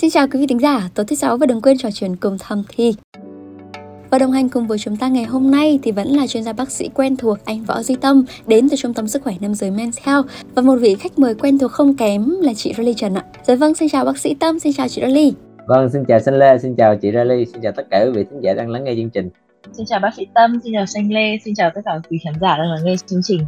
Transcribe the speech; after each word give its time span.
Xin 0.00 0.10
chào 0.10 0.26
quý 0.28 0.40
vị 0.40 0.46
thính 0.46 0.60
giả, 0.60 0.88
tối 0.94 1.06
thứ 1.06 1.16
sáu 1.16 1.36
và 1.36 1.46
đừng 1.46 1.60
quên 1.60 1.78
trò 1.78 1.88
chuyện 1.94 2.16
cùng 2.16 2.36
thầm 2.38 2.62
thi. 2.68 2.94
Và 4.10 4.18
đồng 4.18 4.32
hành 4.32 4.48
cùng 4.48 4.66
với 4.66 4.78
chúng 4.78 4.96
ta 4.96 5.08
ngày 5.08 5.24
hôm 5.24 5.50
nay 5.50 5.78
thì 5.82 5.92
vẫn 5.92 6.08
là 6.08 6.26
chuyên 6.26 6.42
gia 6.42 6.52
bác 6.52 6.70
sĩ 6.70 6.88
quen 6.94 7.16
thuộc 7.16 7.38
anh 7.44 7.64
Võ 7.64 7.82
Duy 7.82 7.96
Tâm 8.00 8.24
đến 8.46 8.68
từ 8.68 8.76
Trung 8.76 8.94
tâm 8.94 9.08
Sức 9.08 9.22
khỏe 9.22 9.34
Nam 9.40 9.54
giới 9.54 9.70
Men's 9.70 9.92
Health 10.02 10.26
và 10.54 10.62
một 10.62 10.76
vị 10.76 10.94
khách 10.94 11.18
mời 11.18 11.34
quen 11.34 11.58
thuộc 11.58 11.70
không 11.70 11.96
kém 11.96 12.30
là 12.40 12.54
chị 12.54 12.74
Rolly 12.76 12.94
Trần 12.94 13.14
ạ. 13.14 13.24
Dạ 13.44 13.54
vâng, 13.54 13.74
xin 13.74 13.88
chào 13.88 14.04
bác 14.04 14.18
sĩ 14.18 14.34
Tâm, 14.34 14.58
xin 14.58 14.72
chào 14.72 14.88
chị 14.88 15.02
Rolly. 15.02 15.32
Vâng, 15.66 15.90
xin 15.92 16.04
chào 16.08 16.20
Sinh 16.20 16.34
Lê, 16.34 16.58
xin 16.58 16.74
chào 16.76 16.96
chị 16.96 17.10
Rolly, 17.14 17.44
xin 17.52 17.62
chào 17.62 17.72
tất 17.72 17.86
cả 17.90 18.04
quý 18.04 18.10
vị 18.10 18.24
thính 18.30 18.40
giả 18.40 18.54
đang 18.54 18.70
lắng 18.70 18.84
nghe 18.84 18.94
chương 18.96 19.10
trình. 19.10 19.30
Xin 19.72 19.86
chào 19.86 20.00
bác 20.00 20.14
sĩ 20.16 20.26
Tâm, 20.34 20.60
xin 20.64 20.72
chào 20.76 20.86
Xanh 20.86 21.12
Lê, 21.12 21.38
xin 21.44 21.54
chào 21.54 21.70
tất 21.74 21.80
cả 21.84 22.00
quý 22.10 22.18
khán 22.24 22.34
giả 22.40 22.56
đang 22.58 22.70
lắng 22.70 22.84
nghe 22.84 22.94
chương 23.06 23.20
trình. 23.24 23.40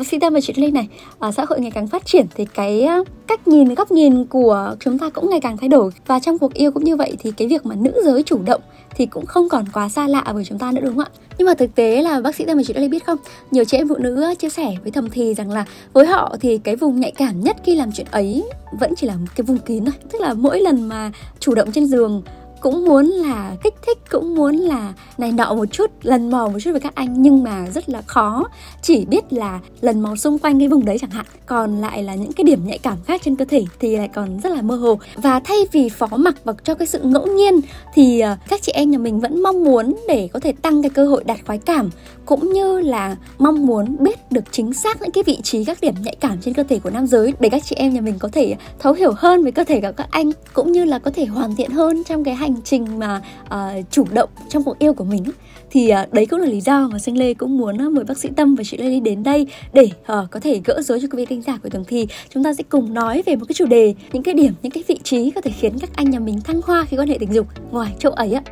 Bác 0.00 0.06
sĩ 0.06 0.18
thêm 0.18 0.34
và 0.34 0.40
chị 0.40 0.52
Linh 0.56 0.74
này, 0.74 0.88
à, 1.18 1.32
xã 1.32 1.44
hội 1.48 1.60
ngày 1.60 1.70
càng 1.70 1.86
phát 1.86 2.06
triển 2.06 2.26
thì 2.34 2.44
cái 2.54 2.88
cách 3.26 3.48
nhìn, 3.48 3.74
góc 3.74 3.90
nhìn 3.90 4.24
của 4.24 4.76
chúng 4.80 4.98
ta 4.98 5.10
cũng 5.10 5.30
ngày 5.30 5.40
càng 5.40 5.56
thay 5.56 5.68
đổi 5.68 5.90
và 6.06 6.18
trong 6.18 6.38
cuộc 6.38 6.54
yêu 6.54 6.70
cũng 6.70 6.84
như 6.84 6.96
vậy 6.96 7.16
thì 7.18 7.32
cái 7.36 7.48
việc 7.48 7.66
mà 7.66 7.74
nữ 7.74 7.92
giới 8.04 8.22
chủ 8.22 8.38
động 8.44 8.60
thì 8.96 9.06
cũng 9.06 9.26
không 9.26 9.48
còn 9.48 9.64
quá 9.72 9.88
xa 9.88 10.08
lạ 10.08 10.24
với 10.32 10.44
chúng 10.44 10.58
ta 10.58 10.72
nữa 10.72 10.80
đúng 10.84 10.96
không 10.96 11.04
ạ? 11.04 11.18
Nhưng 11.38 11.46
mà 11.46 11.54
thực 11.54 11.74
tế 11.74 12.02
là 12.02 12.20
bác 12.20 12.34
sĩ 12.34 12.44
Tâm 12.44 12.56
và 12.56 12.62
chị 12.66 12.74
Linh 12.74 12.90
biết 12.90 13.06
không, 13.06 13.18
nhiều 13.50 13.64
chị 13.64 13.76
em 13.76 13.88
phụ 13.88 13.96
nữ 13.98 14.34
chia 14.38 14.50
sẻ 14.50 14.74
với 14.82 14.92
thầm 14.92 15.10
thì 15.10 15.34
rằng 15.34 15.50
là 15.50 15.64
với 15.92 16.06
họ 16.06 16.36
thì 16.40 16.58
cái 16.58 16.76
vùng 16.76 17.00
nhạy 17.00 17.10
cảm 17.10 17.40
nhất 17.40 17.56
khi 17.64 17.74
làm 17.74 17.92
chuyện 17.92 18.06
ấy 18.10 18.44
vẫn 18.78 18.94
chỉ 18.96 19.06
là 19.06 19.14
cái 19.36 19.42
vùng 19.42 19.58
kín 19.58 19.84
thôi. 19.84 19.94
Tức 20.12 20.20
là 20.20 20.34
mỗi 20.34 20.60
lần 20.60 20.88
mà 20.88 21.12
chủ 21.40 21.54
động 21.54 21.72
trên 21.72 21.86
giường 21.86 22.22
cũng 22.60 22.84
muốn 22.84 23.06
là, 23.06 23.56
kích 23.64 23.74
thích, 23.86 23.98
cũng 24.10 24.34
muốn 24.34 24.56
là 24.56 24.92
này 25.18 25.32
nọ 25.32 25.54
một 25.54 25.66
chút, 25.72 25.90
lần 26.02 26.30
mò 26.30 26.48
một 26.48 26.58
chút 26.62 26.70
với 26.70 26.80
các 26.80 26.94
anh, 26.94 27.22
nhưng 27.22 27.42
mà 27.42 27.66
rất 27.74 27.88
là 27.88 28.02
khó. 28.02 28.48
Chỉ 28.82 29.04
biết 29.04 29.32
là 29.32 29.60
lần 29.80 30.00
mò 30.00 30.16
xung 30.16 30.38
quanh 30.38 30.58
cái 30.58 30.68
vùng 30.68 30.84
đấy 30.84 30.98
chẳng 31.00 31.10
hạn, 31.10 31.26
còn 31.46 31.80
lại 31.80 32.02
là 32.02 32.14
những 32.14 32.32
cái 32.32 32.44
điểm 32.44 32.66
nhạy 32.66 32.78
cảm 32.78 32.96
khác 33.06 33.20
trên 33.24 33.36
cơ 33.36 33.44
thể 33.44 33.64
thì 33.80 33.96
lại 33.96 34.08
còn 34.08 34.40
rất 34.42 34.52
là 34.52 34.62
mơ 34.62 34.76
hồ. 34.76 34.98
Và 35.16 35.40
thay 35.40 35.58
vì 35.72 35.88
phó 35.88 36.08
mặc 36.16 36.34
vào 36.44 36.56
cho 36.64 36.74
cái 36.74 36.86
sự 36.86 37.00
ngẫu 37.02 37.26
nhiên 37.26 37.60
thì 37.94 38.20
ờ, 38.20 38.36
các 38.48 38.62
chị 38.62 38.72
em 38.72 38.90
nhà 38.90 38.98
mình 38.98 39.20
vẫn 39.20 39.42
mong 39.42 39.64
muốn 39.64 39.96
để 40.08 40.28
có 40.32 40.40
thể 40.40 40.52
tăng 40.52 40.82
cái 40.82 40.90
cơ 40.90 41.04
hội 41.04 41.24
đạt 41.24 41.38
khoái 41.46 41.58
cảm, 41.58 41.90
cũng 42.26 42.52
như 42.52 42.80
là 42.80 43.16
mong 43.38 43.66
muốn 43.66 43.96
biết 43.98 44.32
được 44.32 44.44
chính 44.50 44.72
xác 44.72 45.02
những 45.02 45.10
cái 45.10 45.24
vị 45.24 45.38
trí, 45.42 45.64
các 45.64 45.78
điểm 45.80 45.94
nhạy 46.02 46.16
cảm 46.20 46.38
trên 46.40 46.54
cơ 46.54 46.62
thể 46.62 46.78
của 46.78 46.90
nam 46.90 47.06
giới 47.06 47.32
để 47.40 47.48
các 47.48 47.64
chị 47.64 47.76
em 47.76 47.94
nhà 47.94 48.00
mình 48.00 48.18
có 48.18 48.28
thể 48.32 48.56
thấu 48.78 48.92
hiểu 48.92 49.12
hơn 49.16 49.44
về 49.44 49.50
cơ 49.50 49.64
thể 49.64 49.80
của 49.80 49.92
các 49.96 50.06
anh, 50.10 50.30
cũng 50.52 50.72
như 50.72 50.84
là 50.84 50.98
có 50.98 51.10
thể 51.14 51.24
hoàn 51.24 51.56
thiện 51.56 51.70
hơn 51.70 52.04
trong 52.04 52.24
cái 52.24 52.34
hành 52.34 52.49
trình 52.64 52.98
mà 52.98 53.22
uh, 53.44 53.90
chủ 53.90 54.04
động 54.12 54.30
trong 54.48 54.64
cuộc 54.64 54.78
yêu 54.78 54.92
của 54.92 55.04
mình 55.04 55.24
thì 55.70 55.92
uh, 56.02 56.12
đấy 56.12 56.26
cũng 56.26 56.40
là 56.40 56.46
lý 56.46 56.60
do 56.60 56.88
mà 56.92 56.98
xanh 56.98 57.16
lê 57.16 57.34
cũng 57.34 57.58
muốn 57.58 57.86
uh, 57.86 57.92
mời 57.92 58.04
bác 58.04 58.18
sĩ 58.18 58.28
tâm 58.36 58.54
và 58.54 58.64
chị 58.64 58.76
lê 58.76 58.90
đi 58.90 59.00
đến 59.00 59.22
đây 59.22 59.46
để 59.72 59.84
uh, 59.84 60.30
có 60.30 60.40
thể 60.40 60.60
gỡ 60.64 60.82
rối 60.82 61.00
cho 61.02 61.08
quý 61.12 61.16
vị 61.16 61.24
khán 61.24 61.42
giả 61.42 61.58
của 61.62 61.68
tường 61.68 61.84
thì 61.88 62.06
chúng 62.34 62.44
ta 62.44 62.54
sẽ 62.54 62.64
cùng 62.68 62.94
nói 62.94 63.22
về 63.26 63.36
một 63.36 63.44
cái 63.48 63.54
chủ 63.54 63.66
đề 63.66 63.94
những 64.12 64.22
cái 64.22 64.34
điểm 64.34 64.52
những 64.62 64.72
cái 64.72 64.84
vị 64.86 64.98
trí 65.02 65.30
có 65.30 65.40
thể 65.40 65.50
khiến 65.50 65.78
các 65.78 65.90
anh 65.94 66.10
nhà 66.10 66.18
mình 66.18 66.40
thăng 66.40 66.60
hoa 66.64 66.84
khi 66.84 66.96
quan 66.96 67.08
hệ 67.08 67.18
tình 67.20 67.34
dục 67.34 67.46
ngoài 67.70 67.94
chỗ 67.98 68.10
ấy 68.10 68.32
á. 68.32 68.42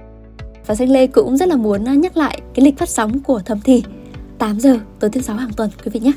Và 0.66 0.74
xanh 0.74 0.90
Lê 0.90 1.06
cũng 1.06 1.36
rất 1.36 1.48
là 1.48 1.56
muốn 1.56 2.00
nhắc 2.00 2.16
lại 2.16 2.40
cái 2.55 2.64
lịch 2.64 2.78
phát 2.78 2.88
sóng 2.88 3.20
của 3.20 3.40
Thầm 3.44 3.58
Thì 3.64 3.83
8 4.38 4.60
giờ 4.60 4.78
tối 5.00 5.10
thứ 5.10 5.20
sáu 5.20 5.36
hàng 5.36 5.50
tuần 5.56 5.70
quý 5.84 5.90
vị 5.94 6.00
nhé. 6.00 6.12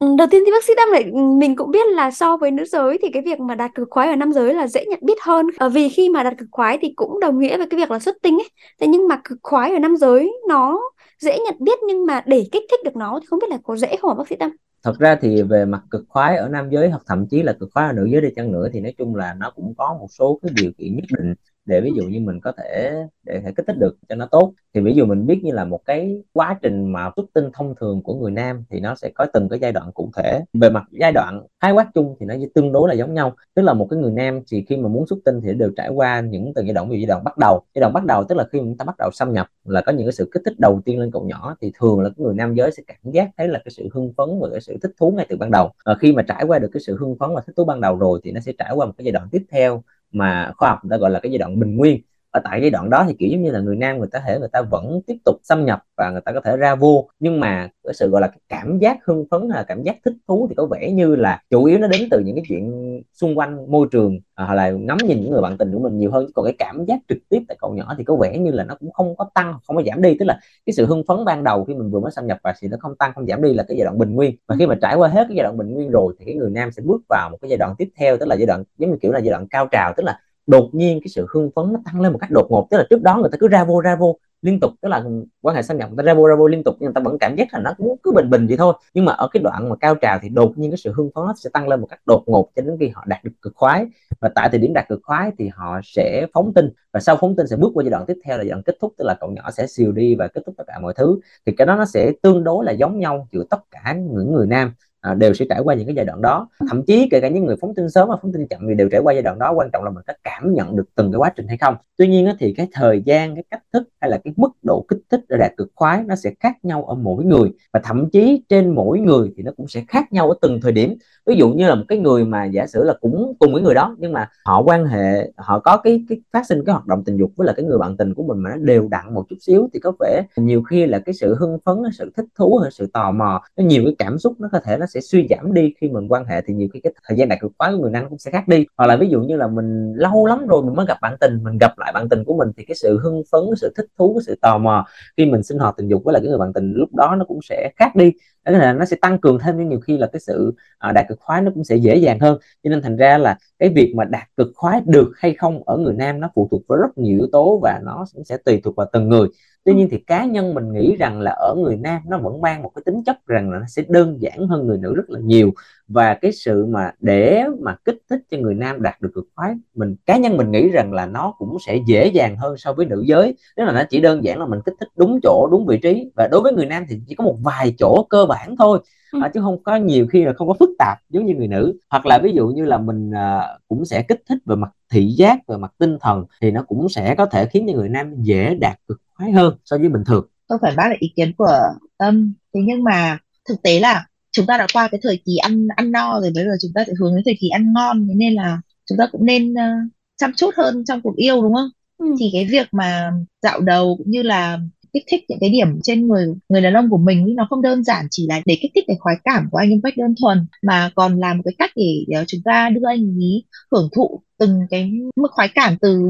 Đầu 0.00 0.26
tiên 0.30 0.42
thì 0.46 0.52
bác 0.52 0.64
sĩ 0.64 0.72
Tâm 0.76 0.88
lại 0.92 1.04
mình 1.38 1.56
cũng 1.56 1.70
biết 1.70 1.86
là 1.86 2.10
so 2.10 2.36
với 2.36 2.50
nữ 2.50 2.64
giới 2.64 2.98
thì 3.02 3.08
cái 3.12 3.22
việc 3.22 3.40
mà 3.40 3.54
đạt 3.54 3.74
cực 3.74 3.88
khoái 3.90 4.08
ở 4.08 4.16
nam 4.16 4.32
giới 4.32 4.54
là 4.54 4.66
dễ 4.66 4.84
nhận 4.86 5.00
biết 5.02 5.18
hơn. 5.22 5.46
À, 5.58 5.68
vì 5.68 5.88
khi 5.88 6.08
mà 6.08 6.22
đạt 6.22 6.38
cực 6.38 6.48
khoái 6.52 6.78
thì 6.82 6.92
cũng 6.96 7.20
đồng 7.20 7.38
nghĩa 7.38 7.56
với 7.56 7.66
cái 7.66 7.80
việc 7.80 7.90
là 7.90 7.98
xuất 7.98 8.16
tinh 8.22 8.38
ấy. 8.38 8.48
Thế 8.80 8.86
nhưng 8.86 9.08
mà 9.08 9.20
cực 9.24 9.38
khoái 9.42 9.72
ở 9.72 9.78
nam 9.78 9.96
giới 9.96 10.32
nó 10.48 10.80
dễ 11.18 11.38
nhận 11.38 11.54
biết 11.60 11.78
nhưng 11.88 12.06
mà 12.06 12.22
để 12.26 12.44
kích 12.52 12.62
thích 12.70 12.80
được 12.84 12.96
nó 12.96 13.18
thì 13.20 13.26
không 13.26 13.38
biết 13.38 13.50
là 13.50 13.58
có 13.64 13.76
dễ 13.76 13.96
không 14.00 14.10
hả 14.10 14.14
bác 14.14 14.28
sĩ 14.28 14.36
Tâm 14.36 14.50
thật 14.82 14.98
ra 14.98 15.16
thì 15.20 15.42
về 15.42 15.64
mặt 15.64 15.82
cực 15.90 16.04
khoái 16.08 16.36
ở 16.36 16.48
nam 16.48 16.70
giới 16.70 16.88
hoặc 16.88 17.02
thậm 17.06 17.26
chí 17.30 17.42
là 17.42 17.52
cực 17.60 17.68
khoái 17.74 17.86
ở 17.86 17.92
nữ 17.92 18.06
giới 18.12 18.20
đi 18.20 18.28
chăng 18.36 18.52
nữa 18.52 18.68
thì 18.72 18.80
nói 18.80 18.94
chung 18.98 19.14
là 19.14 19.34
nó 19.34 19.50
cũng 19.50 19.74
có 19.78 19.96
một 20.00 20.06
số 20.18 20.38
cái 20.42 20.52
điều 20.62 20.72
kiện 20.78 20.96
nhất 20.96 21.04
định 21.18 21.34
để 21.66 21.80
ví 21.80 21.90
dụ 21.96 22.02
như 22.02 22.20
mình 22.20 22.40
có 22.40 22.52
thể, 22.52 22.94
để 23.22 23.40
thể 23.40 23.52
kích 23.56 23.66
thích 23.66 23.76
được 23.78 23.96
cho 24.08 24.14
nó 24.14 24.26
tốt. 24.30 24.52
Thì 24.74 24.80
ví 24.80 24.94
dụ 24.94 25.06
mình 25.06 25.26
biết 25.26 25.40
như 25.44 25.52
là 25.52 25.64
một 25.64 25.80
cái 25.84 26.22
quá 26.32 26.58
trình 26.62 26.92
mà 26.92 27.10
xuất 27.16 27.26
tinh 27.34 27.50
thông 27.52 27.74
thường 27.80 28.02
của 28.02 28.14
người 28.14 28.30
nam 28.30 28.64
thì 28.70 28.80
nó 28.80 28.94
sẽ 28.94 29.10
có 29.14 29.26
từng 29.32 29.48
cái 29.48 29.58
giai 29.58 29.72
đoạn 29.72 29.92
cụ 29.92 30.10
thể. 30.16 30.40
Về 30.52 30.70
mặt 30.70 30.84
giai 30.90 31.12
đoạn, 31.12 31.42
khái 31.60 31.72
quát 31.72 31.88
chung 31.94 32.16
thì 32.20 32.26
nó 32.26 32.34
tương 32.54 32.72
đối 32.72 32.88
là 32.88 32.94
giống 32.94 33.14
nhau. 33.14 33.32
Tức 33.54 33.62
là 33.62 33.72
một 33.72 33.86
cái 33.90 33.98
người 33.98 34.12
nam 34.12 34.40
thì 34.50 34.64
khi 34.68 34.76
mà 34.76 34.88
muốn 34.88 35.06
xuất 35.06 35.18
tinh 35.24 35.40
thì 35.40 35.54
đều 35.54 35.70
trải 35.76 35.88
qua 35.88 36.20
những 36.20 36.52
từng 36.54 36.66
giai 36.66 36.74
đoạn, 36.74 36.88
ví 36.88 36.96
dụ 36.96 37.00
giai 37.00 37.06
đoạn 37.06 37.24
bắt 37.24 37.38
đầu. 37.38 37.62
Giai 37.74 37.80
đoạn 37.80 37.92
bắt 37.92 38.04
đầu 38.04 38.24
tức 38.24 38.34
là 38.34 38.44
khi 38.52 38.58
chúng 38.58 38.76
ta 38.76 38.84
bắt 38.84 38.96
đầu 38.98 39.10
xâm 39.12 39.32
nhập 39.32 39.46
là 39.64 39.80
có 39.80 39.92
những 39.92 40.06
cái 40.06 40.12
sự 40.12 40.28
kích 40.32 40.42
thích 40.44 40.54
đầu 40.58 40.80
tiên 40.84 41.00
lên 41.00 41.10
cậu 41.10 41.24
nhỏ 41.24 41.56
thì 41.60 41.72
thường 41.80 42.00
là 42.00 42.08
cái 42.08 42.24
người 42.24 42.34
nam 42.34 42.54
giới 42.54 42.70
sẽ 42.70 42.82
cảm 42.86 43.12
giác 43.12 43.30
thấy 43.36 43.48
là 43.48 43.58
cái 43.64 43.72
sự 43.76 43.88
hưng 43.92 44.12
phấn 44.16 44.40
và 44.40 44.48
cái 44.50 44.60
sự 44.60 44.76
thích 44.82 44.92
thú 45.00 45.10
ngay 45.16 45.26
từ 45.28 45.36
ban 45.36 45.50
đầu. 45.50 45.70
Và 45.84 45.94
khi 45.94 46.12
mà 46.12 46.22
trải 46.22 46.44
qua 46.46 46.58
được 46.58 46.68
cái 46.72 46.80
sự 46.86 46.96
hưng 47.00 47.16
phấn 47.18 47.30
và 47.34 47.40
thích 47.46 47.52
thú 47.56 47.64
ban 47.64 47.80
đầu 47.80 47.96
rồi 47.96 48.20
thì 48.22 48.32
nó 48.32 48.40
sẽ 48.40 48.52
trải 48.58 48.72
qua 48.74 48.86
một 48.86 48.92
cái 48.98 49.04
giai 49.04 49.12
đoạn 49.12 49.28
tiếp 49.30 49.42
theo 49.50 49.82
mà 50.12 50.52
khoa 50.56 50.68
học 50.68 50.78
người 50.82 50.90
ta 50.90 50.96
gọi 50.98 51.10
là 51.10 51.20
cái 51.20 51.32
giai 51.32 51.38
đoạn 51.38 51.60
bình 51.60 51.76
nguyên 51.76 52.02
ở 52.36 52.40
tại 52.44 52.60
giai 52.60 52.70
đoạn 52.70 52.90
đó 52.90 53.04
thì 53.08 53.14
kiểu 53.18 53.28
giống 53.32 53.42
như 53.42 53.50
là 53.50 53.60
người 53.60 53.76
nam 53.76 53.98
người 53.98 54.08
ta 54.12 54.22
thể 54.26 54.38
người 54.38 54.48
ta 54.52 54.62
vẫn 54.62 55.00
tiếp 55.06 55.16
tục 55.24 55.36
xâm 55.42 55.64
nhập 55.64 55.82
và 55.96 56.10
người 56.10 56.20
ta 56.20 56.32
có 56.32 56.40
thể 56.40 56.56
ra 56.56 56.74
vô 56.74 57.08
nhưng 57.18 57.40
mà 57.40 57.68
cái 57.84 57.94
sự 57.94 58.08
gọi 58.08 58.20
là 58.20 58.28
cái 58.28 58.38
cảm 58.48 58.78
giác 58.78 58.98
hưng 59.06 59.24
phấn 59.30 59.48
là 59.48 59.64
cảm 59.68 59.82
giác 59.82 59.96
thích 60.04 60.14
thú 60.28 60.46
thì 60.48 60.54
có 60.54 60.66
vẻ 60.66 60.90
như 60.92 61.16
là 61.16 61.42
chủ 61.50 61.64
yếu 61.64 61.78
nó 61.78 61.88
đến 61.88 62.08
từ 62.10 62.22
những 62.24 62.36
cái 62.36 62.44
chuyện 62.48 62.86
xung 63.12 63.38
quanh 63.38 63.70
môi 63.70 63.86
trường 63.90 64.18
à, 64.34 64.44
hoặc 64.44 64.54
là 64.54 64.70
ngắm 64.70 64.98
nhìn 64.98 65.20
những 65.20 65.30
người 65.30 65.42
bạn 65.42 65.58
tình 65.58 65.72
của 65.72 65.78
mình 65.78 65.98
nhiều 65.98 66.10
hơn. 66.10 66.26
Còn 66.34 66.44
cái 66.44 66.54
cảm 66.58 66.84
giác 66.84 67.00
trực 67.08 67.18
tiếp 67.28 67.42
tại 67.48 67.56
cậu 67.60 67.74
nhỏ 67.74 67.94
thì 67.98 68.04
có 68.04 68.16
vẻ 68.16 68.38
như 68.38 68.50
là 68.50 68.64
nó 68.64 68.74
cũng 68.80 68.92
không 68.92 69.16
có 69.16 69.30
tăng 69.34 69.54
không 69.66 69.76
có 69.76 69.82
giảm 69.86 70.02
đi. 70.02 70.16
Tức 70.18 70.24
là 70.24 70.40
cái 70.66 70.74
sự 70.74 70.86
hưng 70.86 71.02
phấn 71.08 71.24
ban 71.24 71.44
đầu 71.44 71.64
khi 71.64 71.74
mình 71.74 71.90
vừa 71.90 72.00
mới 72.00 72.12
xâm 72.12 72.26
nhập 72.26 72.38
vào 72.42 72.54
thì 72.60 72.68
nó 72.68 72.76
không 72.80 72.96
tăng 72.96 73.12
không 73.14 73.26
giảm 73.26 73.42
đi 73.42 73.54
là 73.54 73.62
cái 73.68 73.76
giai 73.76 73.84
đoạn 73.84 73.98
bình 73.98 74.14
nguyên. 74.14 74.36
Và 74.48 74.56
khi 74.58 74.66
mà 74.66 74.74
trải 74.82 74.96
qua 74.96 75.08
hết 75.08 75.24
cái 75.28 75.36
giai 75.36 75.42
đoạn 75.42 75.56
bình 75.56 75.74
nguyên 75.74 75.90
rồi 75.90 76.14
thì 76.18 76.24
cái 76.24 76.34
người 76.34 76.50
nam 76.50 76.70
sẽ 76.72 76.82
bước 76.86 77.00
vào 77.08 77.28
một 77.30 77.38
cái 77.42 77.48
giai 77.48 77.58
đoạn 77.58 77.74
tiếp 77.78 77.88
theo 77.96 78.16
tức 78.16 78.26
là 78.26 78.34
giai 78.36 78.46
đoạn 78.46 78.64
giống 78.78 78.90
như 78.90 78.96
kiểu 79.02 79.12
là 79.12 79.18
giai 79.18 79.30
đoạn 79.30 79.46
cao 79.48 79.68
trào 79.72 79.92
tức 79.96 80.02
là 80.06 80.20
đột 80.46 80.70
nhiên 80.72 81.00
cái 81.00 81.08
sự 81.08 81.26
hưng 81.30 81.50
phấn 81.56 81.72
nó 81.72 81.80
tăng 81.84 82.00
lên 82.00 82.12
một 82.12 82.18
cách 82.18 82.30
đột 82.30 82.46
ngột, 82.50 82.66
tức 82.70 82.78
là 82.78 82.84
trước 82.90 83.02
đó 83.02 83.18
người 83.20 83.30
ta 83.32 83.38
cứ 83.40 83.48
ra 83.48 83.64
vô 83.64 83.80
ra 83.80 83.96
vô 83.96 84.18
liên 84.42 84.60
tục, 84.60 84.72
tức 84.82 84.88
là 84.88 85.04
quan 85.42 85.56
hệ 85.56 85.62
xâm 85.62 85.76
nhập 85.76 85.88
người 85.88 85.96
ta 85.96 86.02
ra 86.02 86.14
vô 86.14 86.26
ra 86.26 86.34
vô 86.36 86.48
liên 86.48 86.64
tục, 86.64 86.74
nhưng 86.78 86.86
người 86.86 86.94
ta 86.94 87.00
vẫn 87.00 87.18
cảm 87.18 87.36
giác 87.36 87.48
là 87.52 87.60
nó 87.60 87.72
cũng 87.78 87.96
cứ 88.02 88.12
bình 88.12 88.30
bình 88.30 88.46
vậy 88.46 88.56
thôi. 88.56 88.74
Nhưng 88.94 89.04
mà 89.04 89.12
ở 89.12 89.28
cái 89.32 89.42
đoạn 89.42 89.68
mà 89.68 89.76
cao 89.76 89.94
trào 89.94 90.18
thì 90.22 90.28
đột 90.28 90.58
nhiên 90.58 90.70
cái 90.70 90.78
sự 90.78 90.92
hưng 90.92 91.10
phấn 91.14 91.24
nó 91.24 91.34
sẽ 91.36 91.50
tăng 91.52 91.68
lên 91.68 91.80
một 91.80 91.86
cách 91.86 92.00
đột 92.06 92.22
ngột 92.26 92.50
cho 92.56 92.62
đến 92.62 92.76
khi 92.80 92.88
họ 92.88 93.04
đạt 93.06 93.24
được 93.24 93.30
cực 93.42 93.52
khoái. 93.56 93.86
Và 94.20 94.28
tại 94.34 94.48
thời 94.48 94.58
điểm 94.58 94.72
đạt 94.72 94.88
cực 94.88 95.00
khoái 95.02 95.30
thì 95.38 95.48
họ 95.48 95.80
sẽ 95.84 96.26
phóng 96.32 96.54
tinh, 96.54 96.70
và 96.92 97.00
sau 97.00 97.16
phóng 97.20 97.36
tinh 97.36 97.46
sẽ 97.46 97.56
bước 97.56 97.70
qua 97.74 97.84
giai 97.84 97.90
đoạn 97.90 98.04
tiếp 98.06 98.16
theo 98.24 98.38
là 98.38 98.42
giai 98.42 98.50
đoạn 98.50 98.62
kết 98.62 98.76
thúc, 98.80 98.92
tức 98.98 99.04
là 99.04 99.16
cậu 99.20 99.30
nhỏ 99.30 99.50
sẽ 99.50 99.66
xìu 99.66 99.92
đi 99.92 100.14
và 100.14 100.28
kết 100.28 100.42
thúc 100.46 100.54
tất 100.58 100.64
cả 100.66 100.78
mọi 100.82 100.94
thứ. 100.96 101.20
Thì 101.46 101.52
cái 101.56 101.66
đó 101.66 101.76
nó 101.76 101.84
sẽ 101.84 102.12
tương 102.22 102.44
đối 102.44 102.64
là 102.64 102.72
giống 102.72 102.98
nhau 102.98 103.28
giữa 103.32 103.44
tất 103.50 103.60
cả 103.70 103.96
những 103.98 104.32
người 104.32 104.46
nam 104.46 104.72
à, 105.06 105.14
đều 105.14 105.34
sẽ 105.34 105.44
trải 105.50 105.60
qua 105.60 105.74
những 105.74 105.86
cái 105.86 105.94
giai 105.94 106.04
đoạn 106.04 106.22
đó. 106.22 106.48
Thậm 106.68 106.82
chí 106.82 107.08
kể 107.10 107.20
cả 107.20 107.28
những 107.28 107.44
người 107.44 107.56
phóng 107.60 107.74
tinh 107.74 107.90
sớm 107.90 108.08
và 108.08 108.16
phóng 108.22 108.32
tinh 108.32 108.46
chậm 108.50 108.60
thì 108.68 108.74
đều 108.74 108.88
trải 108.88 109.00
qua 109.00 109.12
giai 109.12 109.22
đoạn 109.22 109.38
đó 109.38 109.52
quan 109.52 109.70
trọng 109.72 109.84
là 109.84 109.90
mình 109.90 110.04
có 110.06 110.14
cảm 110.24 110.54
nhận 110.54 110.76
được 110.76 110.84
từng 110.94 111.12
cái 111.12 111.18
quá 111.18 111.32
trình 111.36 111.48
hay 111.48 111.56
không. 111.56 111.74
Tuy 111.96 112.08
nhiên 112.08 112.28
thì 112.38 112.54
cái 112.56 112.68
thời 112.72 113.02
gian 113.06 113.34
cái 113.34 113.44
cách 113.50 113.62
thức 113.72 113.88
hay 114.00 114.10
là 114.10 114.18
cái 114.24 114.34
mức 114.36 114.50
độ 114.62 114.84
kích 114.88 114.98
thích 115.10 115.20
để 115.28 115.36
đạt 115.36 115.52
cực 115.56 115.68
khoái 115.74 116.02
nó 116.02 116.16
sẽ 116.16 116.32
khác 116.40 116.56
nhau 116.62 116.84
ở 116.84 116.94
mỗi 116.94 117.24
người. 117.24 117.52
Và 117.72 117.80
thậm 117.84 118.10
chí 118.10 118.44
trên 118.48 118.74
mỗi 118.74 119.00
người 119.00 119.32
thì 119.36 119.42
nó 119.42 119.52
cũng 119.56 119.68
sẽ 119.68 119.84
khác 119.88 120.12
nhau 120.12 120.28
ở 120.30 120.36
từng 120.40 120.60
thời 120.60 120.72
điểm. 120.72 120.94
Ví 121.26 121.36
dụ 121.36 121.52
như 121.52 121.68
là 121.68 121.74
một 121.74 121.84
cái 121.88 121.98
người 121.98 122.24
mà 122.24 122.44
giả 122.44 122.66
sử 122.66 122.84
là 122.84 122.94
cũng 123.00 123.32
cùng 123.38 123.52
với 123.52 123.62
người 123.62 123.74
đó 123.74 123.96
nhưng 123.98 124.12
mà 124.12 124.28
họ 124.44 124.62
quan 124.62 124.86
hệ 124.86 125.30
họ 125.36 125.58
có 125.58 125.76
cái 125.76 126.04
cái 126.08 126.20
phát 126.32 126.46
sinh 126.46 126.64
cái 126.66 126.72
hoạt 126.72 126.86
động 126.86 127.04
tình 127.04 127.16
dục 127.16 127.30
với 127.36 127.46
là 127.46 127.52
cái 127.52 127.64
người 127.64 127.78
bạn 127.78 127.96
tình 127.96 128.14
của 128.14 128.22
mình 128.22 128.38
mà 128.38 128.50
nó 128.50 128.56
đều 128.56 128.88
đặn 128.88 129.14
một 129.14 129.24
chút 129.28 129.36
xíu 129.40 129.68
thì 129.72 129.80
có 129.80 129.92
vẻ 130.00 130.22
nhiều 130.36 130.62
khi 130.62 130.86
là 130.86 130.98
cái 130.98 131.14
sự 131.14 131.34
hưng 131.34 131.58
phấn 131.64 131.76
sự 131.98 132.12
thích 132.16 132.26
thú 132.38 132.60
sự 132.70 132.86
tò 132.92 133.10
mò 133.10 133.42
nó 133.56 133.64
nhiều 133.64 133.82
cái 133.84 133.94
cảm 133.98 134.18
xúc 134.18 134.34
nó 134.38 134.48
có 134.52 134.60
thể 134.60 134.76
nó 134.76 134.86
sẽ 134.86 134.95
suy 135.00 135.26
giảm 135.30 135.54
đi. 135.54 135.74
Khi 135.80 135.88
mình 135.88 136.08
quan 136.08 136.24
hệ 136.24 136.40
thì 136.46 136.54
nhiều 136.54 136.68
khi 136.72 136.80
cái 136.80 136.92
thời 137.08 137.18
gian 137.18 137.28
đạt 137.28 137.40
cực 137.40 137.52
khoái 137.58 137.72
của 137.72 137.78
người 137.78 137.90
nam 137.90 138.06
cũng 138.08 138.18
sẽ 138.18 138.30
khác 138.30 138.48
đi. 138.48 138.66
Hoặc 138.76 138.86
là 138.86 138.96
ví 138.96 139.08
dụ 139.08 139.20
như 139.20 139.36
là 139.36 139.46
mình 139.48 139.92
lâu 139.96 140.26
lắm 140.26 140.46
rồi 140.46 140.62
mình 140.62 140.74
mới 140.74 140.86
gặp 140.86 140.98
bạn 141.02 141.16
tình, 141.20 141.44
mình 141.44 141.58
gặp 141.58 141.78
lại 141.78 141.92
bạn 141.94 142.08
tình 142.08 142.24
của 142.24 142.36
mình 142.38 142.48
thì 142.56 142.64
cái 142.64 142.74
sự 142.74 142.98
hưng 143.02 143.22
phấn 143.32 143.40
sự 143.56 143.72
thích 143.76 143.86
thú, 143.98 144.14
cái 144.14 144.22
sự 144.26 144.34
tò 144.42 144.58
mò 144.58 144.86
khi 145.16 145.26
mình 145.26 145.42
sinh 145.42 145.58
hoạt 145.58 145.74
tình 145.76 145.88
dục 145.88 146.04
với 146.04 146.12
lại 146.12 146.22
cái 146.22 146.28
người 146.28 146.38
bạn 146.38 146.52
tình 146.52 146.72
lúc 146.76 146.94
đó 146.94 147.16
nó 147.18 147.24
cũng 147.24 147.38
sẽ 147.42 147.70
khác 147.76 147.96
đi 147.96 148.12
đó 148.52 148.58
là 148.58 148.72
nó 148.72 148.84
sẽ 148.84 148.96
tăng 149.00 149.18
cường 149.18 149.38
thêm 149.38 149.56
nhưng 149.58 149.68
nhiều 149.68 149.80
khi 149.80 149.98
là 149.98 150.06
cái 150.12 150.20
sự 150.20 150.54
uh, 150.88 150.94
đạt 150.94 151.08
cực 151.08 151.20
khoái 151.20 151.42
nó 151.42 151.50
cũng 151.54 151.64
sẽ 151.64 151.76
dễ 151.76 151.96
dàng 151.96 152.20
hơn. 152.20 152.38
Cho 152.62 152.70
nên 152.70 152.82
thành 152.82 152.96
ra 152.96 153.18
là 153.18 153.36
cái 153.58 153.68
việc 153.68 153.92
mà 153.96 154.04
đạt 154.04 154.28
cực 154.36 154.48
khoái 154.54 154.80
được 154.86 155.12
hay 155.16 155.34
không 155.34 155.62
ở 155.66 155.76
người 155.76 155.94
nam 155.94 156.20
nó 156.20 156.30
phụ 156.34 156.48
thuộc 156.50 156.62
vào 156.68 156.78
rất 156.78 156.98
nhiều 156.98 157.18
yếu 157.18 157.28
tố 157.32 157.58
và 157.62 157.80
nó 157.84 158.06
cũng 158.14 158.24
sẽ 158.24 158.36
tùy 158.44 158.60
thuộc 158.64 158.76
vào 158.76 158.86
từng 158.92 159.08
người. 159.08 159.28
Tuy 159.64 159.74
nhiên 159.74 159.88
thì 159.90 159.98
cá 159.98 160.24
nhân 160.24 160.54
mình 160.54 160.72
nghĩ 160.72 160.96
rằng 160.98 161.20
là 161.20 161.30
ở 161.30 161.54
người 161.58 161.76
nam 161.76 162.02
nó 162.06 162.18
vẫn 162.18 162.40
mang 162.40 162.62
một 162.62 162.70
cái 162.74 162.82
tính 162.86 163.02
chất 163.06 163.26
rằng 163.26 163.50
là 163.50 163.58
nó 163.58 163.66
sẽ 163.68 163.82
đơn 163.88 164.16
giản 164.20 164.48
hơn 164.48 164.66
người 164.66 164.78
nữ 164.78 164.94
rất 164.94 165.10
là 165.10 165.20
nhiều 165.20 165.50
và 165.88 166.14
cái 166.14 166.32
sự 166.32 166.66
mà 166.66 166.90
để 167.00 167.44
mà 167.60 167.76
kích 167.84 167.98
thích 168.10 168.20
cho 168.30 168.38
người 168.38 168.54
nam 168.54 168.82
đạt 168.82 169.00
được 169.00 169.10
cực 169.14 169.24
khoái 169.34 169.54
mình 169.74 169.96
cá 170.06 170.16
nhân 170.16 170.36
mình 170.36 170.50
nghĩ 170.50 170.68
rằng 170.68 170.92
là 170.92 171.06
nó 171.06 171.34
cũng 171.38 171.56
sẽ 171.66 171.78
dễ 171.86 172.06
dàng 172.06 172.36
hơn 172.36 172.56
so 172.56 172.72
với 172.72 172.86
nữ 172.86 173.02
giới. 173.06 173.36
Tức 173.56 173.64
là 173.64 173.72
nó 173.72 173.82
chỉ 173.90 174.00
đơn 174.00 174.24
giản 174.24 174.38
là 174.38 174.46
mình 174.46 174.60
kích 174.66 174.74
thích 174.80 174.88
đúng 174.96 175.18
chỗ 175.22 175.48
đúng 175.50 175.66
vị 175.66 175.78
trí. 175.82 176.10
Và 176.16 176.28
đối 176.30 176.40
với 176.40 176.52
người 176.52 176.66
nam 176.66 176.84
thì 176.88 177.00
chỉ 177.08 177.14
có 177.14 177.24
một 177.24 177.36
vài 177.42 177.74
chỗ 177.78 178.06
cơ 178.10 178.26
bản 178.26 178.56
thôi. 178.58 178.78
Ừ. 179.12 179.18
à, 179.22 179.30
chứ 179.34 179.40
không 179.40 179.62
có 179.62 179.76
nhiều 179.76 180.06
khi 180.12 180.24
là 180.24 180.32
không 180.32 180.48
có 180.48 180.54
phức 180.60 180.70
tạp 180.78 180.98
giống 181.10 181.26
như 181.26 181.34
người 181.34 181.48
nữ. 181.48 181.78
Hoặc 181.90 182.06
là 182.06 182.18
ví 182.22 182.32
dụ 182.32 182.48
như 182.48 182.64
là 182.64 182.78
mình 182.78 183.10
à, 183.10 183.58
cũng 183.68 183.84
sẽ 183.84 184.02
kích 184.02 184.22
thích 184.28 184.38
về 184.46 184.56
mặt 184.56 184.70
thị 184.92 185.06
giác 185.06 185.38
về 185.48 185.56
mặt 185.56 185.72
tinh 185.78 185.98
thần 186.00 186.24
thì 186.40 186.50
nó 186.50 186.62
cũng 186.62 186.88
sẽ 186.88 187.14
có 187.14 187.26
thể 187.26 187.46
khiến 187.46 187.66
cho 187.68 187.74
người 187.74 187.88
nam 187.88 188.14
dễ 188.22 188.54
đạt 188.54 188.78
cực 188.88 189.00
khoái 189.14 189.32
hơn 189.32 189.56
so 189.64 189.78
với 189.78 189.88
bình 189.88 190.02
thường. 190.06 190.26
Tôi 190.48 190.58
phải 190.62 190.72
bác 190.76 190.88
lại 190.88 190.96
ý 191.00 191.12
kiến 191.16 191.32
của 191.38 191.58
tâm. 191.98 192.34
Thế 192.54 192.60
nhưng 192.64 192.84
mà 192.84 193.18
thực 193.48 193.62
tế 193.62 193.80
là 193.80 194.06
chúng 194.36 194.46
ta 194.46 194.58
đã 194.58 194.66
qua 194.72 194.88
cái 194.88 195.00
thời 195.02 195.20
kỳ 195.26 195.36
ăn 195.36 195.68
ăn 195.76 195.92
no 195.92 196.20
rồi 196.20 196.30
bây 196.34 196.44
giờ 196.44 196.50
chúng 196.62 196.72
ta 196.74 196.84
sẽ 196.86 196.92
hướng 197.00 197.14
đến 197.14 197.24
thời 197.24 197.36
kỳ 197.40 197.48
ăn 197.48 197.72
ngon 197.72 198.06
thế 198.08 198.14
nên 198.14 198.34
là 198.34 198.60
chúng 198.88 198.98
ta 198.98 199.06
cũng 199.12 199.26
nên 199.26 199.52
uh, 199.52 199.90
chăm 200.16 200.32
chút 200.36 200.50
hơn 200.56 200.84
trong 200.84 201.02
cuộc 201.02 201.16
yêu 201.16 201.42
đúng 201.42 201.54
không 201.54 201.68
ừ. 201.98 202.06
thì 202.20 202.30
cái 202.32 202.44
việc 202.50 202.68
mà 202.72 203.10
dạo 203.42 203.60
đầu 203.60 203.94
cũng 203.98 204.10
như 204.10 204.22
là 204.22 204.58
kích 204.92 205.04
thích 205.10 205.24
những 205.28 205.38
cái 205.40 205.50
điểm 205.50 205.68
trên 205.82 206.08
người 206.08 206.26
người 206.48 206.60
đàn 206.60 206.74
ông 206.74 206.90
của 206.90 206.98
mình 206.98 207.34
nó 207.36 207.46
không 207.50 207.62
đơn 207.62 207.84
giản 207.84 208.06
chỉ 208.10 208.26
là 208.28 208.40
để 208.44 208.58
kích 208.60 208.70
thích 208.74 208.84
cái 208.86 208.96
khoái 209.00 209.16
cảm 209.24 209.48
của 209.50 209.58
anh 209.58 209.70
một 209.70 209.80
cách 209.82 209.96
đơn 209.96 210.14
thuần 210.20 210.46
mà 210.62 210.90
còn 210.94 211.20
là 211.20 211.34
một 211.34 211.42
cái 211.44 211.54
cách 211.58 211.70
để, 211.76 212.04
để 212.08 212.24
chúng 212.26 212.40
ta 212.44 212.68
đưa 212.68 212.88
anh 212.88 213.16
ấy 213.18 213.44
hưởng 213.72 213.88
thụ 213.96 214.22
từng 214.38 214.60
cái 214.70 214.92
mức 215.16 215.28
khoái 215.30 215.48
cảm 215.54 215.76
từ 215.80 216.02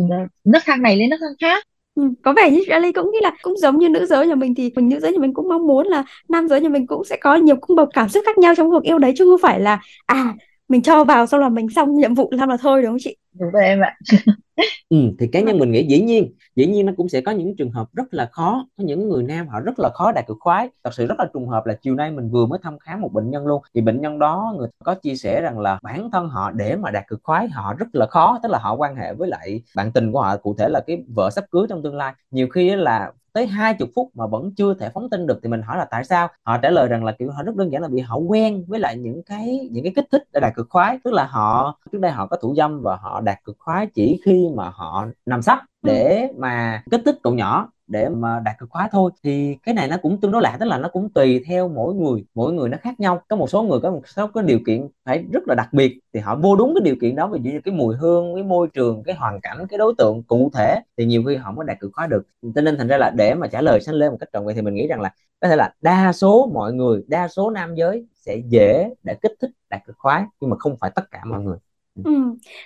nước 0.44 0.58
thang 0.64 0.82
này 0.82 0.96
lên 0.96 1.10
nước 1.10 1.16
thang 1.20 1.36
khác 1.40 1.64
Ừ, 1.96 2.02
có 2.22 2.32
vẻ 2.32 2.50
như 2.50 2.60
Ali 2.70 2.92
cũng 2.92 3.10
nghĩ 3.12 3.18
là 3.22 3.30
cũng 3.42 3.56
giống 3.58 3.78
như 3.78 3.88
nữ 3.88 4.06
giới 4.06 4.26
nhà 4.26 4.34
mình 4.34 4.54
thì 4.54 4.72
mình 4.76 4.88
nữ 4.88 5.00
giới 5.00 5.12
nhà 5.12 5.18
mình 5.18 5.34
cũng 5.34 5.48
mong 5.48 5.66
muốn 5.66 5.86
là 5.86 6.04
nam 6.28 6.48
giới 6.48 6.60
nhà 6.60 6.68
mình 6.68 6.86
cũng 6.86 7.04
sẽ 7.04 7.16
có 7.20 7.34
nhiều 7.36 7.56
cung 7.60 7.76
bậc 7.76 7.88
cảm 7.94 8.08
xúc 8.08 8.22
khác 8.26 8.38
nhau 8.38 8.54
trong 8.56 8.70
cuộc 8.70 8.82
yêu 8.82 8.98
đấy 8.98 9.12
chứ 9.18 9.24
không 9.24 9.40
phải 9.42 9.60
là 9.60 9.80
à 10.06 10.34
mình 10.68 10.82
cho 10.82 11.04
vào 11.04 11.26
xong 11.26 11.40
là 11.40 11.48
mình 11.48 11.66
xong 11.70 11.94
nhiệm 11.96 12.14
vụ 12.14 12.28
làm 12.32 12.48
là 12.48 12.56
thôi 12.56 12.82
đúng 12.82 12.90
không 12.90 12.98
chị? 13.00 13.16
Đúng 13.38 13.50
rồi 13.50 13.64
em 13.64 13.80
ạ. 13.80 13.96
ừ, 14.88 14.96
thì 15.18 15.26
cá 15.32 15.40
nhân 15.40 15.58
mình 15.58 15.72
nghĩ 15.72 15.86
dĩ 15.88 16.00
nhiên 16.02 16.34
dĩ 16.56 16.66
nhiên 16.66 16.86
nó 16.86 16.92
cũng 16.96 17.08
sẽ 17.08 17.20
có 17.20 17.32
những 17.32 17.56
trường 17.56 17.70
hợp 17.70 17.88
rất 17.94 18.14
là 18.14 18.28
khó. 18.32 18.66
Có 18.78 18.84
những 18.84 19.08
người 19.08 19.22
nam 19.22 19.48
họ 19.48 19.60
rất 19.60 19.78
là 19.78 19.90
khó 19.94 20.12
đạt 20.12 20.26
cực 20.26 20.36
khoái. 20.40 20.68
Thật 20.84 20.94
sự 20.94 21.06
rất 21.06 21.14
là 21.18 21.26
trùng 21.34 21.48
hợp 21.48 21.66
là 21.66 21.74
chiều 21.82 21.94
nay 21.94 22.10
mình 22.12 22.30
vừa 22.30 22.46
mới 22.46 22.58
thăm 22.62 22.78
khám 22.78 23.00
một 23.00 23.12
bệnh 23.12 23.30
nhân 23.30 23.46
luôn. 23.46 23.62
Thì 23.74 23.80
bệnh 23.80 24.00
nhân 24.00 24.18
đó 24.18 24.54
người 24.58 24.68
có 24.84 24.94
chia 24.94 25.16
sẻ 25.16 25.40
rằng 25.40 25.58
là 25.58 25.78
bản 25.82 26.10
thân 26.12 26.28
họ 26.28 26.50
để 26.50 26.76
mà 26.76 26.90
đạt 26.90 27.04
cực 27.08 27.20
khoái 27.22 27.48
họ 27.48 27.74
rất 27.74 27.86
là 27.94 28.06
khó. 28.06 28.38
Tức 28.42 28.48
là 28.52 28.58
họ 28.58 28.74
quan 28.76 28.96
hệ 28.96 29.14
với 29.14 29.28
lại 29.28 29.62
bạn 29.76 29.92
tình 29.92 30.12
của 30.12 30.20
họ 30.22 30.36
cụ 30.36 30.54
thể 30.58 30.68
là 30.68 30.80
cái 30.86 31.04
vợ 31.16 31.30
sắp 31.30 31.44
cưới 31.50 31.66
trong 31.68 31.82
tương 31.82 31.96
lai. 31.96 32.14
Nhiều 32.30 32.48
khi 32.48 32.76
là 32.76 33.12
tới 33.36 33.46
hai 33.46 33.74
chục 33.74 33.88
phút 33.94 34.10
mà 34.14 34.26
vẫn 34.26 34.54
chưa 34.56 34.74
thể 34.74 34.90
phóng 34.94 35.10
tin 35.10 35.26
được 35.26 35.38
thì 35.42 35.48
mình 35.48 35.62
hỏi 35.62 35.78
là 35.78 35.84
tại 35.90 36.04
sao? 36.04 36.28
Họ 36.42 36.58
trả 36.58 36.70
lời 36.70 36.88
rằng 36.88 37.04
là 37.04 37.12
kiểu 37.12 37.30
họ 37.30 37.42
rất 37.42 37.56
đơn 37.56 37.72
giản 37.72 37.82
là 37.82 37.88
vì 37.92 38.00
họ 38.00 38.16
quen 38.16 38.64
với 38.68 38.80
lại 38.80 38.96
những 38.96 39.22
cái 39.26 39.68
những 39.72 39.84
cái 39.84 39.92
kích 39.96 40.06
thích 40.12 40.22
để 40.32 40.40
đạt 40.40 40.52
cực 40.56 40.66
khoái. 40.70 40.98
Tức 41.04 41.12
là 41.14 41.24
họ 41.26 41.78
trước 41.92 41.98
đây 41.98 42.12
họ 42.12 42.26
có 42.26 42.36
thủ 42.36 42.54
dâm 42.56 42.80
và 42.82 42.96
họ 42.96 43.20
đạt 43.20 43.44
cực 43.44 43.56
khoái 43.58 43.86
chỉ 43.94 44.20
khi 44.24 44.48
mà 44.56 44.70
họ 44.74 45.06
nằm 45.26 45.42
sấp 45.42 45.58
để 45.82 46.28
mà 46.38 46.82
kích 46.90 47.00
thích 47.04 47.16
cậu 47.22 47.34
nhỏ 47.34 47.68
để 47.86 48.08
mà 48.08 48.40
đạt 48.44 48.58
cực 48.58 48.70
khoái 48.70 48.88
thôi. 48.92 49.10
Thì 49.22 49.56
cái 49.62 49.74
này 49.74 49.88
nó 49.88 49.96
cũng 50.02 50.20
tương 50.20 50.30
đối 50.32 50.42
lạ, 50.42 50.56
tức 50.60 50.66
là 50.66 50.78
nó 50.78 50.88
cũng 50.88 51.08
tùy 51.10 51.42
theo 51.46 51.68
mỗi 51.68 51.94
người 51.94 52.24
mỗi 52.34 52.52
người 52.52 52.68
nó 52.68 52.78
khác 52.82 53.00
nhau. 53.00 53.22
Có 53.28 53.36
một 53.36 53.50
số 53.50 53.62
người 53.62 53.80
có 53.80 53.90
một 53.90 54.08
số 54.08 54.26
cái 54.26 54.44
điều 54.44 54.58
kiện 54.66 54.88
phải 55.04 55.24
rất 55.32 55.48
là 55.48 55.54
đặc 55.54 55.68
biệt 55.72 55.98
thì 56.14 56.20
họ 56.20 56.36
vô 56.36 56.56
đúng 56.56 56.74
cái 56.74 56.80
điều 56.84 56.96
kiện 57.00 57.16
đó, 57.16 57.26
ví 57.26 57.40
dụ 57.42 57.50
như 57.50 57.60
cái 57.64 57.74
mùi 57.74 57.96
hương, 57.96 58.34
cái 58.34 58.44
môi 58.44 58.68
trường, 58.68 59.02
cái 59.02 59.14
hoàn 59.14 59.40
cảnh, 59.40 59.66
cái 59.70 59.78
đối 59.78 59.94
tượng 59.98 60.22
cụ 60.22 60.50
thể 60.54 60.80
thì 60.98 61.04
nhiều 61.04 61.22
khi 61.26 61.36
họ 61.36 61.52
mới 61.52 61.66
đạt 61.66 61.80
cực 61.80 61.90
khoái 61.94 62.08
được. 62.08 62.22
Cho 62.54 62.60
nên 62.60 62.78
thành 62.78 62.88
ra 62.88 62.98
là 62.98 63.10
để 63.10 63.34
mà 63.34 63.46
trả 63.46 63.60
lời 63.60 63.80
sanh 63.80 63.94
lên 63.94 64.10
một 64.10 64.16
cách 64.20 64.28
trọn 64.32 64.46
vẹn 64.46 64.56
thì 64.56 64.62
mình 64.62 64.74
nghĩ 64.74 64.86
rằng 64.86 65.00
là 65.00 65.10
có 65.40 65.48
thể 65.48 65.56
là 65.56 65.74
đa 65.80 66.12
số 66.12 66.50
mọi 66.54 66.72
người, 66.72 67.04
đa 67.08 67.28
số 67.28 67.50
nam 67.50 67.74
giới 67.74 68.06
sẽ 68.14 68.36
dễ 68.48 68.90
để 69.02 69.14
kích 69.22 69.32
thích 69.40 69.50
đạt 69.70 69.80
cực 69.86 69.96
khoái 69.98 70.24
nhưng 70.40 70.50
mà 70.50 70.56
không 70.58 70.76
phải 70.80 70.90
tất 70.94 71.10
cả 71.10 71.20
mọi 71.24 71.42
người. 71.42 71.56
Ừ. 72.04 72.12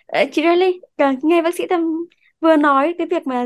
Ờ, 0.07 0.25
chị 0.33 0.43
Riley 0.43 0.81
ờ, 0.97 1.07
nghe 1.23 1.43
bác 1.43 1.55
sĩ 1.55 1.65
Tâm 1.71 2.05
vừa 2.41 2.57
nói 2.57 2.95
cái 2.99 3.07
việc 3.07 3.27
mà 3.27 3.45